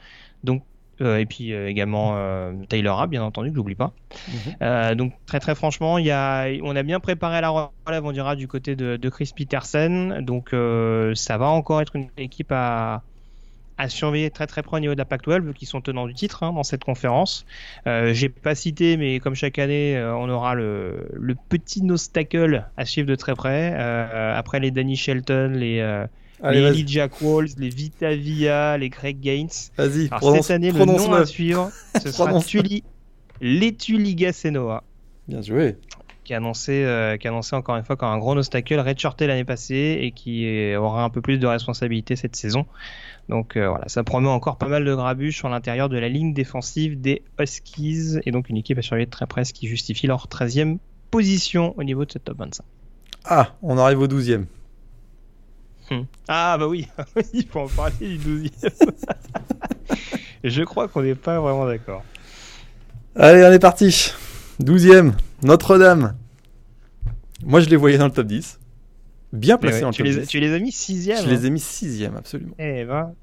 [0.44, 0.62] Donc
[1.00, 3.92] euh, et puis euh, également euh, Taylor A, bien entendu, que j'oublie pas.
[4.60, 4.94] Mhm.
[4.94, 8.36] donc très très franchement, il y a, on a bien préparé la relève, on dira,
[8.36, 10.20] du côté de, de Chris Peterson.
[10.22, 10.54] Donc
[11.14, 13.02] ça va encore être une équipe à,
[13.78, 16.42] à surveiller très très près au niveau de la Pac-12 qui sont tenants du titre
[16.42, 17.46] hein, dans cette conférence.
[17.86, 22.84] Euh, J'ai pas cité, mais comme chaque année, on aura le, le petit nostacle à
[22.84, 23.74] suivre de très près.
[23.74, 25.80] Euh, après les Danny Shelton, les
[26.42, 29.48] les Elijah Walls, les Vita Via, les Greg Gaines.
[29.76, 30.08] Vas-y,
[30.42, 31.70] cette année, le nom à suivre,
[32.00, 32.82] ce sera Tuli,
[33.40, 34.84] Letuliga Senoa.
[35.28, 35.76] Bien joué.
[36.24, 39.44] Qui a, annoncé, euh, qui a annoncé encore une fois qu'un grand obstacle redshirté l'année
[39.44, 42.66] passée et qui aura un peu plus de responsabilité cette saison.
[43.30, 46.34] Donc euh, voilà, ça promet encore pas mal de grabuches sur l'intérieur de la ligne
[46.34, 50.26] défensive des Huskies et donc une équipe à surveiller de très près qui justifie leur
[50.26, 50.78] 13e
[51.12, 52.64] position au niveau de cette top 25.
[53.24, 54.46] Ah, on arrive au 12e.
[55.90, 56.02] Hmm.
[56.28, 56.86] Ah bah oui,
[57.32, 58.50] il faut en parler du 12
[60.44, 62.04] Je crois qu'on n'est pas vraiment d'accord.
[63.16, 64.12] Allez, on est parti.
[64.60, 65.12] 12
[65.42, 66.16] Notre-Dame.
[67.44, 68.60] Moi, je les voyais dans le top 10.
[69.32, 70.28] Bien placé ouais, dans le tu top les, 10.
[70.28, 72.54] Tu les as mis 6 Je les ai mis 6 absolument.
[72.58, 73.14] Eh ben.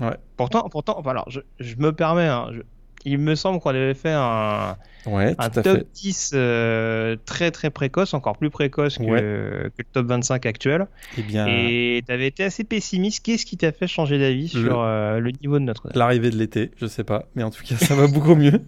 [0.00, 0.16] Ouais.
[0.36, 2.60] Pourtant, pourtant alors, je, je me permets, hein, je,
[3.04, 4.76] il me semble qu'on avait fait un,
[5.06, 5.86] ouais, un top fait.
[5.94, 9.20] 10 euh, très très précoce, encore plus précoce que, Ouais.
[9.20, 10.86] que le top 25 actuel.
[11.16, 13.24] Eh bien, Et tu avais été assez pessimiste.
[13.24, 16.36] Qu'est-ce qui t'a fait changer d'avis Le- sur euh, le niveau de Notre-Dame l'arrivée de
[16.36, 18.60] l'été, je sais pas, mais en tout cas, ça va beaucoup mieux.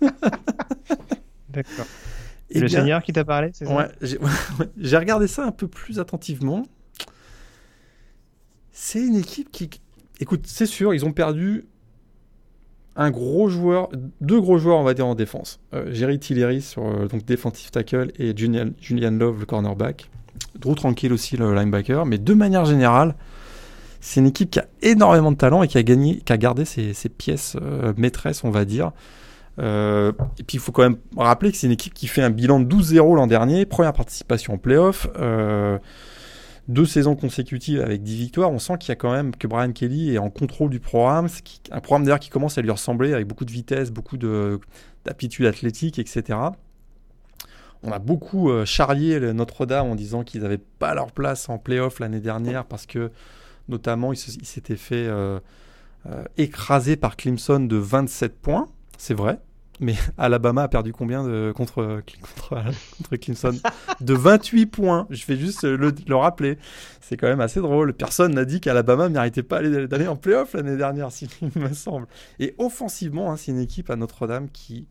[1.50, 1.86] D'accord.
[2.50, 5.68] Eh le bien, Seigneur qui t'a parlé, c'est ça ouais, j'ai regardé ça un peu
[5.68, 6.64] plus attentivement.
[8.72, 9.68] C'est une équipe qui.
[10.20, 11.66] Écoute, c'est sûr, ils ont perdu
[12.98, 13.88] un gros joueur,
[14.20, 15.60] deux gros joueurs, on va dire, en défense.
[15.72, 20.10] Euh, Jerry Tillery sur euh, donc defensive tackle et Julian, Julian Love, le cornerback.
[20.58, 22.04] Drew Tranquille aussi, le linebacker.
[22.04, 23.14] Mais de manière générale,
[24.00, 26.64] c'est une équipe qui a énormément de talent et qui a, gagné, qui a gardé
[26.64, 28.90] ses, pièces euh, maîtresses, on va dire.
[29.60, 32.60] Et puis il faut quand même rappeler que c'est une équipe qui fait un bilan
[32.60, 35.08] de 12-0 l'an dernier, première participation en playoff,
[36.68, 38.50] deux saisons consécutives avec 10 victoires.
[38.50, 41.28] On sent qu'il y a quand même que Brian Kelly est en contrôle du programme,
[41.70, 44.60] un programme d'ailleurs qui commence à lui ressembler avec beaucoup de vitesse, beaucoup de-
[45.04, 46.38] d'aptitude athlétique, etc.
[47.82, 52.00] On a beaucoup euh, charrié Notre-Dame en disant qu'ils n'avaient pas leur place en playoff
[52.00, 53.10] l'année dernière parce que
[53.68, 55.38] notamment ils s'étaient fait euh,
[56.06, 58.66] euh, écraser par Clemson de 27 points,
[58.96, 59.38] c'est vrai.
[59.80, 63.54] Mais Alabama a perdu combien de, contre, contre, Clemson
[64.00, 65.06] De 28 points.
[65.10, 66.58] Je vais juste le, le rappeler.
[67.00, 67.92] C'est quand même assez drôle.
[67.94, 71.50] Personne n'a dit qu'Alabama ne méritait pas aller- d'aller en playoff l'année dernière, si, il
[71.62, 72.06] me semble.
[72.40, 74.86] Et offensivement, hein, c'est une équipe à Notre-Dame qui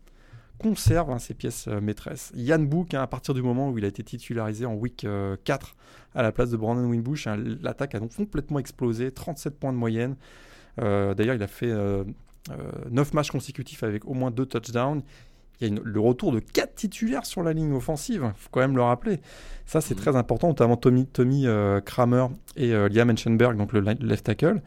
[0.58, 2.32] conserve hein, ses pièces euh, maîtresses.
[2.34, 5.36] Yann Book, hein, à partir du moment où il a été titularisé en week euh,
[5.44, 5.76] 4
[6.14, 7.28] à la place de Brandon Winbush,
[7.62, 9.12] l'attaque a donc complètement explosé.
[9.12, 10.16] 37 points de moyenne.
[10.80, 12.02] Euh, D'ailleurs, il a fait euh,
[12.90, 15.02] 9 matchs consécutifs avec au moins 2 touchdowns.
[15.60, 18.48] Il y a une- le retour de 4 titulaires sur la ligne offensive, il faut
[18.52, 19.18] quand même le rappeler.
[19.66, 22.26] Ça, c'est très important, notamment Tommy, Tommy euh, Kramer
[22.56, 24.62] et euh, Liam Enchenberg, donc le left tackle.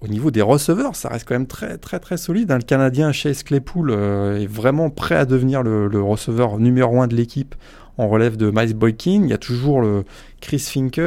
[0.00, 2.50] au niveau des receveurs, ça reste quand même très très très solide.
[2.52, 2.58] Hein.
[2.58, 7.16] Le Canadien Chase Claypool euh, est vraiment prêt à devenir le, receveur numéro un de
[7.16, 7.54] l'équipe
[7.98, 9.22] en relève de Miles Boykin.
[9.24, 10.04] Il y a toujours le
[10.40, 11.00] Chris Finke.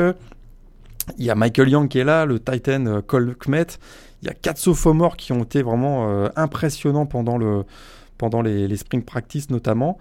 [1.17, 3.67] Il y a Michael Young qui est là, le Titan euh, Cole Kmet.
[4.21, 7.63] Il y a quatre sophomores qui ont été vraiment euh, impressionnants pendant, le,
[8.17, 9.97] pendant les, les spring practice notamment.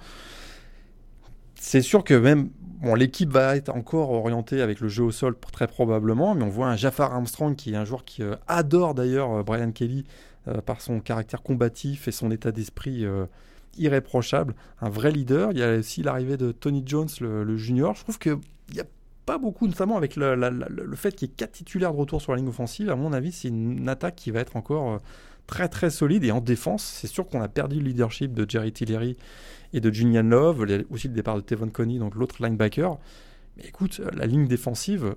[1.54, 2.50] C'est sûr que même
[2.80, 6.48] Bon, l'équipe va être encore orientée avec le jeu au sol très probablement, mais on
[6.48, 10.04] voit un Jafar Armstrong qui est un joueur qui euh, adore d'ailleurs euh, Brian Kelly
[10.64, 13.04] par son caractère combatif et son état d'esprit
[13.76, 15.52] irréprochable, un vrai leader.
[15.52, 17.94] Il y a aussi l'arrivée de Tony Jones, le, junior.
[17.94, 18.38] Je trouve qu'il
[18.72, 18.84] n'y a
[19.28, 22.38] pas beaucoup, notamment avec le, fait qu'il y ait quatre titulaires de retour sur la
[22.38, 22.88] ligne offensive.
[22.88, 25.02] À mon avis, c'est une attaque qui va être encore
[25.46, 28.72] très très solide et en défense, c'est sûr qu'on a perdu le leadership de Jerry
[28.72, 29.18] Tillery
[29.74, 32.96] et de Julian Love, aussi le départ de Tevon Coney, donc l'autre linebacker.
[33.58, 35.14] Mais écoute, la ligne défensive,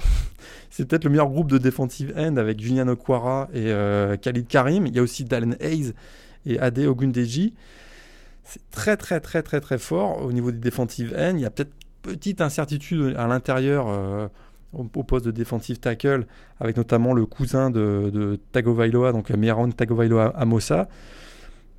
[0.70, 4.86] c'est peut-être le meilleur groupe de defensive end avec Julian Okwara et euh, Khalid Karim.
[4.86, 5.94] Il y a aussi Dalen Hayes
[6.44, 7.54] et Ade Ogundeji.
[8.44, 11.36] C'est très très très très très fort au niveau des defensive end.
[11.36, 11.72] Il y a peut-être
[12.06, 14.28] petite incertitude à l'intérieur euh,
[14.72, 16.26] au, poste de defensive tackle
[16.60, 20.88] avec notamment le cousin de, de Tagovailoa, donc Miron Tagovailoa Amosa.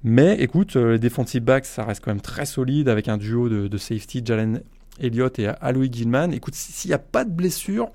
[0.03, 3.49] Mais écoute, euh, les defensive backs, ça reste quand même très solide avec un duo
[3.49, 4.61] de, safety, Jalen
[4.99, 6.33] Elliott et Alois Gilman.
[6.33, 7.89] Écoute, s'il n'y a pas de blessure,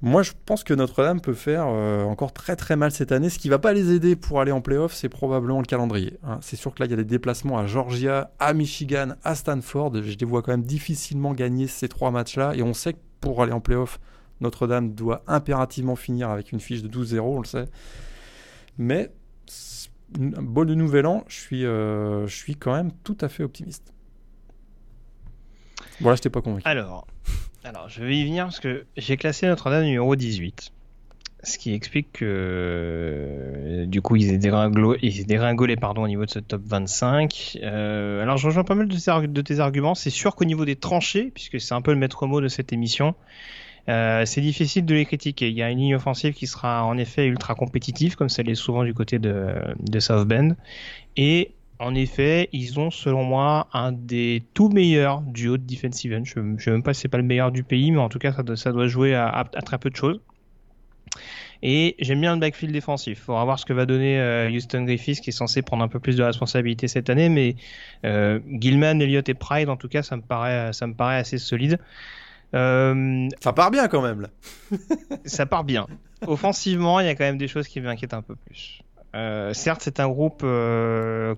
[0.00, 3.30] moi je pense que Notre-Dame peut faire euh, encore très très mal cette année.
[3.30, 6.18] Ce qui va pas les aider pour aller en playoff, c'est probablement le calendrier.
[6.22, 6.38] Hein.
[6.40, 9.92] C'est sûr que là, il y a des déplacements à Georgia, à Michigan, à Stanford.
[10.02, 12.54] Je les vois quand même difficilement gagner ces trois matchs-là.
[12.54, 13.98] Et on sait que pour aller en playoff,
[14.40, 17.66] Notre-Dame doit impérativement finir avec une fiche de 12-0, on le sait.
[18.78, 19.10] Mais
[20.16, 23.92] bol de nouvel an, je suis, euh, je suis quand même tout à fait optimiste.
[26.00, 26.66] Voilà, je t'ai pas convaincu.
[26.66, 27.06] Alors,
[27.64, 30.72] alors, je vais y venir parce que j'ai classé Notre-Dame numéro 18.
[31.44, 36.62] Ce qui explique que euh, du coup ils étaient dégringolés, au niveau de ce top
[36.64, 37.58] 25.
[37.62, 39.94] Euh, alors je rejoins pas mal de, de tes arguments.
[39.94, 42.72] C'est sûr qu'au niveau des tranchées, puisque c'est un peu le maître mot de cette
[42.72, 43.14] émission,
[43.88, 45.48] euh, c'est difficile de les critiquer.
[45.48, 48.56] Il y a une ligne offensive qui sera en effet ultra compétitive, comme ça l'est
[48.56, 50.56] souvent du côté de, de South Bend.
[51.16, 56.24] Et en effet, ils ont selon moi un des tout meilleurs duos de defensive end.
[56.24, 58.18] Je ne sais même pas si c'est pas le meilleur du pays, mais en tout
[58.18, 60.20] cas ça doit, ça doit jouer à, très peu de choses.
[61.62, 63.18] Et j'aime bien le backfield défensif.
[63.18, 65.88] Il faudra voir ce que va donner euh, Houston Griffiths, qui est censé prendre un
[65.88, 67.28] peu plus de responsabilité cette année.
[67.28, 67.56] Mais
[68.04, 71.38] euh, Gilman, Elliott et Pride, en tout cas, ça me paraît, ça me paraît assez
[71.38, 71.78] solide.
[72.54, 74.28] Euh, ça part bien quand même là.
[75.24, 75.86] ça part bien.
[76.26, 78.80] Offensivement, il y a quand même des choses qui m'inquiètent un peu plus.
[79.14, 81.34] Euh, certes, c'est un groupe euh,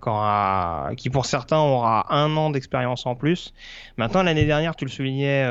[0.96, 3.54] qui, pour certains, aura un an d'expérience en plus.
[3.96, 5.44] Maintenant, l'année dernière, tu le soulignais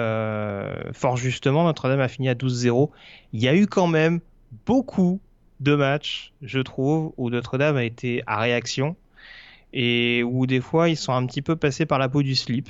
[0.93, 2.89] fort justement, Notre-Dame a fini à 12-0.
[3.33, 4.19] Il y a eu quand même
[4.65, 5.19] beaucoup
[5.59, 8.95] de matchs, je trouve, où Notre-Dame a été à réaction
[9.73, 12.69] et où des fois, ils sont un petit peu passés par la peau du slip.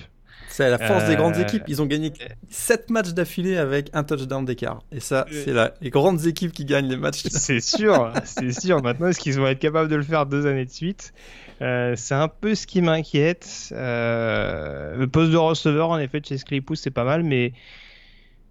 [0.50, 1.64] C'est la force des grandes euh, équipes.
[1.68, 2.12] Ils ont gagné
[2.50, 4.82] 7 matchs d'affilée avec un touchdown d'écart.
[4.92, 7.24] Et ça, euh, c'est les grandes équipes qui gagnent les matchs.
[7.30, 8.82] C'est sûr, c'est sûr.
[8.82, 11.14] Maintenant, est-ce qu'ils vont être capables de le faire deux années de suite?
[11.62, 13.70] Euh, C'est un peu ce qui m'inquiète.
[13.72, 17.54] le poste de receveur, en effet, chez Claypool, c'est pas mal, mais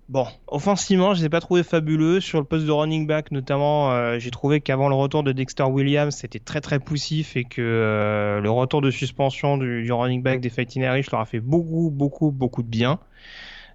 [0.09, 2.20] Bon, offensivement, je ne les ai pas trouvé fabuleux.
[2.20, 5.64] Sur le poste de running back, notamment, euh, j'ai trouvé qu'avant le retour de Dexter
[5.64, 10.40] Williams, c'était très très poussif et que euh, le retour de suspension du, running back
[10.40, 13.01] des Fighting Irish leur a fait beaucoup beaucoup beaucoup de bien.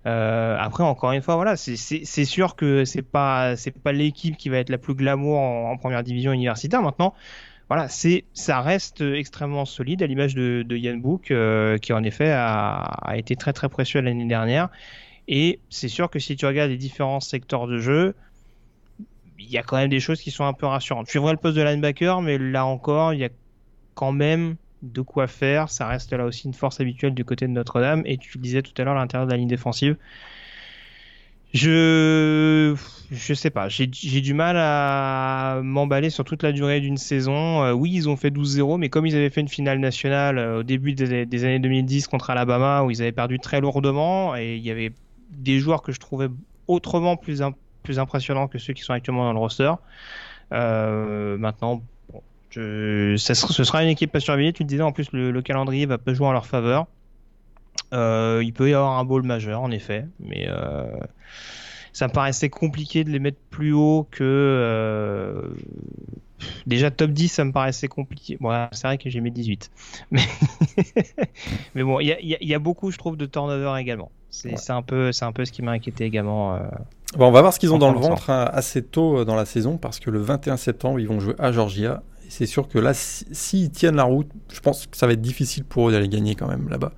[0.08, 3.54] Euh, après, encore une fois, voilà, c'est sûr que c'est pas
[3.84, 6.82] pas l'équipe qui va être la plus glamour en, première division universitaire.
[6.82, 7.14] Maintenant,
[7.70, 11.32] voilà, ça reste extrêmement solide à l'image de, de Yann Book,
[11.82, 14.70] qui en effet a été très très précieux l'année dernière
[15.28, 18.16] et c'est sûr que si tu regardes les différents secteurs de jeu,
[19.40, 21.08] il y a quand même des choses qui sont un peu rassurantes.
[21.08, 23.30] Tu vois le poste de linebacker, mais là encore, il y a
[23.96, 25.70] quand même de quoi faire.
[25.70, 28.04] Ça reste là aussi une force habituelle du côté de Notre-Dame.
[28.06, 29.98] Et tu disais tout à l'heure l'intérieur de la ligne défensive.
[31.54, 32.76] Je
[33.12, 37.64] je sais pas, j'ai du mal à m'emballer sur toute la durée d'une saison.
[37.64, 40.60] Euh, oui, ils ont fait 12-0, mais comme ils avaient fait une finale nationale euh,
[40.60, 44.64] au début des, années 2010 contre Alabama, où ils avaient perdu très lourdement, et il
[44.64, 44.92] y avait
[45.38, 46.28] des joueurs que je trouvais
[46.68, 47.42] autrement plus,
[47.84, 49.72] plus impressionnants que ceux qui sont actuellement dans le roster.
[50.52, 51.82] Euh, maintenant,
[52.52, 54.54] ce sera une équipe pas surveillée.
[54.54, 56.88] Tu le disais, en plus, le, calendrier va pas jouer en leur faveur.
[57.94, 60.86] Euh, il peut y avoir un bowl majeur, en effet, mais euh,
[61.92, 65.54] ça me paraissait compliqué de les mettre plus haut que
[66.66, 69.72] déjà top 10 ça me paraissait compliqué bon, c'est vrai que j'ai mis 18
[70.12, 70.22] mais,
[71.76, 75.12] mais bon il y y a, beaucoup je trouve de turnover également c'est un peu
[75.12, 76.60] c'est un peu ce qui m'a inquiété également euh,
[77.18, 79.36] Bon, on va voir ce qu'ils ont dans le ventre hein, assez tôt euh, dans
[79.36, 82.02] la saison parce que le 21 septembre, ils vont jouer à Georgia.
[82.26, 85.14] Et c'est sûr que là, s'ils si, tiennent la route, je pense que ça va
[85.14, 86.94] être difficile pour eux d'aller gagner quand même là-bas.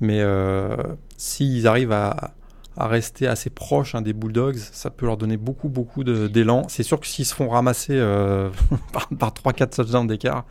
[0.00, 0.76] Mais euh,
[1.16, 2.34] s'ils arrivent à,
[2.76, 6.64] à, rester assez proches hein, des Bulldogs, ça peut leur donner beaucoup, beaucoup d'élan.
[6.68, 8.50] C'est sûr que s'ils se font ramasser euh,
[8.92, 10.44] par, par 3-4 touchdowns d'écart,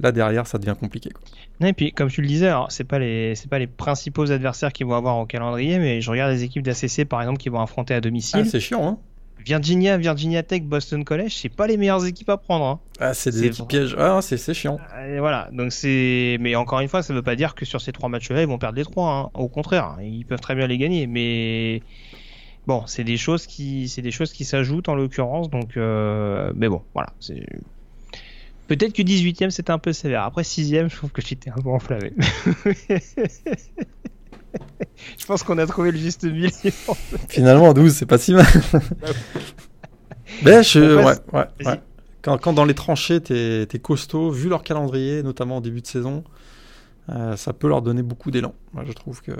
[0.00, 1.10] là derrière, ça devient compliqué.
[1.10, 1.22] Quoi.
[1.60, 4.86] Et puis, comme tu le disais, c'est pas les c'est pas les principaux adversaires qu'ils
[4.86, 7.94] vont avoir au calendrier, mais je regarde les équipes d'ACC par exemple qui vont affronter
[7.94, 8.40] à domicile.
[8.42, 8.98] Ah, c'est chiant, hein
[9.46, 12.64] Virginia, Virginia Tech, Boston College, c'est pas les meilleures équipes à prendre.
[12.64, 12.80] Hein.
[12.98, 13.94] Ah, c'est des équipes pièges.
[13.96, 14.78] Ah, c'est chiant.
[14.96, 16.36] Euh, et voilà, donc c'est.
[16.40, 18.58] Mais encore une fois, ça veut pas dire que sur ces trois matchs-là, ils vont
[18.58, 19.08] perdre les trois.
[19.08, 19.30] Hein.
[19.34, 21.80] Au contraire, ils peuvent très bien les gagner, mais
[22.66, 25.48] bon, c'est des choses qui, c'est des choses qui s'ajoutent en l'occurrence.
[25.48, 26.52] Donc, euh...
[26.56, 27.46] mais bon, voilà, c'est
[28.68, 30.22] Peut-être que 18ème c'était un peu sévère.
[30.24, 32.12] Après 6ème, je trouve que j'étais un peu enflammé.
[35.18, 36.50] je pense qu'on a trouvé le juste milieu.
[37.28, 38.46] Finalement, 12, c'est pas si mal.
[40.42, 41.80] Je, ouais, ouais, ouais.
[42.20, 45.86] Quand, quand, dans les tranchées, t'es es costaud, vu leur calendrier, notamment en début de
[45.86, 46.24] saison,
[47.08, 48.54] euh, ça peut leur donner beaucoup d'élan.
[48.72, 49.32] Moi, je trouve que.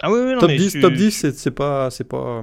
[0.00, 2.42] Ah oui, oui, non, top, 10, top 10, c'est pas, pas,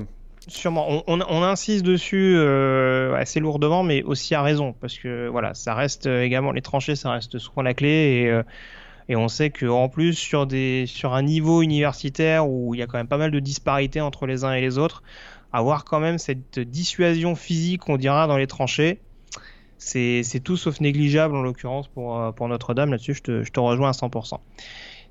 [0.49, 1.03] Sûrement.
[1.07, 6.07] On, insiste dessus euh, assez lourdement, mais aussi à raison, parce que voilà, ça reste
[6.07, 8.43] euh, également les tranchées, ça reste souvent la clé, et, euh,
[9.09, 12.87] et on sait qu'en plus sur des sur un niveau universitaire où il y a
[12.87, 15.03] quand même pas mal de disparités entre les uns et les autres,
[15.53, 18.99] avoir quand même cette dissuasion physique, on dira, dans les tranchées,
[19.77, 22.91] c'est tout sauf négligeable en l'occurrence pour, Notre-Dame.
[22.91, 24.39] Là-dessus, je te rejoins à 100%.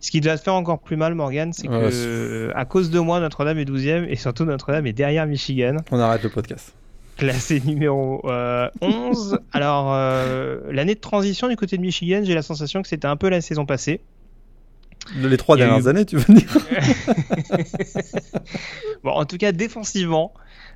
[0.00, 3.20] Ce qui doit te faire encore plus mal, Morgan, c'est que à cause de moi,
[3.20, 5.76] Notre-Dame est 12e et surtout Notre-Dame est derrière Michigan.
[5.90, 6.74] On arrête le podcast.
[7.18, 8.22] Classé numéro
[8.80, 9.32] 11.
[9.34, 13.08] Euh, Alors, euh, l'année de transition du côté de Michigan, j'ai la sensation que c'était
[13.08, 14.00] un peu la saison passée.
[15.16, 16.48] Les trois dernières années, tu veux dire
[19.02, 20.32] Bon, en tout cas, défensivement,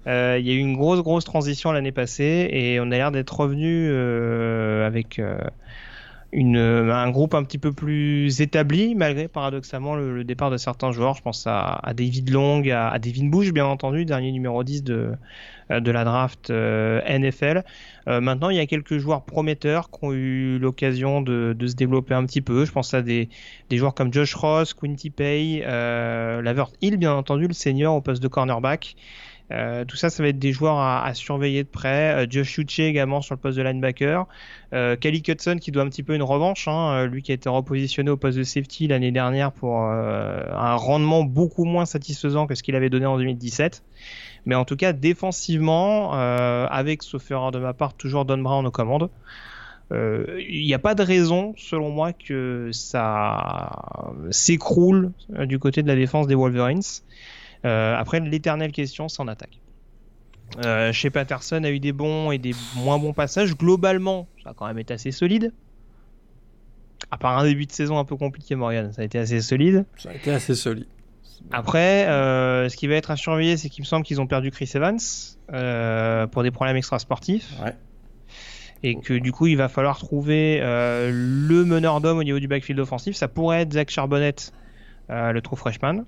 [0.08, 3.12] euh, il y a eu une grosse, grosse transition l'année passée et on a l'air
[3.12, 3.88] d'être revenu
[4.84, 5.20] avec
[6.32, 10.90] une, euh, un groupe un petit peu plus établi, malgré paradoxalement le, départ de certains
[10.90, 11.14] joueurs.
[11.14, 14.82] Je pense à, à David Long, à, à, Devin Bush, bien entendu, dernier numéro 10
[14.82, 15.12] de,
[15.70, 17.62] euh, de la draft euh, NFL.
[18.06, 22.14] maintenant, il y a quelques joueurs prometteurs qui ont eu l'occasion de, de, se développer
[22.14, 22.64] un petit peu.
[22.64, 23.28] Je pense à des,
[23.68, 28.00] des joueurs comme Josh Ross, Quinty Pay, euh, Lavert Hill, bien entendu, le senior au
[28.00, 28.96] poste de cornerback.
[29.50, 32.24] Euh, tout ça, ça va être des joueurs à, surveiller de près.
[32.24, 34.26] Euh, Josh Uche également sur le poste de linebacker.
[34.72, 36.68] Euh, Kelly Cutson qui doit un petit peu une revanche.
[36.68, 40.74] Hein, euh, lui qui a été repositionné au poste de safety l'année dernière pour un
[40.76, 43.82] rendement beaucoup moins satisfaisant que ce qu'il avait donné en 2017.
[44.46, 48.70] Mais en tout cas, défensivement, avec, sauf erreur de ma part, toujours Don Brown aux
[48.70, 49.08] commandes.
[49.92, 55.94] Il n'y a pas de raison, selon moi, que ça s'écroule du côté de la
[55.94, 56.82] défense des Wolverines.
[57.64, 59.60] Euh, après, l'éternelle question, c'est en attaque.
[60.64, 63.56] Euh, chez Patterson a eu des bons et des moins bons passages.
[63.56, 65.52] Globalement, ça a quand même été assez solide.
[67.10, 69.84] À part un début de saison un peu compliqué, Morgan, ça a été assez solide.
[69.96, 70.86] Ça a été assez solide.
[71.50, 74.50] Après, euh, ce qui va être à surveiller, c'est qu'il me semble qu'ils ont perdu
[74.50, 74.98] Chris Evans
[75.52, 77.52] euh, pour des problèmes extrasportifs.
[77.62, 77.74] Ouais.
[78.84, 82.48] Et que du coup, il va falloir trouver euh, le meneur d'homme au niveau du
[82.48, 83.16] backfield offensif.
[83.16, 84.34] Ça pourrait être Zach Charbonnet,
[85.08, 86.04] le true freshman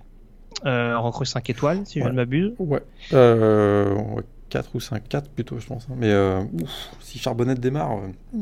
[0.66, 2.04] euh, recrue 5 étoiles, si ouais.
[2.04, 2.52] je ne m'abuse.
[2.58, 2.82] Ouais.
[3.12, 4.22] Euh, ouais.
[4.50, 5.86] 4 ou 5, 4 plutôt, je pense.
[5.90, 5.94] Hein.
[5.96, 7.98] Mais euh, ouf, si Charbonnet démarre.
[7.98, 8.38] Euh...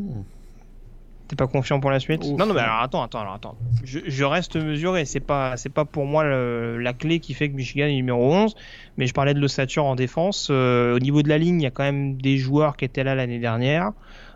[1.28, 2.22] T'es pas confiant pour la suite?
[2.22, 2.38] Ouf.
[2.38, 3.56] Non, non, mais alors attends, attends, alors attends.
[3.82, 5.06] Je, je reste mesuré.
[5.06, 8.30] C'est pas, c'est pas pour moi le, la clé qui fait que Michigan est numéro
[8.30, 8.54] 11.
[8.98, 10.48] Mais je parlais de l'ossature en défense.
[10.50, 13.04] Euh, au niveau de la ligne, il y a quand même des joueurs qui étaient
[13.04, 13.92] là l'année dernière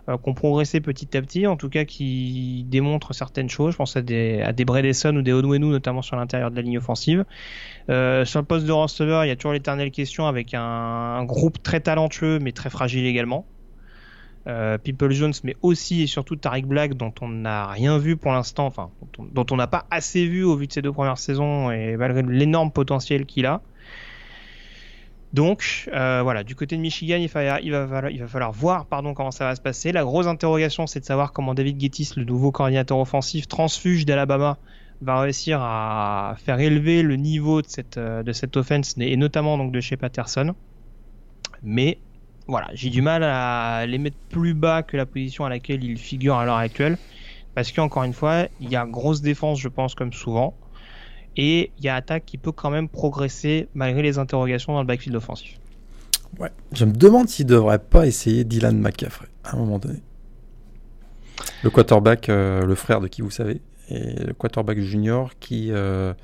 [0.06, 3.72] qui ont progressé petit à petit, en tout cas qui démontrent certaines choses.
[3.72, 6.62] Je pense à des, à des Bredesson ou des Onwenu, notamment sur l'intérieur de la
[6.62, 7.24] ligne offensive.
[7.88, 11.62] Euh, sur le poste de receveur, il y a toujours l'éternelle question avec un, groupe
[11.62, 13.46] très talentueux mais très fragile également.
[14.48, 18.32] Euh, People Jones, mais aussi et surtout Tariq Black, dont on n'a rien vu pour
[18.32, 21.72] l'instant, enfin, dont on n'a pas assez vu au vu de ses deux premières saisons
[21.72, 23.60] et malgré l'énorme potentiel qu'il a.
[25.32, 29.60] Donc euh, voilà, du côté de Michigan, il, va, falloir voir comment ça va se
[29.60, 29.92] passer.
[29.92, 34.58] La grosse interrogation, c'est de savoir comment David Gettis, le nouveau coordinateur offensif transfuge d'Alabama,
[35.00, 39.72] va réussir à faire élever le niveau de cette, de cette offense, et notamment donc
[39.72, 40.54] de chez Patterson.
[41.62, 41.98] Mais
[42.46, 45.98] voilà, j'ai du mal à les mettre plus bas que la position à laquelle il
[45.98, 46.96] figure à l'heure actuelle.
[47.54, 50.54] Parce qu'encore une fois, il y a grosse défense, je pense, comme souvent.
[51.36, 54.86] Et il y a attaque qui peut quand même progresser malgré les interrogations dans le
[54.86, 55.58] backfield offensif.
[56.38, 56.50] Ouais.
[56.72, 60.02] Je me demande s'il ne devrait pas essayer Dylan McCaffrey à un moment donné.
[61.62, 65.70] Le quarterback, euh, le frère de qui vous savez, et le quarterback junior qui.
[65.70, 66.14] Euh...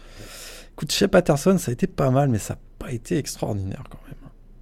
[0.73, 4.01] Écoute, chez Patterson, ça a été pas mal, mais ça n'a pas été extraordinaire quand
[4.07, 4.17] même.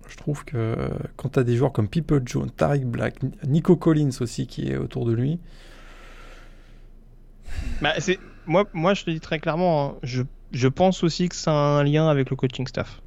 [0.09, 0.77] Je trouve que
[1.17, 4.77] quand tu as des joueurs comme People Jones, Tariq Black, Nico Collins aussi qui est
[4.77, 5.39] autour de lui.
[7.81, 7.95] Bah,
[8.47, 10.23] moi, moi, je te dis très clairement, hein, je,
[10.53, 13.01] je pense aussi que ça a un lien avec le coaching staff.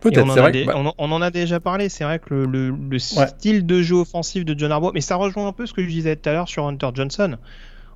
[0.00, 0.64] Peut-être, on, c'est vrai.
[0.64, 1.88] Bah on, en a déjà parlé.
[1.90, 5.46] C'est vrai que le, le, style de jeu offensif de John Harbaugh, mais ça rejoint
[5.46, 7.36] un peu ce que je disais tout à l'heure sur Hunter Johnson.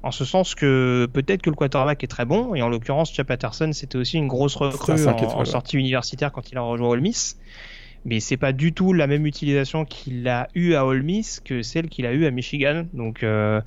[0.04, 3.26] En ce sens que peut-être que le quarterback est très bon, et en l'occurrence, Chap
[3.26, 7.38] Patterson, c'était aussi une grosse recrue en, sortie universitaire quand il a rejoint Ole Miss.
[8.04, 11.62] Mais c'est pas du tout la même utilisation qu'il a eu à Ole Miss que
[11.62, 12.84] celle qu'il a eu à Michigan.
[12.92, 13.62] Donc, euh,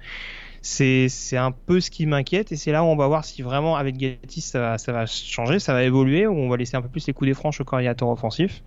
[0.61, 3.75] c'est un peu ce qui m'inquiète et c'est là où on va voir si vraiment
[3.75, 6.81] avec Getty ça va, ça va changer, ça va évoluer, où on va laisser un
[6.81, 8.63] peu plus les coups des franches au coordinateur offensif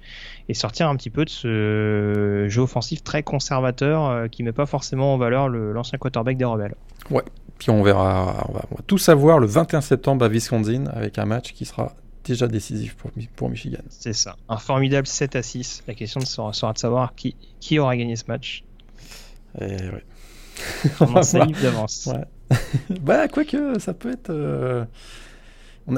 [0.48, 4.66] et sortir un petit peu de ce jeu offensif très conservateur euh, qui met pas
[4.66, 6.74] forcément en valeur l'ancien quarterback des rebelles.
[7.10, 7.24] Ouais,
[7.60, 11.52] puis on verra, on va, tout savoir le 21 septembre à Wisconsin avec un match
[11.52, 13.82] qui sera déjà décisif pour, pour Michigan.
[13.90, 15.84] C'est ça, un formidable 7 à 6.
[15.86, 18.64] La question sera, sera de savoir qui, qui aura gagné ce match.
[19.60, 20.04] Et ouais.
[21.00, 21.20] On en
[21.62, 22.08] d'avance.
[22.10, 22.56] Ouais.
[23.02, 24.30] bah, quoique, ça peut être.
[24.30, 24.86] Euh,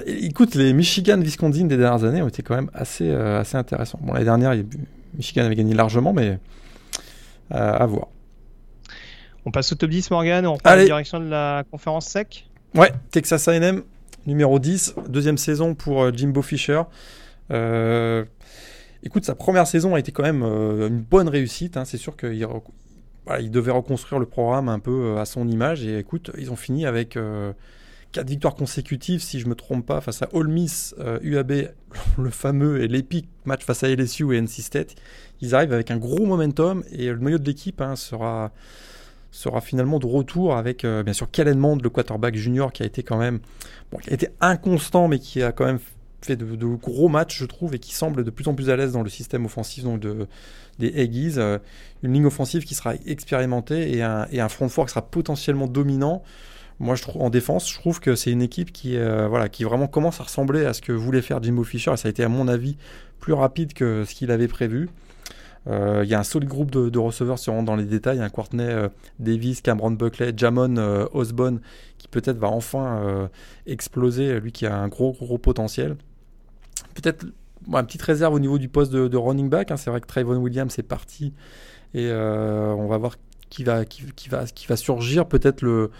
[0.05, 4.01] écoute, les Michigan-Wisconsin des dernières années ont été quand même assez, euh, assez intéressants.
[4.03, 4.57] Bon, l'année dernière,
[5.15, 6.41] Michigan avait gagné largement, mais
[7.53, 8.09] euh, à voir.
[9.45, 10.47] On passe au top 10, Morgan.
[10.47, 12.49] On prend la direction de la conférence sec.
[12.75, 13.83] Ouais, Texas AM,
[14.27, 16.83] numéro 10, deuxième saison pour Jimbo Fisher.
[19.03, 21.77] écoute, sa première saison a été quand même une bonne réussite.
[21.77, 21.85] Hein.
[21.85, 22.47] C'est sûr qu'il
[23.41, 25.85] il devait reconstruire le programme un peu euh, à son image.
[25.85, 27.53] Et écoute, ils ont fini avec euh,
[28.11, 31.69] quatre victoires consécutives, si je me trompe pas, face à Ole Miss, UAB, euh,
[32.19, 34.95] le fameux et l'épique match face à LSU et NC State.
[35.41, 38.53] Ils arrivent avec un gros momentum et le noyau de l'équipe hein, sera
[39.33, 43.03] sera finalement de retour avec bien sûr Kellen Mond, le quarterback junior qui a été
[43.03, 43.41] quand même
[43.91, 45.81] bon, qui a été inconstant mais qui a quand même
[46.21, 48.77] fait de, de, gros matchs je trouve et qui semble de plus en plus à
[48.77, 50.29] l'aise dans le système offensif donc de,
[50.79, 51.59] des Aggies, euh,
[52.03, 55.67] une ligne offensive qui sera expérimentée et un, et un front fort qui sera potentiellement
[55.67, 56.23] dominant.
[56.81, 59.65] Moi, je trouve en défense, je trouve que c'est une équipe qui, euh, voilà, qui
[59.65, 61.93] vraiment commence à ressembler à ce que voulait faire Jimbo Fisher.
[61.93, 62.77] Et ça a été, à mon avis,
[63.21, 64.89] plus rapide que ce qu'il avait prévu.
[65.69, 68.21] Euh, il y a un solide groupe de, receveurs, si on rentre dans les détails.
[68.21, 68.69] Un Courtney
[69.19, 70.77] Davis, Cameron Buckley, Jamon
[71.13, 71.61] Osborne,
[71.99, 73.29] qui peut-être va enfin
[73.67, 75.97] exploser, lui qui a un gros, gros potentiel.
[76.95, 77.27] Peut-être
[77.69, 79.71] une petite réserve au niveau du poste de, running back.
[79.71, 79.77] Hein.
[79.77, 81.33] C'est vrai que Trayvon Williams est parti
[81.95, 83.17] et euh, on va voir
[83.51, 85.27] qui va, qui, va, qui va surgir.
[85.27, 85.91] Peut-être le,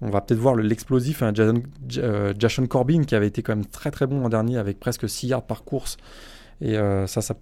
[0.00, 4.06] on va peut-être voir l'explosif hein, Jason, Corbin qui avait été quand même très très
[4.06, 5.96] bon en dernier avec presque 6 yards par course.
[6.60, 7.34] Et euh, ça, ça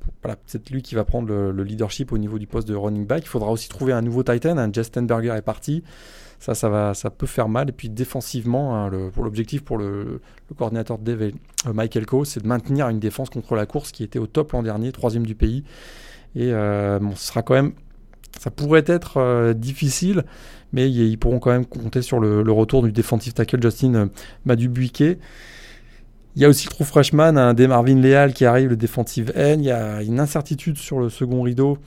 [0.46, 3.22] c'est lui qui va prendre le, leadership au niveau du poste de running back.
[3.24, 4.58] Il faudra aussi trouver un nouveau Titan.
[4.58, 5.82] Un Justin Berger est parti.
[6.38, 7.70] Ça, ça, va, ça peut faire mal.
[7.70, 10.20] Et puis défensivement, hein, pour l'objectif pour le,
[10.56, 14.18] coordinateur de euh, Michael Coe, c'est de maintenir une défense contre la course qui était
[14.18, 15.64] au top l'an dernier, troisième du pays.
[16.34, 17.72] Et euh, ce sera quand même,
[18.38, 20.24] ça pourrait être difficile,
[20.74, 24.10] mais ils, pourront quand même compter sur le, retour du defensive tackle Justin
[24.44, 25.18] Madubuike.
[26.36, 29.32] Il y a aussi le trou freshman, un des Marvin Leal qui arrive, le defensive
[29.34, 29.56] end.
[29.58, 31.78] Il y a une incertitude sur le second rideau.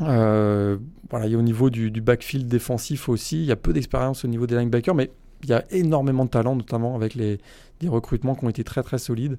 [0.00, 0.78] Euh,
[1.10, 4.24] voilà, il y a au niveau du, backfield défensif aussi, il y a peu d'expérience
[4.24, 5.10] au niveau des linebackers, mais
[5.42, 7.38] il y a énormément de talent, notamment avec les,
[7.80, 9.36] des recrutements qui ont été très très solides.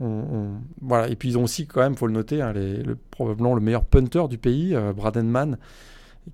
[0.00, 1.08] voilà.
[1.08, 3.84] Et puis ils ont aussi quand même, faut le noter, hein, le, probablement le meilleur
[3.84, 5.56] punter du pays, euh, Braden Mann,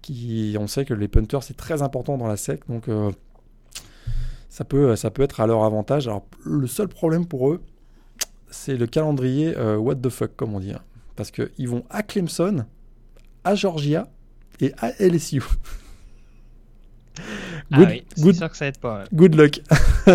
[0.00, 3.12] qui on sait que les punters c'est très important dans la SEC, donc euh,
[4.52, 6.08] ça, peut, ça peut être à leur avantage.
[6.08, 7.62] Alors le seul problème pour eux,
[8.50, 10.82] c'est le calendrier what the fuck comme on dit, hein.
[11.16, 12.66] parce qu'ils vont à Clemson
[13.44, 14.08] à Georgia
[14.60, 15.42] et à LSU.
[17.70, 19.04] Ah good, oui, c'est sûr que ça aide pas.
[19.12, 19.60] Good luck.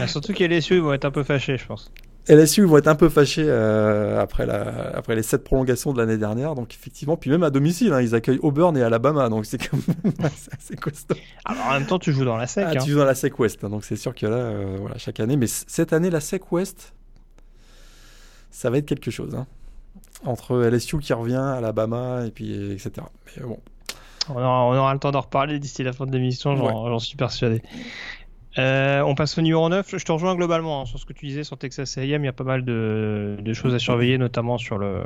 [0.00, 1.92] Ah, surtout que LSU vont être un peu fâchés, je pense.
[2.30, 6.16] LSU vont être un peu fâchés euh, après, la, après les sept prolongations de l'année
[6.16, 6.54] dernière.
[6.54, 9.76] Donc effectivement, puis même à domicile, hein, ils accueillent Auburn et Alabama, donc c'est quand
[9.76, 11.16] même assez costaud.
[11.44, 12.64] Alors en même temps, tu joues dans la SEC.
[12.66, 12.84] Ah, Tu hein.
[12.86, 15.36] joues dans la SEC West, hein, donc c'est sûr que là, euh, voilà, chaque année.
[15.36, 16.94] Mais cette année, la SEC West,
[18.50, 19.34] ça va être quelque chose.
[19.34, 19.46] Hein
[20.24, 22.92] entre LSU qui revient, Alabama, et puis etc.
[23.36, 23.58] Mais bon.
[24.28, 27.62] On aura, le temps d'en reparler d'ici la fin de l'émission, j'en suis persuadé.
[28.58, 29.94] Euh, on passe au numéro 9.
[29.96, 32.22] Je te rejoins globalement hein, sur ce que tu disais sur Texas A&M.
[32.22, 35.02] Il y a pas mal de, choses à surveiller, notamment sur le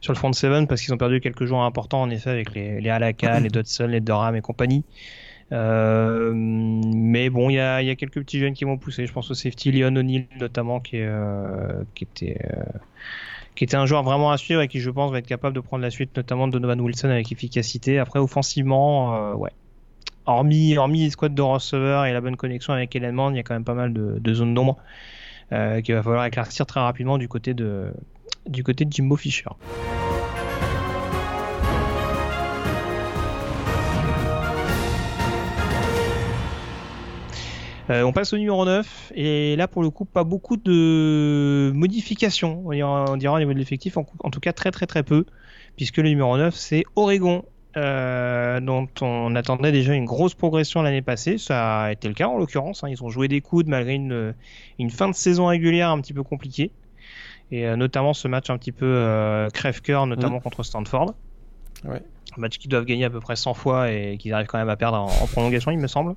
[0.00, 2.80] sur le front 7 parce qu'ils ont perdu quelques joueurs importants en effet avec les,
[2.80, 4.84] les Alaka, les Dodson, les Durham et compagnie.
[5.52, 9.06] Euh, mais bon, il y a, y a, quelques petits jeunes qui vont pousser.
[9.06, 12.38] Je pense au safety Leon O'Neill notamment qui, est, euh, qui était
[13.56, 15.60] qui était un joueur vraiment à suivre et qui, je pense, va être capable de
[15.60, 17.98] prendre la suite, notamment de Donovan Wilson avec efficacité.
[17.98, 19.50] Après, offensivement, euh, ouais.
[20.26, 23.42] Hormis, hormis les squads de receveurs et la bonne connexion avec Element, il y a
[23.42, 24.76] quand même pas mal de, zones d'ombre.
[25.50, 27.92] qu'il va falloir éclaircir très rapidement du côté de,
[28.48, 29.50] du côté de Jimbo Fisher.
[37.88, 42.64] Euh, on passe au numéro 9 et là pour le coup pas beaucoup de modifications
[42.66, 45.24] on dira, au niveau de l'effectif en, tout cas très très très peu
[45.76, 47.44] puisque le numéro 9 c'est Oregon
[47.76, 52.26] euh, dont on attendait déjà une grosse progression l'année passée ça a été le cas
[52.26, 52.88] en l'occurrence hein.
[52.88, 54.34] ils ont joué des coudes malgré une,
[54.78, 56.70] une, fin de saison régulière un petit peu compliquée
[57.50, 60.42] et euh, notamment ce match un petit peu crève-cœur notamment mmh.
[60.42, 61.14] contre Stanford
[61.84, 62.02] ouais.
[62.36, 64.70] un match qu'ils doivent gagner à peu près 100 fois et qu'ils arrivent quand même
[64.70, 66.16] à perdre en prolongation il me semble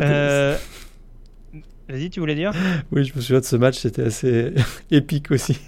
[0.00, 0.56] euh,
[1.88, 2.52] vas-y, tu voulais dire?
[2.90, 4.52] Oui, je me souviens de ce match, c'était assez
[4.90, 5.58] épique aussi.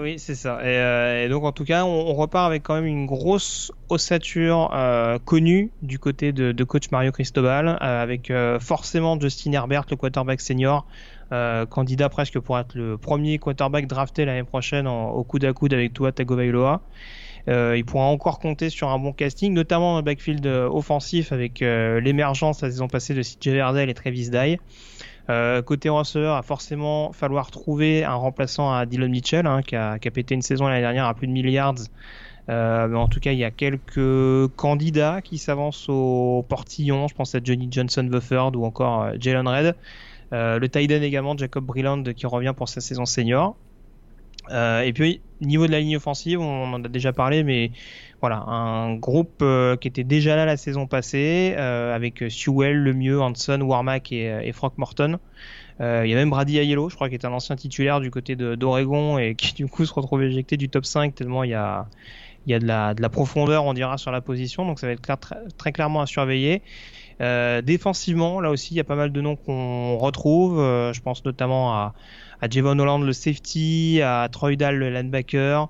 [0.00, 0.60] Oui, c'est ça.
[0.62, 5.18] Et, euh, donc, en tout cas, on, repart avec quand même une grosse ossature euh,
[5.24, 10.86] connue du côté de, coach Mario Cristobal, avec forcément Justin Herbert, le quarterback senior,
[11.70, 15.92] candidat presque pour être le premier quarterback drafté l'année prochaine au coude à coude avec
[15.92, 16.82] Tua Tagovailoa.
[17.48, 21.32] Euh, il pourra encore compter sur un bon casting, notamment dans le backfield euh, offensif
[21.32, 24.58] avec euh, l'émergence la saison passée de CJ Verdell et Travis Dye.
[25.28, 30.06] Euh, côté receveur, forcément falloir trouver un remplaçant à Dylan Mitchell, hein, qui, a, qui,
[30.06, 31.74] a, pété une saison l'année dernière à plus de milliards.
[32.48, 37.08] Euh, mais en tout cas, il y a quelques candidats qui s'avancent au portillon.
[37.08, 39.74] Je pense à Johnny Johnson Bufford ou encore Jalen Red.
[40.32, 43.56] Euh, le Tiden également, Jacob Brilland, qui revient pour sa saison senior.
[44.50, 47.70] Euh, et puis, niveau de la ligne offensive, on en a déjà parlé, mais
[48.20, 53.20] voilà, un groupe euh, qui était déjà là la saison passée, euh, avec Sewell, Lemieux,
[53.20, 55.18] Hanson, Warmack et, et Frank Morton.
[55.78, 58.34] Il y a même Brady Aiello, je crois, qui est un ancien titulaire du côté
[58.34, 61.86] d'Oregon et qui du coup se retrouve éjecté du top 5 tellement il y a,
[62.46, 64.64] il y a de, la, de la profondeur, on dira, sur la position.
[64.64, 65.02] Donc ça va être
[65.58, 66.62] très, clairement à surveiller.
[67.20, 70.60] Euh, défensivement, là aussi, il y a pas mal de noms qu'on retrouve.
[70.60, 71.92] je pense notamment à,
[72.40, 75.66] à Holland le safety, à Troy Dahl le linebacker, euh,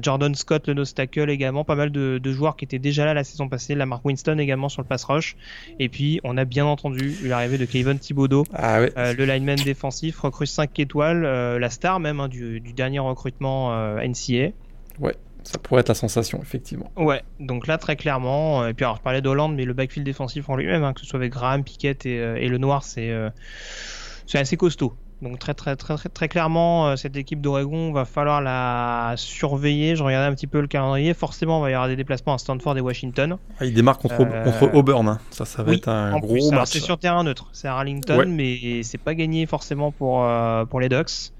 [0.00, 3.14] Jordan Scott le nose tackle également, pas mal de, de, joueurs qui étaient déjà là
[3.14, 5.36] la saison passée, la Mark Winston également sur le pass rush,
[5.78, 10.20] et puis on a bien entendu l'arrivée de Kevin Thibodeau, ah euh, le lineman défensif,
[10.20, 14.52] recrue 5 étoiles, euh, la star même hein, du, du, dernier recrutement euh, NCA.
[15.00, 15.14] Ouais.
[15.44, 16.90] Ça pourrait être la sensation, effectivement.
[16.96, 18.66] Ouais, donc là, très clairement.
[18.66, 21.06] Et puis, alors, je parlais d'Hollande, mais le backfield défensif en lui-même, hein, que ce
[21.06, 23.10] soit avec Graham, Piquet et, et le Noir, c'est
[24.26, 24.92] c'est assez costaud.
[25.20, 29.96] Donc très très très très, clairement, euh, cette équipe d'Oregon va falloir la surveiller.
[29.96, 31.12] Je regardais un petit peu le calendrier.
[31.12, 33.36] Forcément, il va y avoir des déplacements à Stanford et Washington.
[33.58, 35.08] Ah, il démarre contre, euh, contre Auburn.
[35.08, 35.18] Hein.
[35.30, 36.68] Ça, ça va être un gros match.
[36.70, 37.48] C'est sur terrain neutre.
[37.52, 41.32] C'est à Arlington, mais c'est pas gagné forcément pour euh, pour les Ducks.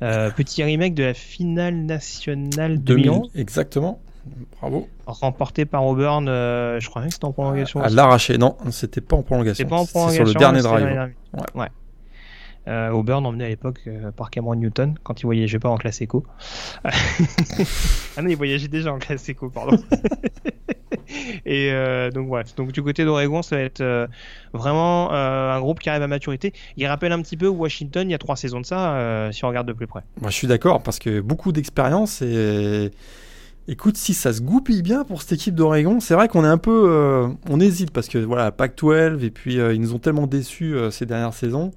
[0.00, 3.22] petit remake de la finale nationale 2000.
[3.34, 4.00] Exactement.
[4.60, 4.88] Bravo.
[5.06, 7.80] Remporté par Auburn, je crois que c'était en prolongation.
[7.80, 9.66] À, l'arraché, non, c'était pas en prolongation.
[9.86, 11.10] C'est sur le dernier drive.
[11.56, 11.66] ouais.
[12.68, 16.00] Euh, Auburn emmené à l'époque euh, par Cameron Newton quand il voyageait pas en classe
[16.02, 16.24] éco.
[16.84, 16.90] ah
[18.22, 19.78] non, il voyageait déjà en classe éco, pardon.
[21.46, 22.44] Et euh, donc voilà.
[22.56, 24.06] Donc du côté d'Oregon, ça va être euh,
[24.52, 26.52] vraiment euh, un groupe qui arrive à maturité.
[26.76, 29.48] Il rappelle un petit peu Washington il y a trois saisons de ça, si on
[29.48, 30.02] regarde de plus près.
[30.20, 32.90] Moi, je suis d'accord parce que beaucoup d'expérience et
[33.68, 36.58] Écoute, si ça se goupille bien pour cette équipe d'Oregon, c'est vrai qu'on est un
[36.58, 41.06] peu, on hésite parce que voilà, Pac-12 et puis ils nous ont tellement déçus ces
[41.06, 41.70] dernières saisons.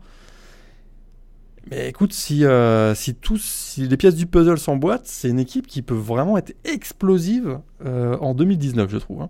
[1.71, 5.65] Mais écoute, si, euh, si, tous, si les pièces du puzzle s'emboîtent, c'est une équipe
[5.67, 9.21] qui peut vraiment être explosive euh, en 2019, je trouve.
[9.21, 9.29] Hein.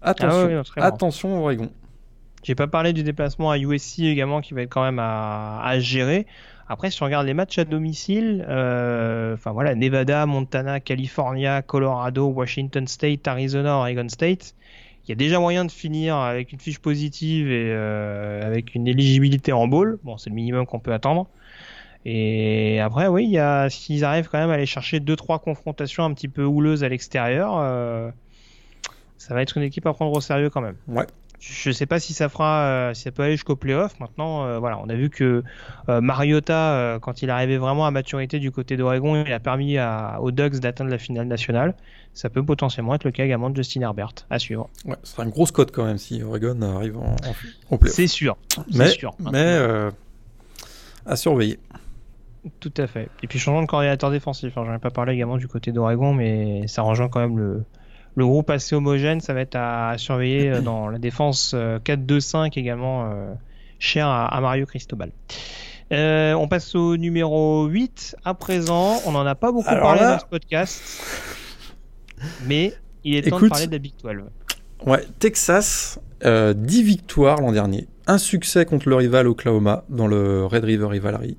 [0.00, 1.70] Attention, ah attention Oregon.
[2.42, 5.78] J'ai pas parlé du déplacement à USC également qui va être quand même à, à
[5.78, 6.26] gérer.
[6.68, 12.26] Après, si on regarde les matchs à domicile, euh, enfin voilà, Nevada, Montana, California, Colorado,
[12.26, 14.54] Washington State, Arizona, Oregon State,
[15.06, 18.86] il y a déjà moyen de finir avec une fiche positive et euh, avec une
[18.88, 19.98] éligibilité en bowl.
[20.02, 21.28] Bon, c'est le minimum qu'on peut attendre.
[22.06, 26.04] Et après, oui, il y s'ils arrivent quand même à aller chercher deux trois confrontations
[26.04, 28.10] un petit peu houleuses à l'extérieur, euh,
[29.16, 30.76] ça va être une équipe à prendre au sérieux quand même.
[31.46, 33.98] Je sais pas si ça fera, euh, si ça peut aller jusqu'au playoff.
[34.00, 35.42] Maintenant, euh, voilà, on a vu que
[35.88, 40.18] euh, Mariota, quand il arrivait vraiment à maturité du côté d'Oregon, il a permis à,
[40.20, 41.74] aux Ducks d'atteindre la finale nationale.
[42.14, 44.70] Ça peut potentiellement être le cas également de Justin Herbert à suivre.
[44.84, 47.16] Ouais, ce sera une grosse cote quand même si Oregon arrive en,
[47.70, 47.96] en, playoff.
[47.96, 48.36] C'est sûr.
[48.72, 49.58] Mais, sûr, mais
[51.04, 51.58] à surveiller.
[52.60, 53.08] Tout à fait.
[53.22, 54.56] Et puis changeant de coordinateur défensif.
[54.56, 57.64] Hein, J'en ai pas parlé également du côté d'Oregon, mais ça rejoint quand même le,
[58.14, 62.48] le groupe assez homogène, ça va être à, surveiller euh, dans la défense 4-2-5 euh,
[62.56, 63.32] également euh,
[63.78, 65.10] cher à, Mario Cristobal.
[65.90, 69.00] on passe au numéro 8 à présent.
[69.06, 70.82] On n'en a pas beaucoup parlé dans ce podcast,
[72.46, 74.12] mais il est temps de parler de la Big 12.
[74.86, 80.64] Ouais, Texas, 10 victoires l'an dernier, un succès contre le rival Oklahoma dans le Red
[80.64, 81.36] River Rivalry,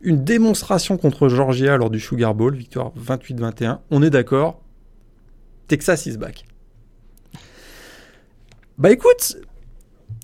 [0.00, 3.78] une démonstration contre Georgia lors du Sugar Bowl, victoire 28-21.
[3.90, 4.60] On est d'accord,
[5.68, 6.44] Texas is back.
[8.78, 9.36] Bah écoute,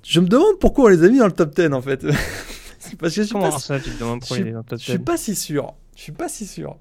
[0.05, 2.05] je me demande pourquoi on les a mis dans le top 10 en fait.
[2.99, 4.85] parce que je suis pas, ça, tu te demandes pourquoi je, dans le top 10
[4.85, 5.75] Je suis pas si sûr.
[5.97, 6.77] Je suis pas si sûr.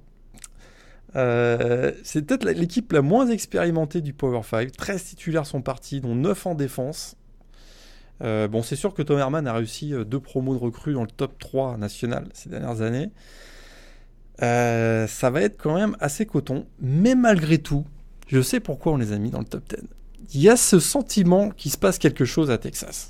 [1.15, 4.71] Euh, c'est peut-être l'équipe la moins expérimentée du Power 5.
[4.71, 7.15] 13 titulaires sont partis, dont 9 en défense.
[8.23, 11.01] Euh, bon, c'est sûr que Tom Herman a réussi euh, deux promos de recrues dans
[11.01, 13.11] le top 3 national ces dernières années.
[14.39, 16.65] ça va être quand même assez coton.
[16.79, 17.85] Mais malgré tout,
[18.31, 19.77] je sais pourquoi on les a mis dans le top 10.
[20.33, 23.09] Il y a ce sentiment qu'il se passe quelque chose à Texas.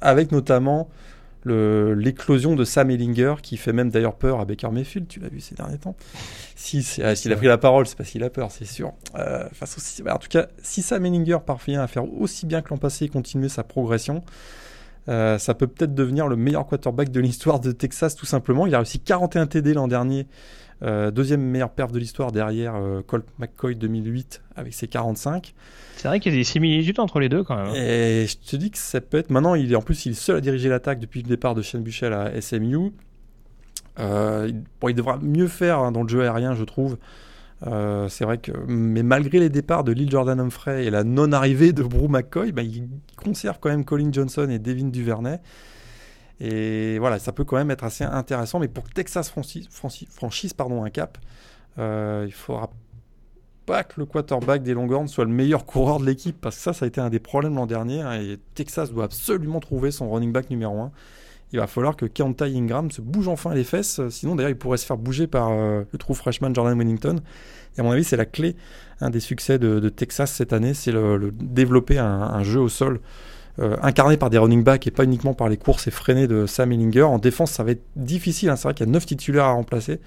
[0.00, 0.88] avec notamment
[1.46, 5.40] l'éclosion de Sam Ellinger, qui fait même d'ailleurs peur à Baker Mayfield, tu l'as vu
[5.40, 5.94] ces derniers temps.
[6.56, 8.92] Si, ah, s'il a pris la parole, c'est parce qu'il a peur, c'est sûr.
[9.14, 9.44] Euh,
[10.10, 13.08] en tout cas, si Sam Ellinger parvient à faire aussi bien que l'an passé et
[13.08, 14.24] continuer sa progression,
[15.08, 18.66] euh, ça peut peut-être devenir le meilleur quarterback de l'histoire de Texas, tout simplement.
[18.66, 20.26] Il a réussi 41 TD l'an dernier,
[20.82, 22.74] euh, deuxième meilleure perf de l'histoire derrière
[23.06, 25.54] Colt McCoy 2008 avec ses 45.
[25.96, 27.68] C'est vrai qu'il y a des similitudes entre les deux quand même.
[27.68, 27.74] Hein.
[27.74, 29.30] Et je te dis que ça peut être.
[29.30, 31.62] Maintenant, il est en plus il est seul à diriger l'attaque depuis le départ de
[31.62, 32.92] Shane Buchel à SMU.
[33.98, 36.98] Euh, bon, il devra mieux faire hein, dans le jeu aérien, je trouve.
[37.66, 41.72] Euh, c'est vrai que, mais malgré les départs de Lil Jordan Humphrey et la non-arrivée
[41.72, 45.40] de Brew McCoy, bah, il conserve quand même Colin Johnson et Devin Duvernay.
[46.40, 48.58] Et voilà, ça peut quand même être assez intéressant.
[48.58, 51.18] Mais pour que Texas franchisse, pardon, un cap,
[51.78, 52.70] euh, il faudra
[53.64, 56.72] pas que le quarterback des Longhorns soit le meilleur coureur de l'équipe, parce que ça,
[56.72, 60.10] ça a été un des problèmes l'an dernier, hein, et Texas doit absolument trouver son
[60.10, 60.92] running back numéro 1.
[61.52, 64.78] Il va falloir que Keontae Ingram se bouge enfin les fesses, sinon d'ailleurs il pourrait
[64.78, 67.20] se faire bouger par euh, le trou freshman Jordan Winnington.
[67.76, 68.56] Et à mon avis, c'est la clé
[69.00, 73.00] des succès de, Texas cette année, c'est le, développer un, jeu au sol
[73.58, 76.72] euh, incarné par des running backs et pas uniquement par les courses effrénées de Sam
[76.72, 77.04] Ellinger.
[77.04, 78.56] En défense, ça va être difficile, hein.
[78.56, 79.98] c'est vrai qu'il y a 9 titulaires à remplacer.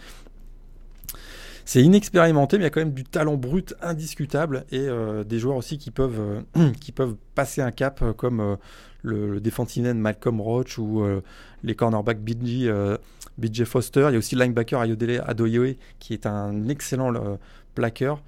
[1.65, 5.39] C'est inexpérimenté, mais il y a quand même du talent brut indiscutable et euh, des
[5.39, 8.57] joueurs aussi qui peuvent, euh, qui peuvent passer un cap comme
[9.01, 11.03] le, le Malcolm Roach ou
[11.63, 14.05] les cornerbacks BJ, Foster.
[14.09, 17.13] Il y a aussi le linebacker Ayodele Adoye qui est un excellent
[17.73, 18.21] plaqueur.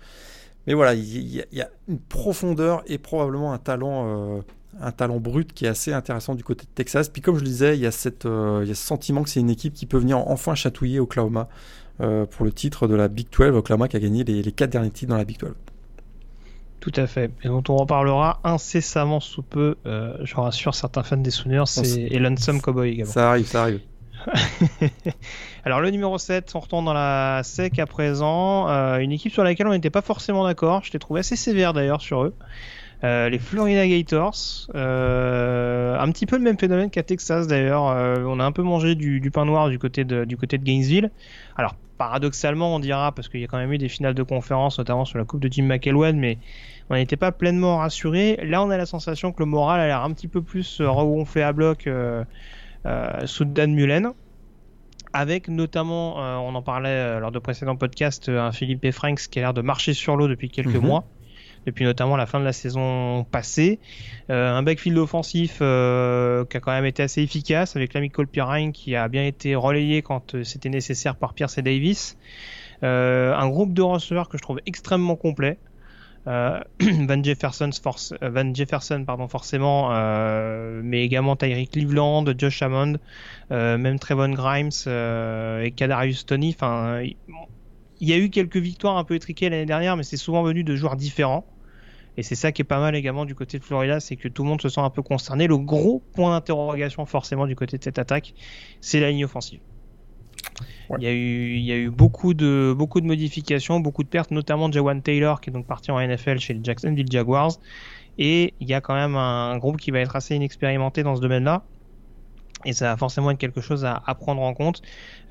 [0.65, 4.43] Mais voilà, il y, a une profondeur et probablement un talent,
[4.80, 7.10] un talent brut qui est assez intéressant du côté de Texas.
[7.10, 9.30] Puis comme je le disais, il y a, cette, il y a ce sentiment que
[9.30, 11.49] c'est une équipe qui peut venir enfin chatouiller Oklahoma
[12.02, 13.56] euh, pour le titre de la Big 12.
[13.56, 15.52] Oklahoma qui a gagné les, les quatre derniers titres dans la Big 12.
[16.80, 21.18] Tout à fait, et dont on reparlera incessamment sous peu, euh, je rassure certains fans
[21.18, 23.11] des Sooners, c'est Elon Some Cowboy également.
[23.11, 23.81] Ça arrive, ça arrive.
[25.64, 29.43] Alors le numéro 7, on retourne dans la SEC à présent, euh, une équipe sur
[29.43, 32.34] laquelle on n'était pas forcément d'accord, je t'ai trouvé assez sévère d'ailleurs sur eux.
[33.03, 37.88] Euh, les Florida Gators, euh, un petit peu le même phénomène qu'à Texas d'ailleurs.
[37.88, 40.64] Euh, on a un peu mangé du, pain noir du côté de, du côté de
[40.64, 41.10] Gainesville.
[41.57, 44.78] Alors paradoxalement, on dira parce qu'il y a quand même eu des finales de conférence,
[44.78, 46.38] notamment sur la Coupe de Tim McElwain, mais
[46.90, 48.40] on n'était pas pleinement rassuré.
[48.44, 51.41] Là, on a la sensation que le moral a l'air un petit peu plus regonflé
[51.41, 51.90] à bloc
[53.26, 54.11] sous Dan Mullen
[55.14, 59.53] avec notamment, on en parlait lors de précédents podcasts, un Philippe Franks qui a l'air
[59.53, 60.86] de marcher sur l'eau depuis quelques mhm.
[60.86, 61.06] mois
[61.66, 63.80] depuis notamment la fin de la saison passée.
[64.30, 68.28] Euh, un backfield offensif euh, qui a quand même été assez efficace avec l'ami Cole
[68.28, 72.18] Pirine qui a bien été relayé quand euh, c'était nécessaire par Pierce et Davis.
[72.82, 75.58] un groupe de receveurs que je trouve extrêmement complet.
[76.26, 79.90] Van Jefferson, pardon, forcément,
[80.84, 82.98] mais également Tyreek Cleveland, Josh Hammond,
[83.50, 86.56] même Trevon Grimes et Kadarius Tony.
[86.56, 87.02] Enfin,
[88.02, 90.64] il y a eu quelques victoires un peu étriquées l'année dernière, mais c'est souvent venu
[90.64, 91.45] de joueurs différents.
[92.18, 94.44] Et c'est ça qui est pas mal également du côté de Florida, c'est que tout
[94.44, 95.48] le monde se sent un peu concerné.
[95.48, 98.34] Le gros point d'interrogation forcément du côté de cette attaque,
[98.82, 99.61] c'est la ligne offensive.
[100.98, 104.10] Il, y a eu, il y a eu beaucoup de, beaucoup de modifications, beaucoup de
[104.10, 107.52] pertes, notamment Jawan Taylor qui est donc parti en NFL chez les Jacksonville Jaguars.
[108.18, 111.22] Et il y a quand même un groupe qui va être assez inexpérimenté dans ce
[111.22, 111.64] domaine-là
[112.66, 114.82] et ça va forcément être quelque chose à, prendre en compte.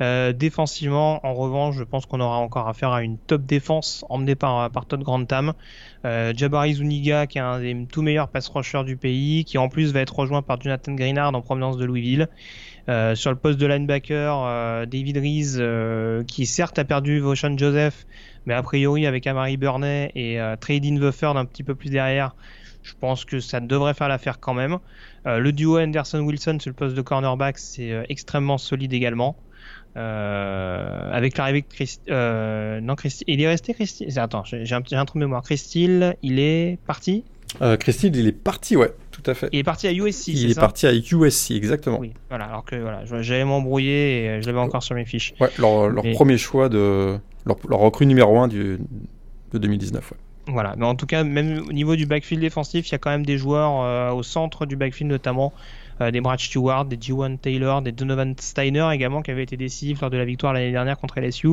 [0.01, 4.35] Euh, défensivement, en revanche, je pense qu'on aura encore affaire à une top défense emmenée
[4.35, 5.53] par, par Todd Grantham.
[6.05, 9.69] Euh, Jabari Zuniga, qui est un des tout meilleurs pass rushers du pays, qui en
[9.69, 12.29] plus va être rejoint par Jonathan Greenard en provenance de Louisville.
[12.89, 17.57] Euh, sur le poste de linebacker, euh, David Rees, euh, qui certes a perdu Voshan
[17.57, 18.07] Joseph,
[18.47, 22.35] mais a priori avec Amari Burney et euh, Trading Bufford un petit peu plus derrière,
[22.83, 24.79] je pense que ça devrait faire l'affaire quand même.
[25.27, 29.37] Euh, le duo Anderson-Wilson sur le poste de cornerback, c'est euh, extrêmement solide également.
[29.97, 32.03] Euh, avec l'arrivée de Christ...
[32.09, 33.25] non, Christy...
[33.27, 34.07] il est resté Christy.
[34.19, 35.43] Attends, j'ai un, un trou de mémoire.
[35.43, 37.25] Christille, il est parti?
[37.61, 39.49] Euh, Christine, il est parti, ouais, tout à fait.
[39.53, 40.61] Il est parti à USC, Il est ça?
[40.61, 41.99] parti à USC, exactement.
[41.99, 45.35] Oui, voilà, alors que voilà, j'allais m'embrouiller et je l'avais encore sur mes fiches.
[45.41, 47.19] Ouais, leur, leur Mais- premier choix de.
[47.47, 48.79] Leur, leur recrue numéro 1 du,
[49.53, 50.13] de 2019.
[50.13, 50.17] Ouais.
[50.53, 53.11] Voilà, mais en tout cas, même au niveau du backfield défensif, il y a quand
[53.11, 55.53] même des joueurs euh, au centre du backfield, notamment
[56.01, 60.01] euh, des Brad Stewart, des G1 Taylor, des Donovan Steiner également, qui avaient été décisifs
[60.01, 61.49] lors de la victoire l'année dernière contre LSU.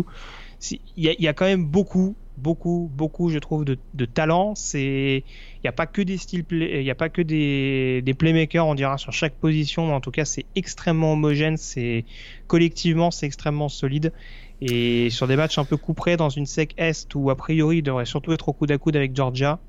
[0.72, 4.56] Il y, a, quand même beaucoup, beaucoup, beaucoup, je trouve, de, talent.
[4.74, 5.22] Il
[5.64, 8.74] n'y a pas que des styles, il n'y a pas que des, des playmakers, on
[8.74, 11.57] dira sur chaque position, mais en tout cas, c'est extrêmement homogène.
[12.48, 14.14] Collectivement, c'est extrêmement solide.
[14.62, 17.84] Et sur des matchs un peu couperés dans une sec Est où a priori il
[17.84, 19.60] devrait surtout être au coude à coude avec Georgia,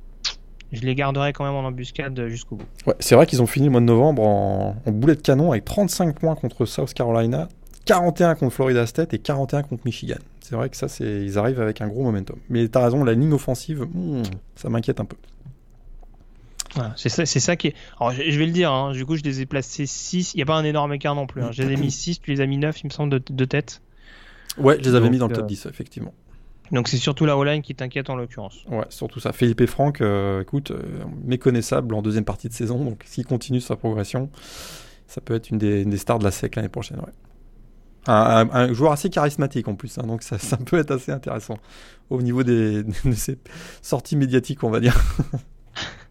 [0.73, 2.65] je les garderai quand même en embuscade jusqu'au bout.
[2.87, 5.51] Ouais, c'est vrai qu'ils ont fini le mois de novembre en, en boulet de canon
[5.53, 7.49] avec 35 points contre South Carolina,
[7.85, 10.17] 41 contre Florida State et 41 contre Michigan.
[10.41, 12.39] C'est vrai que ça, c'est, ils arrivent avec un gros momentum.
[12.49, 14.23] Mais t'as raison, la ligne offensive, hmm,
[14.57, 15.17] ça m'inquiète un peu.
[16.75, 17.75] Voilà, c'est ça, ça qui est.
[17.99, 20.37] Alors je, je vais le dire, hein, du coup je les ai placés 6, il
[20.37, 21.43] n'y a pas un énorme écart non plus.
[21.43, 21.49] hein.
[21.53, 23.45] Je les ai mis 6, tu les as mis 9, il me semble, de, de
[23.47, 23.81] tête.
[24.59, 26.13] Ouais, je les avais Donc, mis dans le top euh, 10, effectivement.
[26.71, 28.65] Donc c'est surtout la O-line qui t'inquiète en l'occurrence.
[28.71, 29.33] Ouais, surtout ça.
[29.33, 30.83] Philippe et Franck, euh, écoute, euh,
[31.25, 32.85] méconnaissable en deuxième partie de saison.
[32.85, 34.29] Donc s'il continue sa progression,
[35.07, 36.99] ça peut être une des, une des stars de la SEC l'année prochaine.
[36.99, 37.13] Ouais.
[38.07, 41.11] Un, un- un joueur assez charismatique en plus, hein, donc ça, ça peut être assez
[41.13, 41.57] intéressant
[42.11, 43.39] au niveau des, de ses
[43.81, 44.95] sorties médiatiques, on va dire.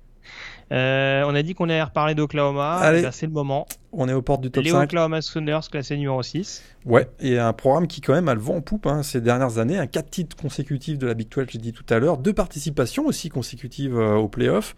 [0.72, 3.00] Euh, on a dit qu'on allait reparler d'Oklahoma, Allez.
[3.00, 3.68] Eh ben, c'est le moment.
[3.94, 4.84] On est aux portes du top Les 5.
[4.84, 6.62] Oklahoma Sooners classés numéro 6.
[6.86, 9.60] Ouais, et un programme qui quand même a le vent en poupe hein, ces dernières
[9.60, 12.34] années, un 4 titres consécutifs de la Big 12, j'ai dit tout à l'heure, deux
[12.34, 14.76] participations aussi consécutives euh, aux playoffs.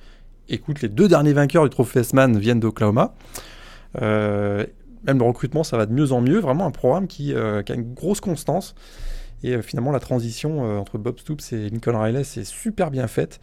[0.47, 3.13] Écoute, les deux derniers vainqueurs du trophée S-Man viennent d'Oklahoma.
[4.01, 4.65] Euh,
[5.05, 6.39] même le recrutement, ça va de mieux en mieux.
[6.39, 8.75] Vraiment un programme qui, euh, qui a une grosse constance.
[9.41, 13.39] Et finalement, la transition entre Bob Stoops et Lincoln Riley, c'est super bien faite.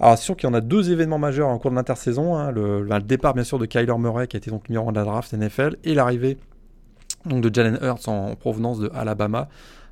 [0.00, 2.36] Alors, c'est sûr qu'il y en a deux événements majeurs en cours de l'intersaison.
[2.36, 2.50] hein.
[2.50, 5.04] le, départ, bien sûr, de Kyler Murray, qui a été donc numéro 1 de la
[5.04, 6.36] draft NFL, et l'arrivée
[7.26, 9.48] donc, de Jalen Hurts en, en provenance de Alabama.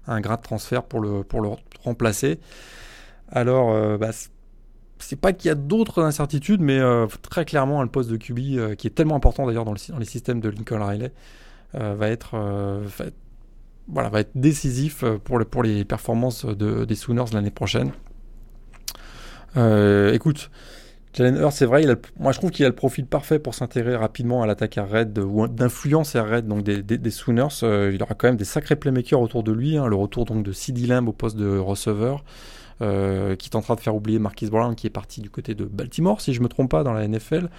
[0.09, 1.51] Un grade de transfert pour le, pour le
[1.85, 2.41] remplacer.
[3.31, 7.89] Alors, euh, bah, c'est- pas qu'il y a d'autres incertitudes, mais euh, très clairement, le
[7.89, 11.13] poste de QB, euh, qui est tellement important d'ailleurs dans, les systèmes de Lincoln Riley,
[11.75, 12.37] va être,
[13.89, 17.93] voilà, va être décisif pour, pour les performances de- des Sooners l'année prochaine.
[19.57, 20.51] Euh, écoute,
[21.15, 23.39] Jalen Hurts, c'est vrai, il a le- moi je trouve qu'il a le profil parfait
[23.39, 27.11] pour s'intégrer rapidement à l'attaque raid de- ou d'influence air raid donc des, des, des
[27.11, 27.49] Sooners.
[27.63, 29.77] Euh, il aura quand même des sacrés playmakers autour de lui.
[29.77, 29.87] hein.
[29.89, 32.25] le retour donc de CeeDee Lamb au poste de receveur,
[32.81, 36.23] euh, qui tentera de faire oublier Marquis Brown qui est parti du côté de Baltimore,
[36.23, 37.51] si je me trompe pas, dans la NFL.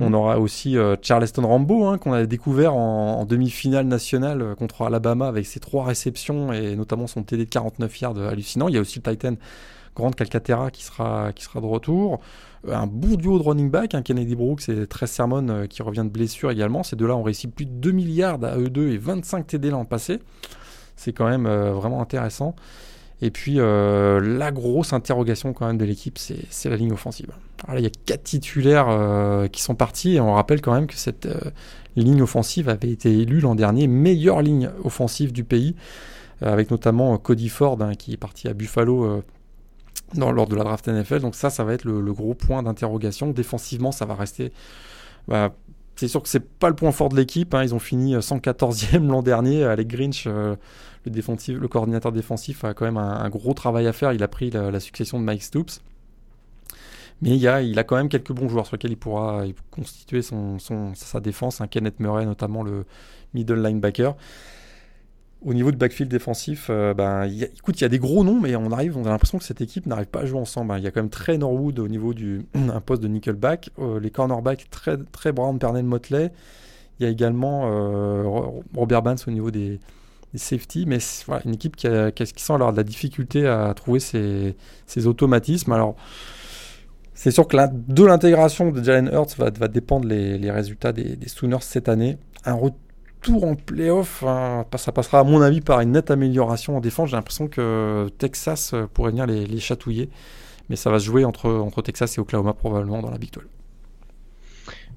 [0.00, 4.82] On aura aussi euh, Charleston Rambo, hein, qu'on a découvert en, en demi-finale nationale contre
[4.82, 8.68] Alabama avec ses trois réceptions et notamment son TD de 49 yards hallucinant.
[8.68, 9.34] Il y a aussi le Titan
[9.94, 12.20] Grant Calcaterra qui sera, de retour.
[12.66, 15.82] Euh, Un bon duo de running back, hein, Kennedy Brooks et Trey Sermon euh, qui
[15.82, 16.82] revient de blessure également.
[16.82, 19.84] Ces deux-là ont réussi plus de 2 milliards à eux deux et 25 TD l'an
[19.84, 20.20] passé.
[20.96, 22.54] C'est quand même euh, vraiment intéressant.
[23.20, 27.30] Et puis la grosse interrogation quand même de l'équipe, c'est la ligne offensive.
[27.72, 31.28] Il y a quatre titulaires qui sont partis et on rappelle quand même que cette
[31.94, 35.76] ligne offensive avait été élue l'an dernier meilleure ligne offensive du pays,
[36.40, 39.22] avec notamment Cody Ford hein, qui est parti à Buffalo
[40.16, 41.20] lors de la draft NFL.
[41.20, 43.30] Donc ça, ça va être le, gros point d'interrogation.
[43.30, 44.52] Défensivement, ça va rester...
[45.28, 45.54] bah,
[45.96, 47.54] c'est sûr que c'est pas le point fort de l'équipe.
[47.54, 47.62] hein.
[47.62, 49.64] Ils ont fini euh, 114e l'an dernier.
[49.64, 50.56] Alec Grinch, euh,
[51.04, 54.12] le, défensif, le coordinateur défensif, a quand même un, gros travail à faire.
[54.12, 55.82] Il a pris la, succession de Mike Stoops.
[57.20, 60.58] Mais il, a, quand même quelques bons joueurs sur lesquels il pourra constituer son,
[60.94, 61.60] sa défense.
[61.60, 62.84] Un Kenneth Murray, notamment le
[63.32, 64.16] middle linebacker.
[65.44, 68.54] Au niveau du backfield défensif, euh, ben, écoute, il y a des gros noms, mais
[68.54, 70.70] on arrive, on a l'impression que cette équipe n'arrive pas à jouer ensemble.
[70.72, 70.78] hein.
[70.78, 73.98] Il y a quand même Trey Norwood au niveau du un poste de nickelback, euh,
[73.98, 76.30] les cornerbacks très très Brown, Pernell Motley.
[77.00, 79.80] Il y a également euh, Ro- Robert Banks au niveau des,
[80.32, 82.84] des safety, mais voilà, une équipe qui, a, qui, a- qui semble avoir de la
[82.84, 84.54] difficulté à trouver ses,
[84.86, 85.72] ses automatismes.
[85.72, 85.96] Alors,
[87.14, 91.88] c'est sûr que de l'intégration de Jalen Hurts va, dépendre les, résultats des, Sooners cette
[91.88, 92.16] année.
[93.30, 97.10] En playoff, hein, ça passera à mon avis par une nette amélioration en défense.
[97.10, 100.08] J'ai l'impression que Texas euh, pourrait venir les, les chatouiller,
[100.68, 103.44] mais ça va se jouer entre, entre Texas et Oklahoma probablement dans la Big 12.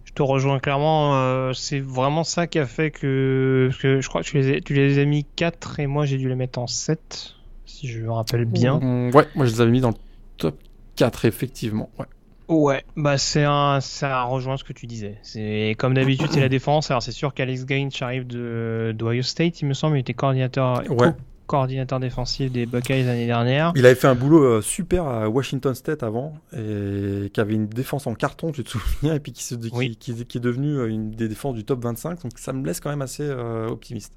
[0.06, 1.16] Je te rejoins clairement.
[1.16, 4.74] euh, c'est vraiment ça qui a fait que, je crois que tu les, as, tu
[4.74, 7.36] les as mis 4 et moi j'ai dû les mettre en 7,
[7.66, 8.80] si je me rappelle bien.
[9.14, 9.96] Ouais, moi je les avais mis dans le
[10.38, 10.58] top
[10.96, 11.90] 4, effectivement.
[12.00, 12.06] Ouais.
[12.48, 15.18] Ouais, bah c'est un, ça rejoint ce que tu disais.
[15.24, 16.92] C'est comme d'habitude, c'est la défense.
[16.92, 20.84] Alors c'est sûr qu'Alex Gaines arrive de d'Ohio State, il me semble, il était coordinateur,
[20.92, 21.12] Ouais.
[21.48, 23.72] coordinateur défensif des Buckeyes l'année dernière.
[23.76, 27.68] Il avait fait un boulot euh, super à Washington State avant, et qui avait une
[27.68, 31.12] défense en carton, tu te souviens, et puis qui, se, qui, qui, est devenu une
[31.12, 34.14] des défenses du top 25, donc ça me laisse quand même assez optimiste.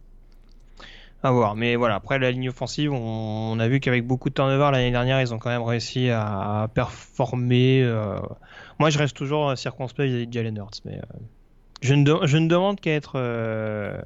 [1.23, 4.71] À voir, mais voilà, après la ligne offensive, on, a vu qu'avec beaucoup de turnover
[4.71, 7.85] l'année dernière, ils ont quand même réussi à, performer.
[8.79, 11.01] Moi, je reste toujours circonspect vis-à-vis de Jalen Hurts, mais
[11.81, 14.01] je ne, je ne demande qu'à être, euh,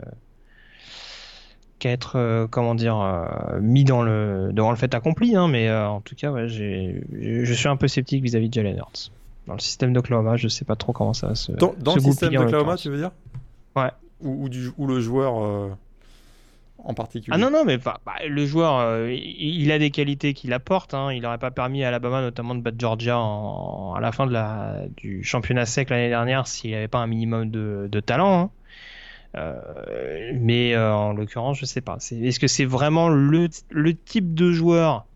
[1.78, 5.36] qu'à être euh, comment dire, euh, mis dans le, devant le fait accompli.
[5.36, 9.10] Hein, mais en tout cas, ouais, je suis un peu sceptique vis-à-vis de Jalen Hurts.
[9.46, 11.52] Dans le système d'Oklahoma, je sais pas trop comment ça se.
[11.52, 13.10] Dans, dans le système d'Oklahoma, tu veux dire?
[13.74, 13.90] Ouais.
[14.20, 15.76] Ou, ou, du, ou le joueur
[17.30, 20.94] Ah non, non, mais bah, le joueur, euh, il, a des qualités qu'il apporte.
[20.94, 21.12] Hein.
[21.12, 24.28] Il n'aurait pas permis à Alabama notamment de battre Georgia à la fin
[24.96, 28.42] du championnat sec l'année dernière s'il n'y avait pas un minimum de, talent.
[28.42, 28.50] Hein.
[29.34, 31.96] Euh, mais euh, en l'occurrence, je sais pas.
[31.96, 35.06] Est-ce que c'est vraiment le, le, type de joueur?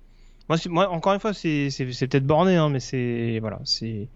[0.48, 4.08] Moi, moi, encore une fois, c'est peut-être borné, hein, mais c'est voilà, c'est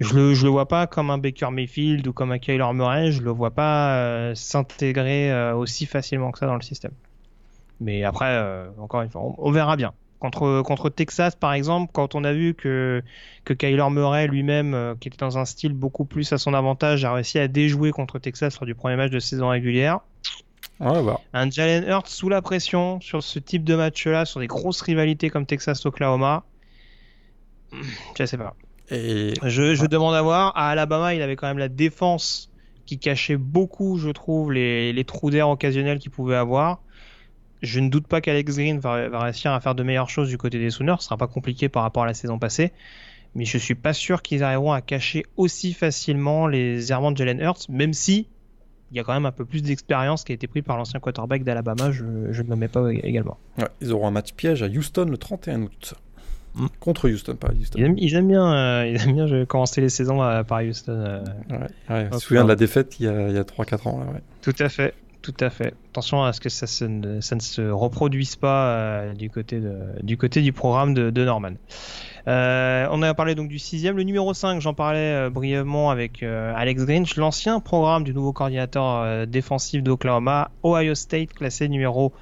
[0.00, 3.12] je le je le vois pas comme un Baker Mayfield ou comme un Kyler Murray.
[3.12, 6.92] Je le vois pas euh, s'intégrer euh, aussi facilement que ça dans le système.
[7.80, 9.92] Mais après, euh, encore une fois, on, verra bien.
[10.18, 13.02] Contre, contre Texas, par exemple, quand on a vu que,
[13.44, 17.14] que Kyler Murray lui-même, qui était dans un style beaucoup plus à son avantage, a
[17.14, 20.00] réussi à déjouer contre Texas lors du premier match de saison régulière,
[20.78, 25.30] un Jalen Hurts sous la pression sur ce type de match-là, sur des grosses rivalités
[25.30, 26.44] comme Texas-Oklahoma,
[28.18, 28.54] je sais pas.
[28.90, 29.34] Et...
[29.42, 30.56] Je, demande à voir.
[30.56, 32.50] À Alabama, il avait quand même la défense
[32.86, 36.82] qui cachait beaucoup, je trouve, les, trous d'air occasionnels qu'il pouvait avoir.
[37.62, 40.58] Je ne doute pas qu'Alex Green va, réussir à faire de meilleures choses du côté
[40.58, 40.96] des Sooners.
[40.98, 42.72] Ce sera pas compliqué par rapport à la saison passée.
[43.34, 47.38] Mais je suis pas sûr qu'ils arriveront à cacher aussi facilement les errements de Jalen
[47.38, 48.26] Hurts, même si
[48.90, 50.98] il y a quand même un peu plus d'expérience qui a été pris par l'ancien
[50.98, 53.38] quarterback d'Alabama, je, ne le mets pas également.
[53.80, 55.94] ils auront un match piège à Houston le 31 août.
[56.54, 56.66] Hmm.
[56.80, 57.78] Contre Houston, pas Houston.
[57.96, 60.92] Ils aiment, bien, euh, ils aiment bien commencer les saisons euh, par Houston.
[60.92, 61.24] Euh,
[61.88, 64.00] ouais, je me souviens de la défaite il y a, a 3-4 ans.
[64.00, 64.94] Là, Tout à fait.
[65.22, 65.74] Tout à fait.
[65.90, 70.16] Attention à ce que ça, ne, ça ne se reproduise pas du, côté de, du
[70.16, 71.52] côté du programme de, de Norman.
[72.28, 73.96] Euh, on a parlé donc du sixième.
[73.96, 78.32] Le numéro 5, j'en parlais euh, brièvement avec euh, Alex Grinch, l'ancien programme du nouveau
[78.32, 82.12] coordinateur défensif d'Oklahoma, Ohio State, classé numéro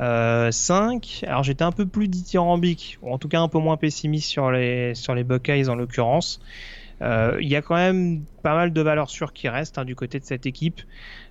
[0.00, 1.24] 5.
[1.26, 4.50] Alors j'étais un peu plus dithyrambique, ou en tout cas un peu moins pessimiste sur
[4.50, 6.40] les, sur les Buckeyes en l'occurrence.
[7.00, 10.18] Il y a quand même pas mal de valeurs sûres qui restent hein, du côté
[10.18, 10.80] de cette équipe,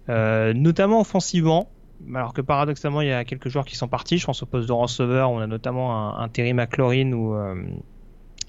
[0.08, 1.70] notamment offensivement
[2.14, 4.18] alors que paradoxalement il y a quelques joueurs qui sont partis.
[4.18, 7.56] Je pense au poste de receveur, on a notamment un, Terry McLaurin ou euh,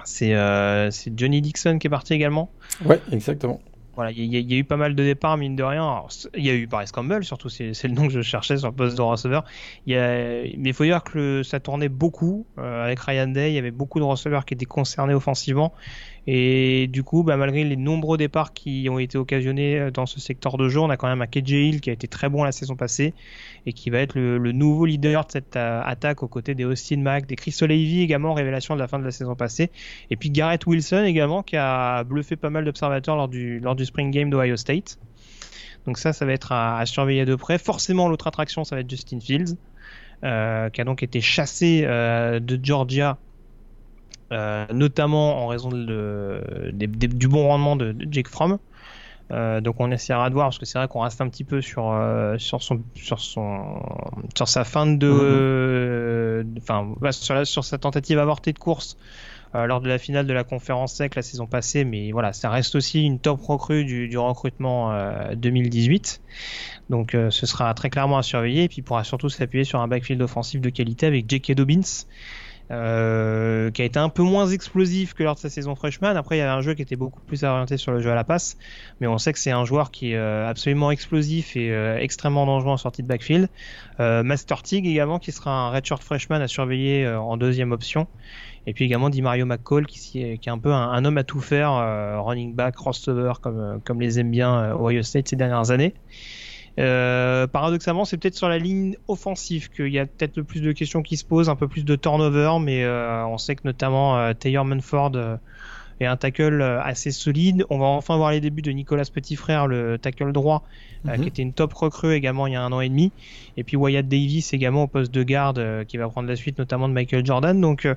[0.04, 2.50] c'est Johnny Dixon qui est parti également.
[2.84, 3.60] Ouais, exactement.
[3.98, 6.04] Voilà, il y, a eu pas mal de départs, mine de rien.
[6.36, 8.72] Il y a eu Paris Campbell, surtout, c'est le nom que je cherchais sur le
[8.72, 9.42] poste de receveur.
[9.88, 12.46] Y a, mais il faut dire que ça tournait beaucoup.
[12.58, 15.72] Euh, avec Ryan Day, il y avait beaucoup de receveurs qui étaient concernés offensivement.
[16.30, 20.20] Et du coup, bah, malgré les nombreux départs qui ont été occasionnés euh, dans ce
[20.20, 22.44] secteur de jeu, on a quand même un KJ Hill qui a été très bon
[22.44, 23.14] la saison passée
[23.64, 26.98] et qui va être le, nouveau leader de cette euh, attaque aux côtés des Austin
[26.98, 29.70] Mack, des Chris O'Leary également, révélation de la fin de la saison passée.
[30.10, 33.86] Et puis Garrett Wilson également qui a bluffé pas mal d'observateurs lors du, lors du
[33.86, 34.98] Spring Game d'Ohio State.
[35.86, 37.56] Donc ça, ça va être à, surveiller de près.
[37.56, 39.56] Forcément, l'autre attraction, ça va être Justin Fields,
[40.24, 43.16] euh, qui a donc été chassé de Georgia
[44.30, 46.42] euh, notamment en raison de,
[46.72, 48.58] du bon rendement de, Jake Fromm.
[49.30, 51.60] Euh, donc on essaiera de voir parce que c'est vrai qu'on reste un petit peu
[51.60, 53.82] sur euh, sur son sur son
[54.34, 56.54] sur sa fin de mhm.
[56.58, 58.96] enfin sur, sur sa tentative avortée de course
[59.52, 62.74] lors de la finale de la conférence sec la saison passée mais voilà ça reste
[62.74, 64.94] aussi une top recrue du, du recrutement
[65.34, 66.22] 2018
[66.88, 69.88] donc ce sera très clairement à surveiller et puis il pourra surtout s'appuyer sur un
[69.88, 71.52] backfield offensif de qualité avec J.K.
[71.52, 72.06] Dobbins
[72.70, 76.16] euh, qui a été un peu moins explosif que lors de sa saison freshman.
[76.16, 78.14] Après, il y avait un jeu qui était beaucoup plus orienté sur le jeu à
[78.14, 78.58] la passe,
[79.00, 82.44] mais on sait que c'est un joueur qui est euh, absolument explosif et euh, extrêmement
[82.44, 83.48] dangereux en sortie de backfield.
[83.98, 88.06] Master Tig également, qui sera un redshirt freshman à surveiller en deuxième option.
[88.68, 91.72] Et puis également dit Mario McCall, qui, est un peu un, homme à tout faire,
[92.24, 95.94] running back, crossover, comme, comme les aime bien Ohio State ces dernières années.
[96.78, 100.72] Euh, paradoxalement, c'est peut-être sur la ligne offensive qu'il y a peut-être le plus de
[100.72, 104.16] questions qui se posent, un peu plus de turnover, mais euh, on sait que notamment
[104.16, 105.12] euh, Taylor Munford
[106.00, 107.64] est un tackle assez solide.
[107.70, 110.62] On va enfin voir les débuts de Nicolas Petit Frère, le tackle droit,
[111.04, 111.20] mhm.
[111.20, 113.10] qui était une top recrue également il y a un an et demi.
[113.56, 116.88] Et puis Wyatt Davis également au poste de garde, qui va prendre la suite notamment
[116.88, 117.60] de Michael Jordan.
[117.60, 117.88] Donc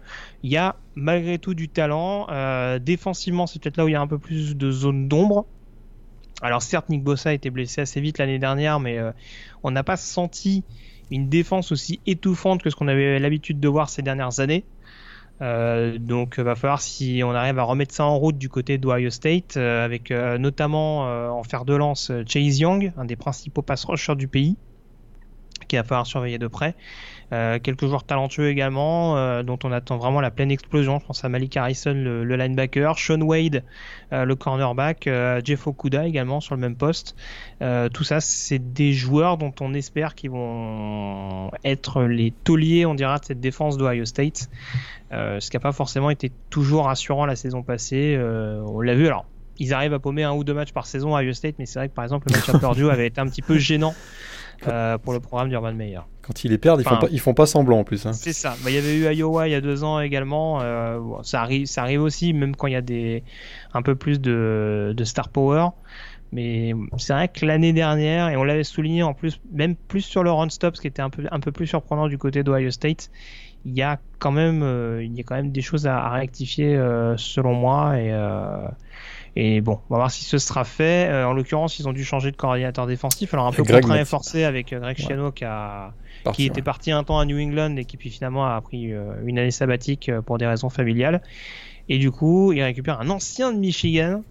[0.41, 2.25] il y a malgré tout du talent.
[2.79, 5.45] défensivement, c'est peut-être là où il y a un peu plus de zone d'ombre.
[6.41, 9.11] Alors certes, Nick Bossa a été blessé assez vite l'année dernière, mais euh,
[9.63, 10.63] on n'a pas senti
[11.11, 14.65] une défense aussi étouffante que ce qu'on avait l'habitude de voir ces dernières années.
[15.41, 19.09] Euh, donc va falloir si on arrive à remettre ça en route du côté d'Ohio
[19.09, 21.01] State euh, avec euh, notamment
[21.35, 24.57] en fer de lance Chase Young, un des principaux pass rushers du pays,
[25.71, 26.75] qui va falloir surveiller de près.
[27.31, 30.99] Euh, quelques joueurs talentueux également, euh, dont on attend vraiment la pleine explosion.
[30.99, 33.63] Je pense à Malik Harrison, le, le linebacker, Sean Wade,
[34.11, 35.09] euh, le cornerback,
[35.45, 37.15] Jeff Okuda également sur le même poste.
[37.93, 43.17] tout ça, c'est des joueurs dont on espère qu'ils vont être les tauliers, on dira,
[43.19, 44.49] de cette défense d'Ohio State.
[45.11, 48.19] ce qui n'a pas forcément été toujours rassurant la saison passée.
[48.19, 49.25] on l'a vu, alors
[49.57, 51.77] ils arrivent à paumer un ou deux matchs par saison à Ohio State, mais c'est
[51.77, 53.93] vrai que par exemple le match à Purdue avait été un petit peu gênant
[54.67, 55.99] euh, pour le programme d'Urban Meyer.
[56.21, 58.05] Quand ils les perdent, ils, font, pas, ils font pas semblant en plus.
[58.05, 58.13] Hein.
[58.13, 58.55] C'est ça.
[58.63, 60.61] Bah, il y avait eu Iowa il y a deux ans également.
[60.61, 63.23] Euh, bon, ça, arrive, ça arrive aussi, même quand il y a des,
[63.73, 65.69] un peu plus de, de star power.
[66.31, 70.23] Mais c'est vrai que l'année dernière, et on l'avait souligné en plus, même plus sur
[70.23, 72.71] le run stop, ce qui était un peu, un peu plus surprenant du côté d'Ohio
[72.71, 73.09] State,
[73.65, 76.09] il y a quand même, euh, il y a quand même des choses à, à
[76.11, 77.97] rectifier euh, selon moi.
[77.99, 78.67] Et, euh,
[79.35, 81.07] et bon, on va voir si ce sera fait.
[81.09, 83.33] Euh, en l'occurrence, ils ont dû changer de coordinateur défensif.
[83.33, 85.93] Alors un peu Greg contraint et forcé avec euh, Greg Schiano qui, a,
[86.23, 86.61] Parti, qui était ouais.
[86.63, 89.51] parti un temps à New England et qui puis finalement a pris euh, une année
[89.51, 91.21] sabbatique pour des raisons familiales.
[91.87, 94.21] Et du coup, il récupère un ancien de Michigan,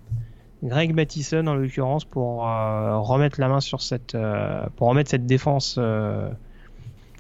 [0.63, 4.17] Greg Mattison en l'occurrence, pour euh, remettre la main sur cette,
[4.77, 5.79] pour remettre cette défense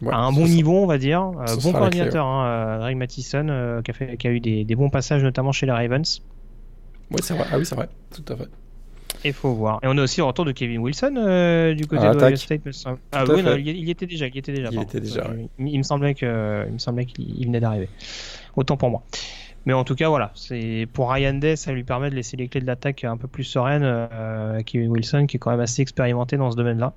[0.02, 1.30] Ouais, à un bon sera- niveau, on va dire.
[1.62, 5.22] Bon coordinateur, hein, Greg Mattison, qui, a fait, qui a eu des, des bons passages
[5.22, 6.22] notamment chez les Ravens.
[7.10, 7.46] Ouais, c'est vrai.
[7.52, 7.88] Ah oui, c'est vrai.
[8.14, 8.48] Tout à fait.
[9.24, 9.80] Et faut voir.
[9.82, 12.38] Et on a aussi le retour de Kevin Wilson euh, du côté À de l'attaque.
[12.38, 12.98] State, me semble.
[13.12, 14.68] Ah oui, non, il, y- il était déjà, il y était déjà.
[14.72, 17.88] Il était déjà, il, il me semblait que, il me semblait qu'il il venait d'arriver.
[18.56, 19.02] Autant pour moi.
[19.66, 22.48] Mais en tout cas, voilà, c'est pour Ryan Day, ça lui permet de laisser les
[22.48, 23.82] clés de l'attaque un peu plus sereines.
[23.84, 26.94] Euh, Kevin Wilson, qui est quand même assez expérimenté dans ce domaine-là.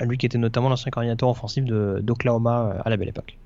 [0.00, 3.36] Lui qui était notamment l'ancien coordinateur offensif d'Oklahoma euh, à la belle époque.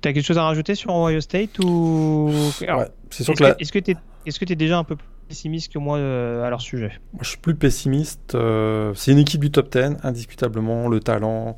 [0.00, 2.30] T'as quelque chose à rajouter sur Ohio State ou
[2.62, 3.96] Alors, Ouais, c'est sûr Est-ce que là, que est-ce que t'es
[4.26, 6.92] est-ce que t'es déjà un peu plus pessimiste que moi euh, à leur sujet?
[7.12, 8.34] Moi, je suis plus pessimiste.
[8.34, 10.88] euh, c'est une équipe du top 10, indiscutablement.
[10.88, 11.56] Le talent,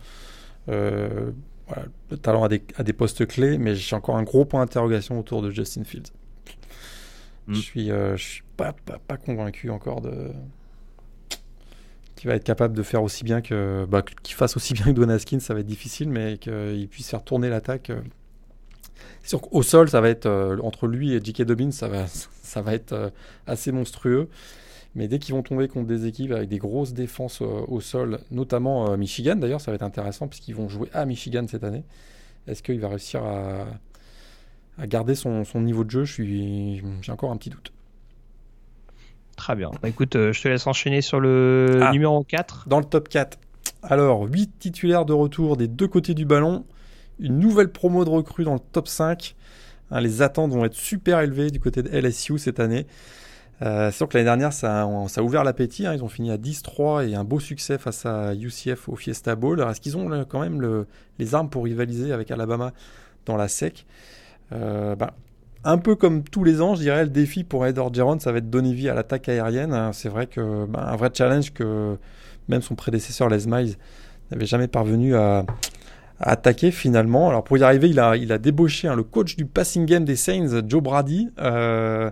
[0.69, 1.31] euh,
[1.67, 5.43] voilà, le talent à des, postes clés, mais j'ai encore un gros point d'interrogation autour
[5.43, 6.13] de Justin Fields.
[7.47, 7.55] Mm.
[7.55, 10.31] Je suis, euh, je suis pas, pas, pas convaincu encore de
[12.15, 14.91] qu'il va être capable de faire aussi bien que bah, qu'il fasse aussi bien que
[14.91, 17.91] Dwayne Haskins, ça va être difficile, mais qu'il puisse faire tourner l'attaque.
[19.29, 21.43] Sûr qu'au sol, ça va être euh, entre lui et J.K.
[21.43, 22.07] Dobbins, ça va,
[22.43, 23.11] ça va être euh,
[23.47, 24.29] assez monstrueux.
[24.95, 28.19] Mais dès qu'ils vont tomber contre des équipes avec des grosses défenses euh, au sol,
[28.31, 31.85] notamment Michigan d'ailleurs, ça va être intéressant puisqu'ils vont jouer à Michigan cette année.
[32.47, 33.67] Est-ce qu'il va réussir à,
[34.79, 36.05] à garder son, son niveau de jeu?
[36.05, 37.73] J'ai encore un petit doute.
[39.37, 39.71] Très bien.
[39.81, 41.93] Bah, écoute, je te laisse enchaîner sur le Ah.
[41.93, 42.69] numéro 4.
[42.69, 43.39] Dans le top 4,
[43.83, 46.65] alors 8 titulaires de retour des deux côtés du ballon,
[47.21, 49.35] une nouvelle promo de recrues dans le top 5.
[49.91, 52.87] Hein, les attentes vont être super élevées du côté de LSU cette année.
[53.61, 55.87] Euh, c'est sûr que l'année dernière, ça, a- ouvert l'appétit.
[55.87, 55.95] hein.
[55.95, 59.61] Ils ont fini à 10-3 et un beau succès face à UCF au Fiesta Bowl.
[59.61, 60.87] Alors, est-ce qu'ils ont quand même le-
[61.19, 62.73] les armes pour rivaliser avec Alabama
[63.27, 63.87] dans la SEC?
[64.53, 65.11] Euh, ben,
[65.65, 68.39] Un peu comme tous les ans, je dirais, le défi pour Ed Orgeron, ça va
[68.39, 69.73] être donner vie à l'attaque aérienne.
[69.73, 69.93] hein.
[69.93, 71.97] C'est vrai que ben, un vrai challenge que
[72.49, 73.77] même son prédécesseur Les Miles
[74.33, 75.45] n'avait jamais parvenu à
[76.23, 77.29] attaquer finalement.
[77.29, 80.63] Alors pour y arriver, il a, débauché hein, le coach du passing game des Saints,
[80.67, 81.29] Joe Brady.
[81.41, 82.11] Euh,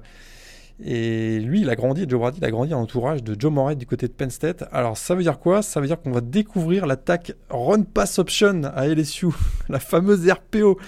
[0.82, 3.76] et lui, il a grandi, Joe Brady, il a grandi en entourage de Joe Moret
[3.76, 4.64] du côté de Penn State.
[4.72, 5.62] Alors ça veut dire quoi?
[5.62, 9.28] Ça veut dire qu'on va découvrir l'attaque Run Pass Option à LSU,
[9.68, 10.78] la fameuse RPO.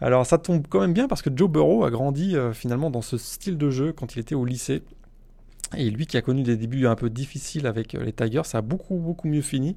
[0.00, 3.02] Alors ça tombe quand même bien parce que Joe Burrow a grandi euh, finalement dans
[3.02, 4.82] ce style de jeu quand il était au lycée.
[5.76, 8.58] Et lui qui a connu des débuts un peu difficiles avec euh, les Tigers, ça
[8.58, 9.74] a beaucoup beaucoup mieux fini.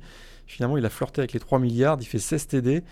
[0.49, 2.83] Finalement, il a flirté avec les 3 milliards, il fait 16 TD.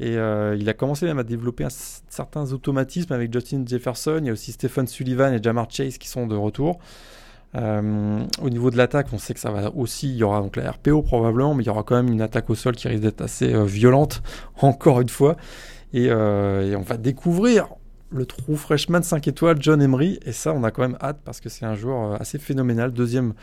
[0.00, 1.66] Et euh, il a commencé même à développer
[2.08, 4.16] certains automatismes avec Justin Jefferson.
[4.20, 6.78] Il y a aussi Stephen Sullivan et Jamar Chase qui sont de retour.
[7.56, 10.08] Euh, au niveau de l'attaque, on sait que ça va aussi.
[10.08, 12.48] Il y aura donc la RPO probablement, mais il y aura quand même une attaque
[12.48, 14.22] au sol qui risque d'être assez euh, violente,
[14.62, 15.36] encore une fois.
[15.92, 17.68] Et, et on va découvrir
[18.10, 20.18] le trou freshman 5 étoiles, John Emery.
[20.24, 22.92] Et ça, on a quand même hâte parce que c'est un joueur assez phénoménal.
[22.92, 23.34] Deuxième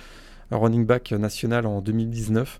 [0.49, 2.59] running back national en 2019.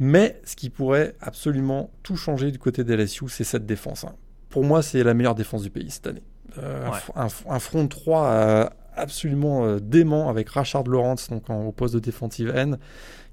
[0.00, 4.04] Mais ce qui pourrait absolument tout changer du côté des LSU, c'est cette défense.
[4.04, 4.12] hein.
[4.48, 6.22] Pour moi, c'est la meilleure défense du pays cette année.
[6.58, 6.96] Euh, un Ouais.
[6.98, 8.66] fr- un, fr- un front 3 euh,
[8.96, 12.72] absolument euh, dément avec Rashard Lawrence donc en- au poste de defensive end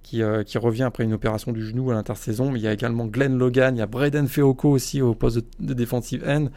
[0.04, 2.52] qui, qui revient après une opération du genou à l'intersaison.
[2.52, 5.38] Mais il y a également Glenn Logan, il y a Braden Feoko aussi au poste
[5.38, 6.48] de, de defensive end.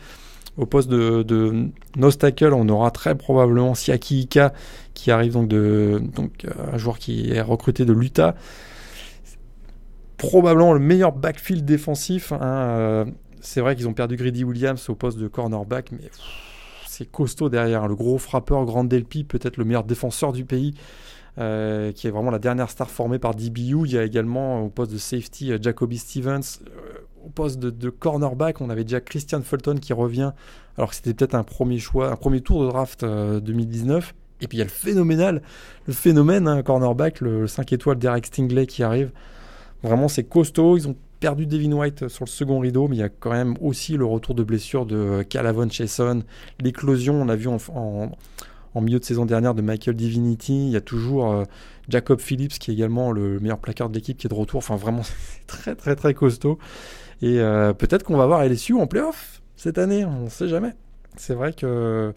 [0.59, 4.53] Au poste de, de nose tackle, on aura très probablement Siaki Ika
[4.93, 8.35] qui arrive donc de donc un joueur qui est recruté de l'Utah.
[10.19, 12.33] Probablement le meilleur backfield défensif.
[12.33, 13.07] Hein,
[13.41, 16.11] c'est vrai qu'ils ont perdu Grady Williams au poste de cornerback, mais
[16.87, 17.89] c'est costaud derrière.
[17.89, 20.75] Le gros frappeur, Grand Delpi, peut-être le meilleur défenseur du pays.
[21.39, 23.85] Euh, qui est vraiment la dernière star formée par DBU.
[23.85, 26.41] Il y a également au poste de safety euh, Jacoby Stevens.
[26.67, 30.33] Euh, au poste de, cornerback, on avait déjà Christian Fulton qui revient,
[30.77, 34.15] alors que c'était peut-être un premier choix, un premier tour de draft 2019.
[34.41, 35.43] Et puis il y a le phénoménal,
[35.87, 39.13] le phénomène, hein, cornerback, le, 5 étoiles Derek Stingley qui arrive.
[39.83, 40.77] Vraiment, c'est costaud.
[40.77, 43.57] Ils ont perdu Devin White sur le second rideau, mais il y a quand même
[43.61, 46.23] aussi le retour de blessure de Calavon Chason,
[46.61, 48.11] l'éclosion, on a vu en,
[48.81, 50.67] milieu de saison dernière de Michael Divinity.
[50.67, 51.45] Il y a toujours euh,
[51.89, 54.59] Jacob Phillips qui est également le meilleur placard de l'équipe qui est de retour.
[54.59, 56.59] Enfin, vraiment, c'est très, très, très costaud.
[57.21, 60.05] Et euh, peut-être qu'on va voir LSU en playoff cette année.
[60.05, 60.75] On ne sait jamais.
[61.17, 62.15] C'est vrai que.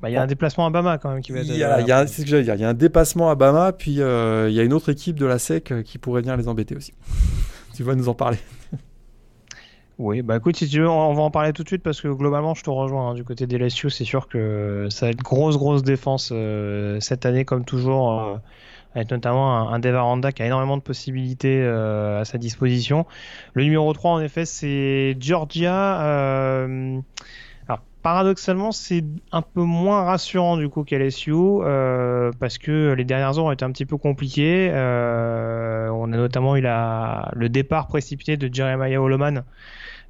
[0.00, 1.46] Bah, il y a un déplacement à Bama quand même qui va être.
[1.46, 2.54] Il y a, y a ce que dire.
[2.54, 5.18] Il y a un dépassement à Bama, puis euh, il y a une autre équipe
[5.18, 6.92] de la SEC qui pourrait venir les embêter aussi.
[7.74, 8.38] tu vas nous en parler.
[9.98, 12.06] Oui, bah écoute, si tu veux, on va en parler tout de suite parce que
[12.06, 13.10] globalement, je te rejoins.
[13.10, 17.00] Hein, du côté des LSU, c'est sûr que ça va être grosse, grosse défense euh,
[17.00, 18.36] cette année, comme toujours, euh,
[18.94, 19.96] avec notamment un, un Dev
[20.32, 23.06] qui a énormément de possibilités euh, à sa disposition.
[23.54, 25.98] Le numéro 3, en effet, c'est Georgia.
[28.08, 31.32] Paradoxalement, c'est un peu moins rassurant du coup qu'LSU
[32.40, 34.70] parce que les dernières heures ont été un petit peu compliquées.
[34.72, 39.44] on a notamment eu le départ précipité de Jeremiah Holoman.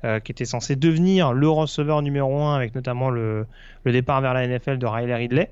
[0.05, 3.47] Euh, qui était censé devenir le receveur numéro 1 avec notamment le,
[3.83, 5.51] le départ vers la NFL de Riley Ridley.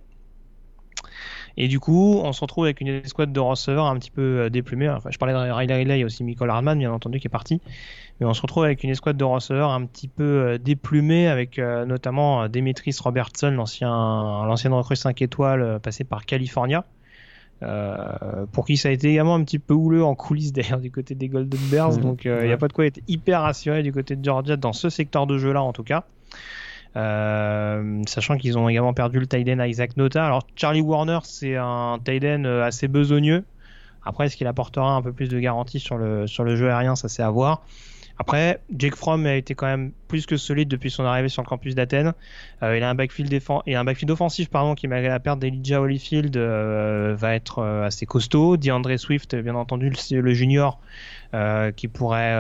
[1.57, 4.49] Et du coup, on se retrouve avec une escouade de receveurs un petit peu euh,
[4.49, 4.89] déplumée.
[4.89, 7.27] Enfin, je parlais de Riley Ridley, il y a aussi Michael Hardman, bien entendu, qui
[7.27, 7.61] est parti.
[8.21, 11.59] Mais on se retrouve avec une escouade de receveurs un petit peu euh, déplumée, avec
[11.59, 13.91] notamment Demetris Robertson, l'ancien,
[14.47, 16.85] l'ancienne recrue 5 étoiles passé par California,
[17.63, 20.91] euh, pour qui ça a été également un petit peu houleux en coulisses d'ailleurs du
[20.91, 21.97] côté des Golden Bears.
[21.99, 24.57] Donc il euh, n'y a pas de quoi être hyper rassuré du côté de Georgia
[24.57, 26.05] dans ce secteur de jeu là en tout cas.
[26.97, 30.25] Euh, sachant qu'ils ont également perdu le Tiden Isaac Nota.
[30.25, 33.45] Alors Charlie Warner c'est un Tiden assez besogneux.
[34.05, 36.95] Après est-ce qu'il apportera un peu plus de garantie sur le, sur le jeu aérien?
[36.95, 37.63] Ça c'est à voir.
[38.19, 41.47] Après, Jake Fromm a été quand même plus que solide depuis son arrivée sur le
[41.47, 42.15] campus d'Athènes.
[42.63, 43.33] Euh, il a un backfield
[43.67, 47.85] et un backfield offensif pardon qui malgré la perte d'Elijah Holyfield euh, va être euh,
[47.85, 48.57] assez costaud.
[48.57, 50.79] DeAndre Swift, bien entendu le, junior
[51.77, 52.35] qui pourrait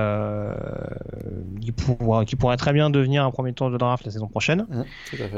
[1.61, 1.74] qui,
[2.27, 4.66] qui, pourrait très bien devenir un premier tour de draft la saison prochaine.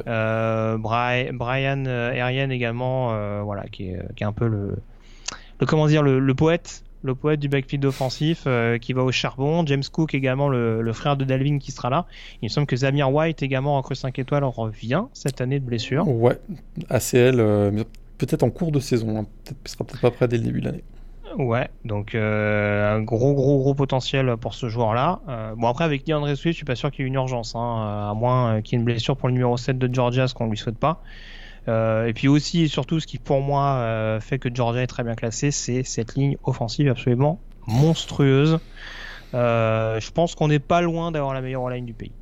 [0.06, 4.77] Brian, Brian Arian également voilà qui est, qui est un peu le,
[5.59, 9.12] le comment dire le, le poète le poète du backfield offensif euh, qui va au
[9.12, 9.65] charbon.
[9.66, 12.07] James Cook également, le, frère de Dalvin qui sera là.
[12.43, 15.65] Il me semble que Zamir White également en creux 5 étoiles revient cette année de
[15.65, 16.09] blessure.
[16.09, 16.39] Ouais,
[16.89, 17.85] ACL, euh,
[18.19, 19.19] peut-être en cours de saison.
[19.19, 19.27] Hein.
[19.45, 20.85] Peut-être, il sera peut-être pas prêt dès le début de l'année.
[21.37, 25.20] Ouais, donc euh, un gros gros gros potentiel pour ce joueur-là.
[25.59, 28.09] bon après avec DeAndre Swift, je suis pas sûr qu'il y ait une urgence, hein,
[28.11, 30.49] à moins qu'il y ait une blessure pour le numéro 7 de Georgia, ce qu'on
[30.49, 31.03] lui souhaite pas.
[31.69, 34.86] Euh, et puis aussi et surtout, ce qui pour moi euh, fait que Georgia est
[34.86, 38.59] très bien classé, c'est cette ligne offensive absolument monstrueuse.
[39.35, 42.12] Euh, je pense qu'on n'est pas loin d'avoir la meilleure ligne du pays.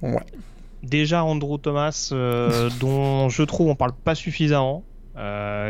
[0.00, 0.24] Ouais.
[0.82, 2.08] Déjà Andrew Thomas,
[2.80, 4.84] dont je trouve on parle pas suffisamment,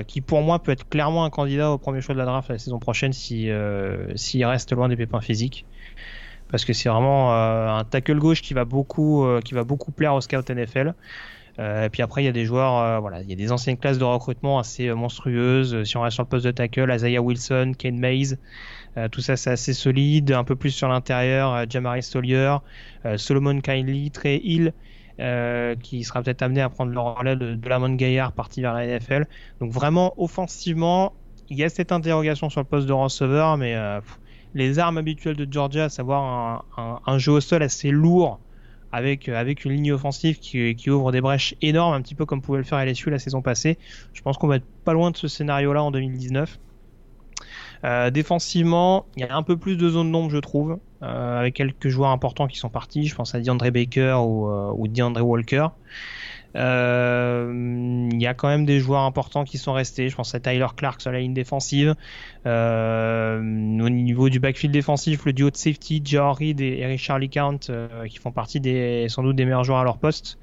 [0.06, 2.58] qui pour moi peut être clairement un candidat au premier choix de la draft la
[2.58, 3.48] saison prochaine si
[4.14, 5.64] s'il reste loin des pépins physiques
[6.50, 10.20] parce que c'est vraiment un tackle gauche qui va beaucoup qui va beaucoup plaire aux
[10.20, 10.92] scouts NFL
[11.58, 13.76] et puis après, il y a des joueurs, euh, voilà, il y a des anciennes
[13.76, 15.82] classes de recrutement assez euh, monstrueuses.
[15.84, 18.36] Si on reste sur le poste de tackle, Isaiah Wilson, Ken Mays,
[19.12, 20.32] tout ça c'est assez solide.
[20.32, 22.56] Un peu plus sur l'intérieur, Jamari Stollier,
[23.16, 24.72] Solomon Kindly, Trey Hill.
[25.82, 29.28] qui sera peut-être amené à prendre le relais de, Lamont Gaillard parti vers la NFL.
[29.60, 31.12] Donc vraiment offensivement,
[31.48, 33.76] il y a cette interrogation sur le poste de receveur, mais
[34.54, 36.64] les armes habituelles de Georgia, à savoir
[37.06, 38.40] un, jeu au sol assez lourd,
[38.92, 42.26] avec, euh, avec une ligne offensive qui, qui, ouvre des brèches énormes, un petit peu
[42.26, 43.78] comme pouvait le faire LSU la saison passée.
[44.12, 46.58] Je pense qu'on va être pas loin de ce scénario-là en 2019.
[47.84, 51.54] Euh, défensivement, il y a un peu plus de zone d'ombre, je trouve, euh, avec
[51.54, 53.06] quelques joueurs importants qui sont partis.
[53.06, 55.68] Je pense à DeAndre Baker ou, euh, ou DeAndre Walker.
[56.56, 60.08] Euh, il y a quand même des joueurs importants qui sont restés.
[60.08, 61.94] Je pense à Tyler Clark sur la ligne défensive.
[62.46, 67.58] Euh, au niveau du backfield défensif, le duo de safety, Joe Reed et Richard Count,
[67.70, 70.38] euh, qui font partie des sans doute des meilleurs joueurs à leur poste.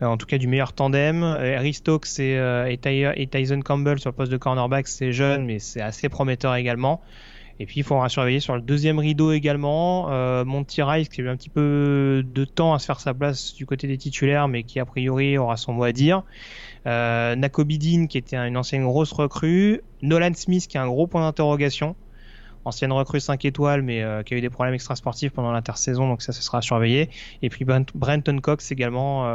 [0.00, 1.22] en tout cas du meilleur tandem.
[1.22, 6.08] Harry Stokes et, Tyson Campbell sur le poste de cornerback, c'est jeune mais c'est assez
[6.08, 7.00] prometteur également.
[7.60, 10.10] Et puis il faudra surveiller sur le deuxième rideau également.
[10.10, 13.14] Euh, Monty Rice qui a eu un petit peu de temps à se faire sa
[13.14, 16.22] place du côté des titulaires, mais qui a priori aura son mot à dire.
[16.86, 19.80] Euh, Nakobidin qui était une ancienne grosse recrue.
[20.02, 21.96] Nolan Smith qui a un gros point d'interrogation.
[22.64, 26.32] ancienne recrue 5 étoiles, mais qui a eu des problèmes extrasportifs pendant l'intersaison, donc ça,
[26.32, 27.10] ce sera surveillé.
[27.42, 29.26] Et puis Brenton Cox également,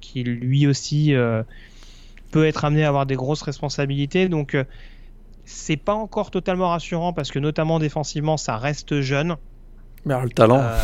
[0.00, 1.14] qui lui aussi
[2.30, 4.28] peut être amené à avoir des grosses responsabilités.
[4.28, 4.56] Donc
[5.46, 9.36] c'est pas encore totalement rassurant parce que notamment défensivement, ça reste jeune.
[10.04, 10.58] Mais le talent.
[10.60, 10.76] Euh,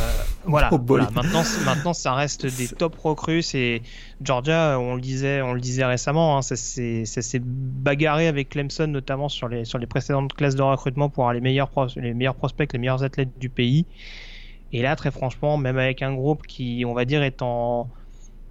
[0.44, 0.70] voilà,
[1.12, 3.42] Maintenant, maintenant, ça reste des top recrues.
[3.42, 3.82] C'est
[4.20, 6.38] Georgia, on le disait, on le disait récemment.
[6.38, 11.08] Hein, ça s'est bagarré avec Clemson, notamment sur les sur les précédentes classes de recrutement
[11.08, 13.86] pour avoir les meilleurs les meilleurs prospects, les meilleurs athlètes du pays.
[14.72, 17.88] Et là, très franchement, même avec un groupe qui, on va dire, est en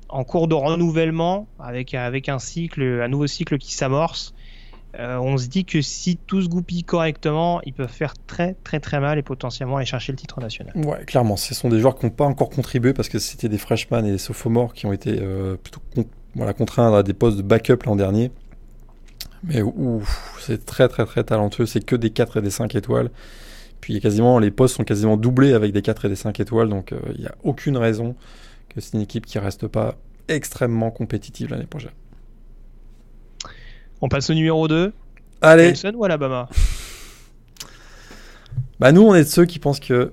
[0.07, 4.33] en cours de renouvellement, avec avec un cycle, un nouveau cycle qui s'amorce
[4.99, 8.79] euh, on se dit que si tout se goupille correctement, ils peuvent faire très très
[8.79, 10.73] très mal et potentiellement aller chercher le titre national.
[10.75, 13.57] Ouais, clairement, ce sont des joueurs qui n'ont pas encore contribué parce que c'était des
[13.57, 15.81] freshmen et des sophomores qui ont été euh, plutôt
[16.57, 18.31] contraints à des postes de backup l'an dernier.
[19.43, 19.61] Mais
[20.39, 23.09] c'est très très très talentueux, c'est que des 4 et des 5 étoiles.
[23.79, 26.91] Puis quasiment, les postes sont quasiment doublés avec des 4 et des 5 étoiles, donc
[26.91, 28.15] euh, il n'y a aucune raison
[28.69, 29.95] que c'est une équipe qui reste pas
[30.27, 31.91] extrêmement compétitive l'année prochaine.
[34.01, 34.91] On passe au numéro 2.
[35.41, 35.73] Allez.
[35.73, 36.49] Clemson ou Alabama
[38.79, 40.11] Bah nous, on est de ceux qui pensent que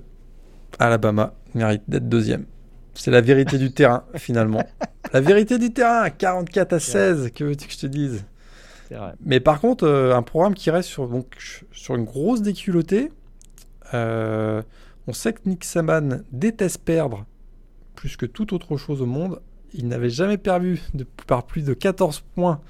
[0.77, 2.45] Alabama mérite d'être deuxième.
[2.93, 4.63] C'est la vérité du terrain, finalement.
[5.11, 8.25] La vérité du terrain, 44 à 16, que veux-tu que je te dise?
[8.91, 9.13] Vrai.
[9.23, 13.11] Mais par contre, euh, un programme qui reste sur, donc, sur une grosse déculottée.
[13.93, 14.61] Euh,
[15.07, 17.25] on sait que Nick Saban déteste perdre
[17.95, 19.41] plus que toute autre chose au monde.
[19.73, 22.61] Il n'avait jamais perdu de, par plus de 14 points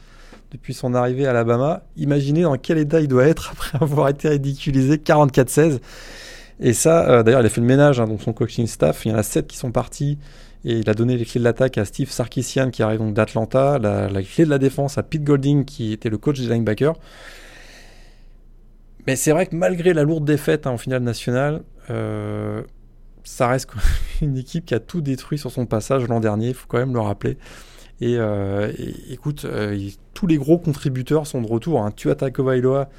[0.52, 1.84] depuis son arrivée à Alabama.
[1.96, 5.80] Imaginez dans quel état il doit être après avoir été ridiculisé 44-16.
[6.60, 9.06] Et ça, euh, d'ailleurs, il a fait le ménage hein, dans son coaching staff.
[9.06, 10.18] Il y en a 7 qui sont partis.
[10.66, 13.80] Et il a donné les clés de l'attaque à Steve Sarkisian qui arrive donc d'Atlanta,
[13.80, 16.96] la, clé de la défense à Pete Golding qui était le coach des linebackers.
[19.08, 22.62] Mais c'est vrai que malgré la lourde défaite hein, en finale nationale, euh,
[23.24, 23.70] ça reste
[24.22, 26.94] une équipe qui a tout détruit sur son passage l'an dernier, il faut quand même
[26.94, 27.38] le rappeler.
[28.02, 29.78] Euh, et, écoute, euh,
[30.14, 31.84] tous les gros contributeurs sont de retour.
[31.84, 31.92] Hein.
[31.92, 32.90] Tua Tagovailoa,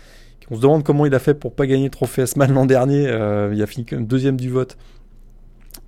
[0.51, 3.06] on se demande comment il a fait pour pas gagner le trophée S-Man l'an dernier.
[3.06, 4.77] Euh, il a fini comme deuxième du vote.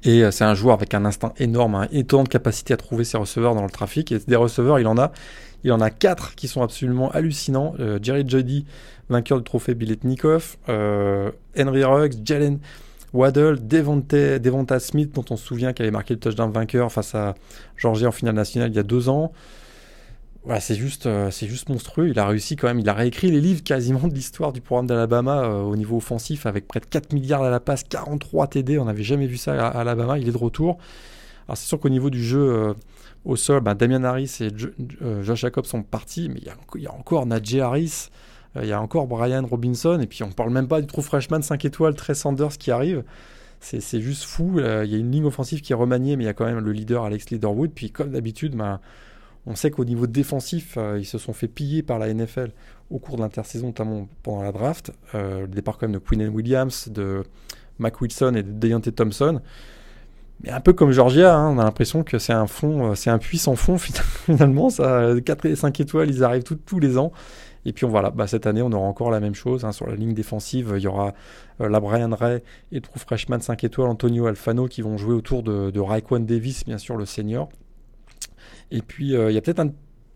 [0.04, 3.18] Et c'est un joueur avec un instinct énorme, une hein, étonnante capacité à trouver ses
[3.18, 4.10] receveurs dans le trafic.
[4.10, 5.12] Et des receveurs, il en a.
[5.62, 7.74] Il en a quatre qui sont absolument hallucinants.
[8.02, 8.64] Jerry Jody,
[9.08, 10.56] vainqueur du trophée Biletnikov.
[10.66, 12.58] Henry Ruggs, Jalen
[13.12, 17.34] Waddle, Devonta, Smith, dont on se souvient qu'elle avait marqué le touchdown vainqueur face à
[17.76, 19.32] Georgia en finale nationale il y a deux ans.
[20.44, 22.08] Voilà, c'est juste, euh, c'est juste monstrueux.
[22.08, 24.88] Il a réussi quand même, il a réécrit les livres quasiment de l'histoire du programme
[24.88, 28.78] d'Alabama euh, au niveau offensif avec près de 4 milliards à la passe, 43 TD.
[28.78, 30.18] On n'avait jamais vu ça à, Alabama.
[30.18, 30.78] Il est de retour.
[31.46, 32.74] Alors c'est sûr qu'au niveau du jeu euh,
[33.24, 34.48] au sol, ben, Damian Harris et
[35.22, 38.08] Josh Jacobs sont partis, mais il y a, il y a encore Najee Harris.
[38.56, 41.02] Euh, il y a encore Brian Robinson, et puis on parle même pas du trou
[41.02, 43.04] freshman 5 étoiles, Trey Sanders qui arrive.
[43.60, 44.58] C'est juste fou.
[44.58, 46.44] Euh, il y a une ligne offensive qui est remaniée, mais il y a quand
[46.44, 47.70] même le leader Alex Leaderwood.
[47.72, 48.80] Puis comme d'habitude, ben,
[49.46, 52.50] on sait qu'au niveau défensif, euh, ils se sont fait piller par la NFL
[52.90, 54.90] au cours de l'intersaison, notamment pendant la draft.
[55.14, 57.22] le départ quand même de Quinnen Williams, de
[57.78, 59.40] Mac Wilson et de Deontay Thompson.
[60.42, 63.18] Mais un peu comme Georgia, hein, on a l'impression que c'est un fond, c'est un
[63.18, 63.78] puissant fond
[64.26, 64.70] finalement.
[64.70, 67.12] Ça, 4 et 5 étoiles, ils arrivent tous les ans.
[67.64, 69.64] Et puis voilà, bah, cette année, on aura encore la même chose.
[69.64, 71.14] Hein, sur la ligne défensive, il y aura
[71.60, 75.42] euh, la Brian Ray et le freshman 5 étoiles Antonio Alfano qui vont jouer autour
[75.42, 77.48] de, de Raekwon Davis, bien sûr, le senior.
[78.70, 79.70] Et puis, euh, il y a peut-être un,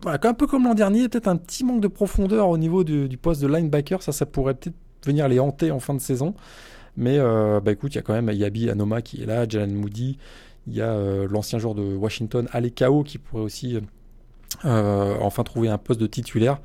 [0.07, 3.43] un peu comme l'an dernier, peut-être un petit manque de profondeur au niveau du, poste
[3.43, 4.03] de linebacker.
[4.03, 6.35] Ça, ça pourrait peut-être venir les hanter en fin de saison.
[6.97, 9.75] Mais euh, bah, écoute, il y a quand même Yabi Anoma qui est là, Jalen
[9.75, 10.19] Moody.
[10.67, 10.99] Il y a
[11.31, 13.79] l'ancien joueur de Washington, Alekao, qui pourrait aussi
[14.65, 16.59] enfin trouver un poste de titulaire.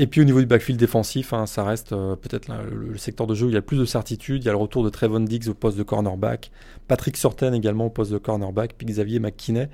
[0.00, 3.34] Et puis au niveau du backfield défensif, hein, ça reste euh, peut-être le, secteur de
[3.34, 4.44] jeu où il y a plus de certitude.
[4.44, 6.52] Il y a le retour de Trevon Diggs au poste de cornerback,
[6.86, 9.68] Patrick Surtain également au poste de cornerback, puis Xavier McKinney.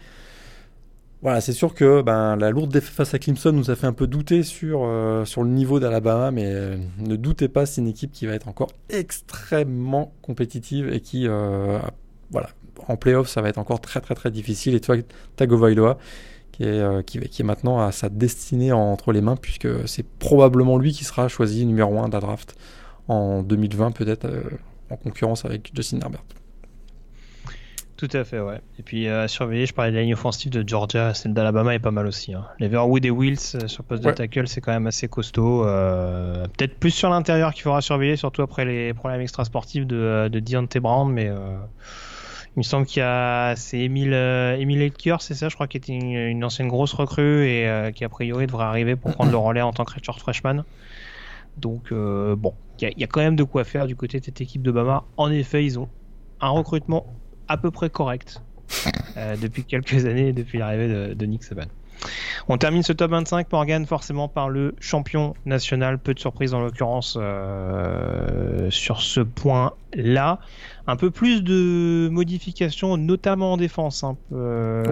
[1.20, 3.92] Voilà, c'est sûr que ben, la lourde défaite face à Clemson nous a fait un
[3.92, 7.88] peu douter sur, euh, sur le niveau d'Alabama, mais euh, ne doutez pas, c'est une
[7.88, 11.26] équipe qui va être encore extrêmement compétitive et qui,
[12.30, 12.48] voilà,
[12.88, 14.74] en playoff, ça va être encore très très très difficile.
[14.74, 14.96] Et toi,
[15.36, 15.98] Tagovailoa,
[16.54, 20.92] qui est, qui, est maintenant à sa destinée entre les mains, puisque c'est probablement lui
[20.92, 22.56] qui sera choisi numéro 1 de la draft
[23.08, 24.42] en 2020, peut-être euh,
[24.88, 26.22] en concurrence avec Justin Herbert.
[27.96, 28.60] Tout à fait, ouais.
[28.78, 31.74] Et puis euh, à surveiller, je parlais de la ligne offensive de Georgia, celle d'Alabama
[31.74, 32.34] est pas mal aussi.
[32.34, 32.44] Hein.
[32.60, 35.62] Les Verwood et Wills sur poste de tackle, c'est quand même assez costaud.
[35.64, 40.80] Peut-être plus sur l'intérieur qu'il faudra surveiller, surtout après les problèmes extrasportifs de, de Deontay
[40.80, 41.30] Brown, mais
[42.56, 44.88] il me semble qu'il y a c'est Emile euh,
[45.20, 48.46] c'est ça, je crois, qui était une, ancienne grosse recrue et euh, qui a priori
[48.46, 50.64] devrait arriver pour prendre le relais en tant que redshirt freshman.
[51.56, 54.62] Donc bon, il y, a quand même de quoi faire du côté de cette équipe
[54.62, 55.04] de Bama.
[55.16, 55.88] En effet, ils ont
[56.40, 57.06] un recrutement
[57.46, 58.42] à peu près correct
[59.40, 61.66] depuis quelques années, depuis l'arrivée de Nick Saban.
[62.48, 65.98] On termine ce top 25, Morgan, forcément par le champion national.
[65.98, 70.40] Peu de surprise en l'occurrence euh, sur ce point-là.
[70.86, 74.84] Un peu plus de modifications, notamment en défense, hein, euh,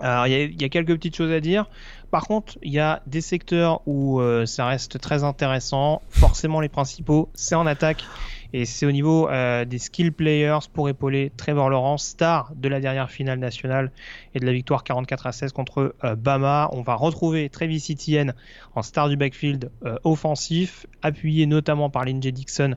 [0.00, 1.68] Alors il y, a quelques petites choses à dire.
[2.10, 6.00] Par contre, il y a des secteurs où euh, ça reste très intéressant.
[6.08, 8.04] Forcément, les principaux, c'est en attaque.
[8.52, 12.80] Et c'est au niveau euh, des skill players pour épauler Trevor Lawrence, star de la
[12.80, 13.92] dernière finale nationale
[14.34, 16.68] et de la victoire 44 à 16 contre euh, Bama.
[16.72, 18.34] On va retrouver Travis Etienne
[18.74, 22.74] en star du backfield euh, offensif, appuyé notamment par Lindsey Dixon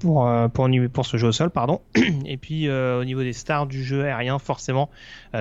[0.00, 1.50] pour, pour, pour, ce jeu au sol.
[1.50, 1.80] Pardon.
[2.24, 4.90] et puis au niveau des stars du jeu aérien, forcément,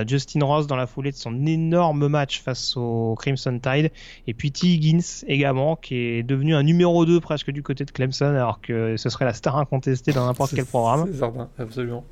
[0.07, 3.91] Justin Ross dans la foulée de son énorme match face au Crimson Tide.
[4.27, 4.67] Et puis T.
[4.67, 8.97] Higgins également, qui est devenu un numéro 2 presque du côté de Clemson, alors que
[8.97, 11.05] ce serait la star incontestée dans n'importe quel programme.
[11.07, 12.03] C'est certain, absolument.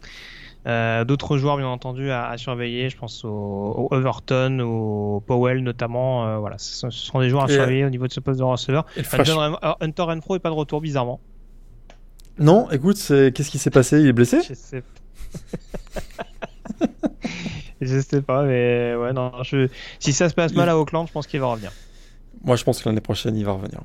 [0.68, 2.90] Euh, d'autres joueurs, bien entendu, à, surveiller.
[2.90, 6.28] Je pense au, Overton, au Powell notamment.
[6.28, 8.86] Euh, voilà, ce, sont des joueurs à surveiller au niveau de ce poste de receveur.
[9.12, 9.36] Hunter,
[9.80, 11.20] Hunter Renfro est pas de retour, bizarrement.
[12.38, 14.00] Non, écoute, qu'est-ce qui s'est passé?
[14.00, 14.40] Il est blessé?
[14.48, 14.84] Je sais.
[17.82, 19.32] je sais pas, mais ouais, non.
[19.44, 19.68] Je...
[20.00, 21.72] Si ça se passe mal à Auckland, je pense qu'il va revenir.
[22.44, 23.82] Moi, je pense que l'année prochaine, il va revenir.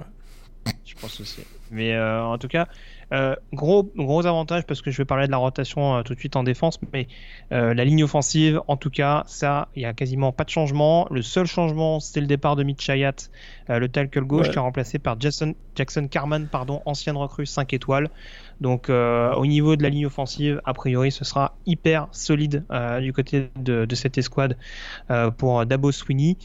[0.85, 1.40] Je pense aussi.
[1.70, 2.69] Mais euh, en tout cas,
[3.12, 6.19] euh, gros, gros avantage parce que je vais parler de la rotation euh, tout de
[6.19, 7.07] suite en défense, mais
[7.51, 11.07] la ligne offensive, en tout cas, ça, il y a quasiment pas de changement.
[11.11, 13.15] Le seul changement, c'était le départ de Mitch Hayat,
[13.69, 18.11] le tackle gauche, qui est remplacé par Jackson, Jackson Carman, pardon, ancienne recrue 5 étoiles.
[18.61, 22.65] Donc au niveau de la ligne offensive, a priori, ce sera hyper solide
[23.01, 24.57] du côté de, de cette escouade
[25.39, 26.37] pour Dabo Sweeney.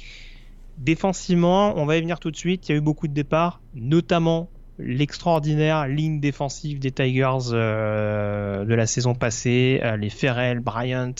[0.77, 2.67] Défensivement, on va y venir tout de suite.
[2.67, 4.49] Il y a eu beaucoup de départs, notamment
[4.83, 9.79] l'extraordinaire ligne défensive des Tigers euh, de la saison passée.
[9.83, 11.13] Euh, les Ferrell, Bryant,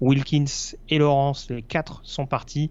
[0.00, 2.70] Wilkins et Lawrence, les quatre sont partis.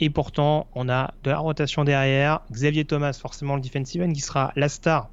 [0.00, 2.40] Et pourtant, on a de la rotation derrière.
[2.52, 5.10] Xavier Thomas, forcément le defensive end, qui sera la star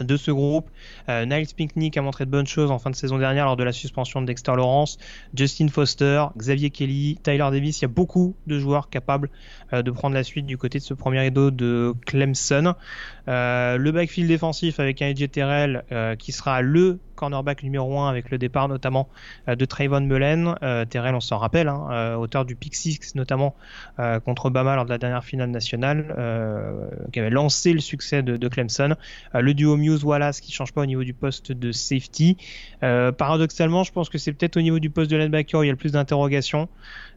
[0.00, 0.70] de ce groupe.
[1.08, 3.64] Euh, Niles Pinkney a montré de bonnes choses en fin de saison dernière lors de
[3.64, 4.98] la suspension de Dexter Lawrence,
[5.34, 7.80] Justin Foster, Xavier Kelly, Tyler Davis.
[7.80, 9.30] Il y a beaucoup de joueurs capables
[9.72, 12.74] de prendre la suite du côté de ce premier rideau de Clemson.
[13.28, 15.84] Euh, le backfield défensif avec un AJ Terrell
[16.18, 19.08] qui sera le cornerback numéro 1 avec le départ notamment
[19.48, 20.56] euh, de Trayvon Mullen.
[20.64, 23.54] Euh, Terrell, on s'en rappelle, hein, euh, auteur du pick 6 notamment
[24.24, 26.14] contre Obama lors de la dernière finale nationale,
[27.12, 28.96] qui avait lancé le succès de, Clemson.
[29.34, 32.36] le duo Muse-Wallace qui change pas au niveau du poste de safety.
[32.80, 35.70] paradoxalement, je pense que c'est peut-être au niveau du poste de linebacker où il y
[35.70, 36.68] a le plus d'interrogations.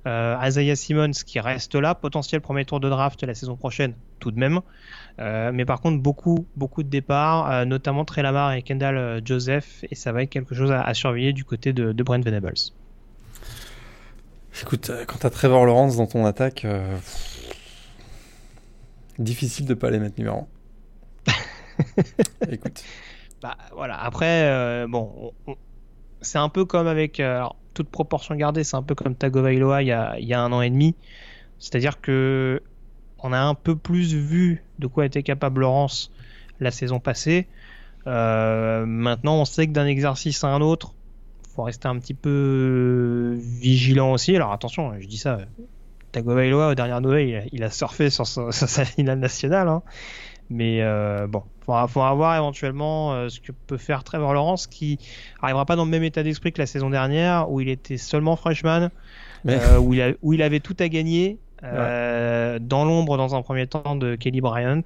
[0.06, 4.32] Euh, Isaiah Simmons qui reste là, potentiel premier tour de draft la saison prochaine tout
[4.32, 4.62] de même.
[5.20, 9.22] Euh, mais par contre, beaucoup, beaucoup de départs, euh, notamment Trey Lamar et Kendall euh,
[9.24, 12.54] Joseph, et ça va être quelque chose à, surveiller du côté de, Brent Venables.
[14.62, 16.66] Écoute, quand t'as Trevor Lawrence dans ton attaque,
[19.20, 20.48] difficile de pas les mettre numéro
[21.28, 21.32] 1.
[22.52, 22.84] Écoute.
[23.42, 25.34] Bah voilà, après, bon,
[26.22, 27.22] c'est un peu comme avec
[27.76, 30.62] toute proportion gardée, c'est un peu comme Tagovailoa il y il y a un an
[30.62, 30.96] et demi.
[31.60, 32.62] C'est-à-dire que
[33.20, 36.12] on a un peu plus vu de quoi était capable Laurence
[36.60, 37.48] la saison passée.
[38.08, 40.94] Euh, maintenant, on sait que d'un exercice à un autre,
[41.56, 44.36] faut rester un petit peu vigilant aussi.
[44.36, 45.40] Alors attention, je dis ça.
[46.12, 49.68] Tagovailoa, aux dernières nouvelles, il a, surfé sur, sa finale nationale.
[49.68, 49.82] Hein.
[50.50, 55.00] Mais euh, bon, il faudra, voir éventuellement euh, ce que peut faire Trevor Lawrence qui
[55.42, 58.36] arrivera pas dans le même état d'esprit que la saison dernière où il était seulement
[58.36, 58.90] freshman,
[59.48, 63.96] euh, où, il où, il avait tout à gagner dans l'ombre dans un premier temps
[63.96, 64.84] de Kelly Bryant.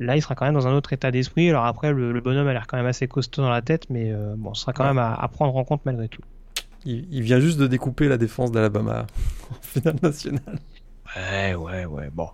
[0.00, 1.50] Là, il sera quand même dans un autre état d'esprit.
[1.50, 4.54] Alors après, le, bonhomme a l'air quand même assez costaud dans la tête, mais bon,
[4.54, 6.22] ce sera quand même à, prendre en compte malgré tout.
[6.84, 9.06] Il, il vient juste de découper la défense d'Alabama
[9.50, 10.58] en finale nationale.
[11.16, 12.10] Ouais, ouais, ouais.
[12.12, 12.28] Bon,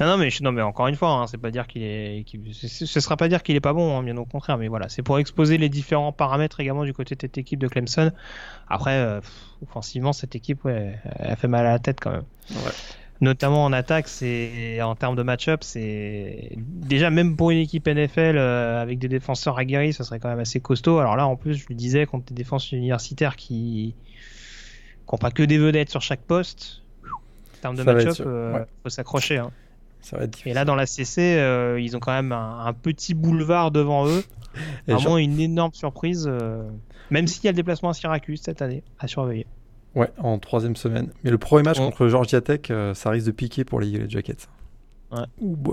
[0.00, 3.00] non, non, mais, non, mais encore une fois, hein, c'est pas dire qu'il est, ce
[3.00, 5.18] sera pas dire qu'il est pas bon, hein, bien au contraire, mais voilà, c'est pour
[5.18, 8.12] exposer les différents paramètres également du côté de cette équipe de Clemson.
[8.68, 9.20] Après, euh,
[9.62, 12.24] offensivement, cette équipe, ouais, elle fait mal à la tête quand même.
[13.22, 18.36] Notamment en attaque, c'est en termes de match-up, c'est déjà même pour une équipe NFL
[18.36, 20.98] euh, avec des défenseurs aguerris, ça serait quand même assez costaud.
[20.98, 23.94] Alors là, en plus, je le disais, contre des défenses universitaires qui
[25.10, 26.82] n'ont pas que des vedettes sur chaque poste,
[27.74, 29.38] termes de match-up, euh, faut s'accrocher.
[29.38, 29.50] Hein.
[30.44, 34.22] Et là, dans la CC, euh, ils ont quand même un, petit boulevard devant eux.
[34.86, 36.62] Vraiment une énorme surprise, euh,
[37.10, 39.46] même s'il y a le déplacement à Syracuse cette année, à surveiller.
[39.94, 41.10] Ouais, en troisième semaine.
[41.24, 42.60] Mais le premier match contre Georgia Tech,
[42.94, 44.48] ça risque de piquer pour les Yellow Jackets.
[45.12, 45.24] Ouais.
[45.40, 45.56] Ouh.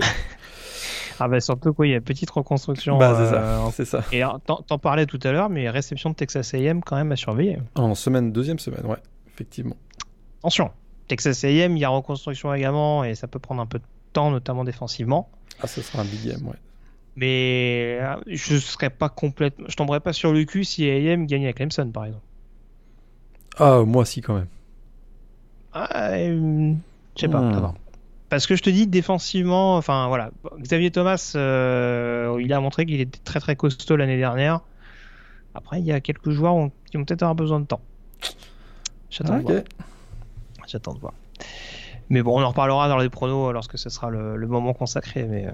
[1.20, 2.98] Ah bah surtout quoi, il y a petite reconstruction.
[2.98, 3.60] Bah, c'est euh, ça.
[3.60, 4.02] en- C'est ça.
[4.12, 7.58] Et t'en parlais tout à l'heure, mais réception de Texas A&M quand même à surveiller.
[7.74, 8.98] En semaine, deuxième semaine, ouais,
[9.32, 9.76] effectivement.
[10.40, 10.70] Attention,
[11.08, 14.30] Texas A&M, il y a reconstruction également et ça peut prendre un peu de temps,
[14.30, 15.28] notamment défensivement.
[15.60, 16.56] Ah, ce sera un big game, ouais.
[17.16, 21.48] Mais euh, je serais pas complètement, je tomberais pas sur le cul si A&M gagnait
[21.48, 22.24] à Clemson par exemple.
[23.56, 24.48] Ah, moi aussi, quand même.
[25.72, 26.72] Ah, euh,
[27.16, 27.72] je sais pas, Hmm.
[28.30, 33.00] Parce que je te dis défensivement, enfin voilà, Xavier Thomas, euh, il a montré qu'il
[33.00, 34.60] était très très costaud l'année dernière.
[35.54, 37.82] Après, il y a quelques joueurs ont- qui vont peut-être avoir besoin de temps.
[39.10, 39.50] J'attends de Ok.
[39.50, 39.62] voir.
[40.66, 41.12] J'attends de voir.
[42.10, 45.24] Mais bon, on en reparlera dans les pronos lorsque ce sera le, le moment consacré.
[45.24, 45.50] Mais, euh,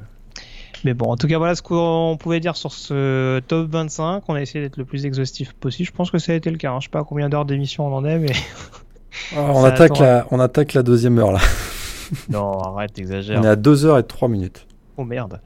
[0.85, 4.25] mais bon, en tout cas, voilà ce qu'on pouvait dire sur ce top 25.
[4.29, 5.87] On a essayé d'être le plus exhaustif possible.
[5.87, 6.73] Je pense que ça a été le cas.
[6.73, 6.79] hein.
[6.81, 8.33] Je sais pas combien d'heures d'émission on en est, mais
[9.37, 11.41] Ah, on, attaque attend, la, on attaque la deuxième heure, là.
[12.29, 13.41] non, arrête, t'exagères.
[13.41, 14.67] On est à 2 heures et 3 minutes.
[14.97, 15.41] Oh merde.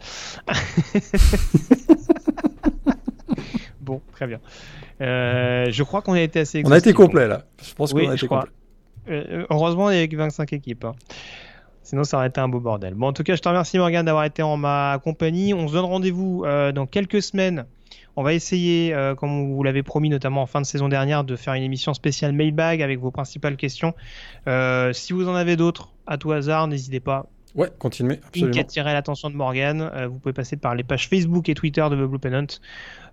[3.81, 4.41] bon, très bien.
[5.01, 6.95] Euh, je crois qu'on a été assez On a été exhaustif.
[6.97, 7.45] complet, là.
[7.63, 8.41] Je pense Oui, qu'on a été crois.
[8.41, 8.53] complet.
[9.09, 10.85] Euh, heureusement, il y avait que 25 équipes.
[10.85, 10.95] hein.
[11.83, 12.95] Sinon, ça aurait été un beau bordel.
[12.95, 15.53] Bon, en tout cas, je te remercie, Morgane, d'avoir été en ma compagnie.
[15.53, 17.67] On se donne rendez-vous euh, dans quelques semaines.
[18.17, 21.25] On va essayer, euh, comme on vous l'avait promis, notamment en fin de saison dernière,
[21.25, 23.93] de faire une émission spéciale mailbag avec vos principales questions.
[24.49, 27.27] Euh, si vous en avez d'autres, à tout hasard, n'hésitez pas.
[27.55, 28.61] Ouais, continuez, Une qui absolument.
[28.61, 29.91] attirait l'attention de Morgan.
[29.95, 32.47] Euh, vous pouvez passer par les pages Facebook et Twitter de The Blue Pennant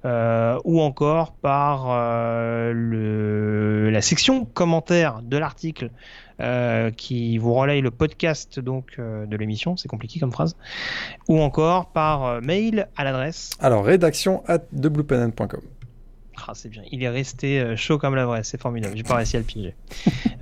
[0.04, 5.92] euh, ou encore par euh, le, la section commentaires de l'article
[6.40, 9.78] euh, qui vous relaye le podcast donc de l'émission.
[9.78, 10.56] C'est compliqué comme phrase.
[11.28, 13.52] Ou encore par mail à l'adresse.
[13.60, 15.62] Alors, rédaction at thebluepennon.com.
[16.48, 16.82] Ah, c'est bien.
[16.92, 18.44] Il est resté chaud comme la vraie.
[18.44, 18.98] C'est formidable.
[18.98, 19.76] J'ai pas réussi à le piger.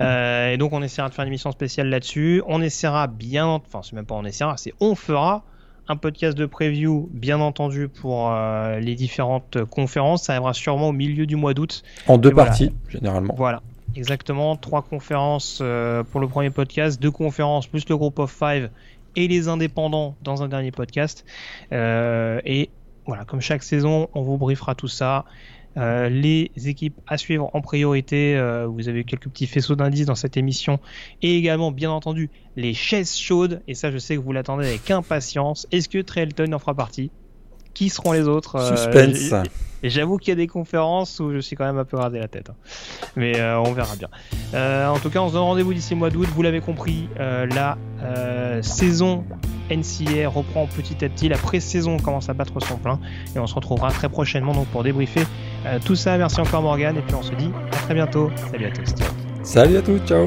[0.00, 2.42] Et donc, on essaiera de faire une émission spéciale là-dessus.
[2.46, 5.44] On essaiera bien, enfin, c'est même pas on essaiera, c'est on fera
[5.90, 10.24] un podcast de preview, bien entendu, pour euh, les différentes conférences.
[10.24, 11.82] Ça arrivera sûrement au milieu du mois d'août.
[12.06, 12.50] En deux voilà.
[12.50, 13.34] parties, généralement.
[13.36, 13.60] Voilà.
[13.96, 14.54] Exactement.
[14.54, 18.70] Trois conférences euh, pour le premier podcast, deux conférences plus le groupe of five
[19.16, 21.24] et les indépendants dans un dernier podcast.
[21.72, 22.70] Euh, et
[23.06, 25.24] voilà, comme chaque saison, on vous briefera tout ça.
[25.76, 30.14] Euh, les équipes à suivre en priorité, euh, vous avez quelques petits faisceaux d'indices dans
[30.14, 30.80] cette émission.
[31.22, 33.62] Et également bien entendu les chaises chaudes.
[33.68, 35.66] Et ça je sais que vous l'attendez avec impatience.
[35.70, 37.10] Est-ce que Trailton en fera partie?
[37.74, 39.32] Qui seront les autres Euh, Suspense.
[39.82, 42.18] et j'avoue qu'il y a des conférences où je suis quand même un peu gradé
[42.18, 42.50] la tête.
[42.50, 42.54] hein.
[43.16, 44.08] Mais euh, on verra bien.
[44.54, 46.28] Euh, en tout cas, on se donne rendez-vous d'ici le mois d'août.
[46.34, 49.24] Vous l'avez compris, euh, la euh, saison
[49.70, 51.28] NCA reprend petit à petit.
[51.28, 52.98] La pré-saison commence à battre son plein.
[53.34, 55.22] Et on se retrouvera très prochainement donc pour débriefer
[55.66, 56.18] euh, tout ça.
[56.18, 56.96] Merci encore Morgane.
[56.98, 58.30] Et puis on se dit à très bientôt.
[58.50, 58.90] Salut à tous.
[58.94, 59.08] Ciao.
[59.42, 60.26] Salut à tous, ciao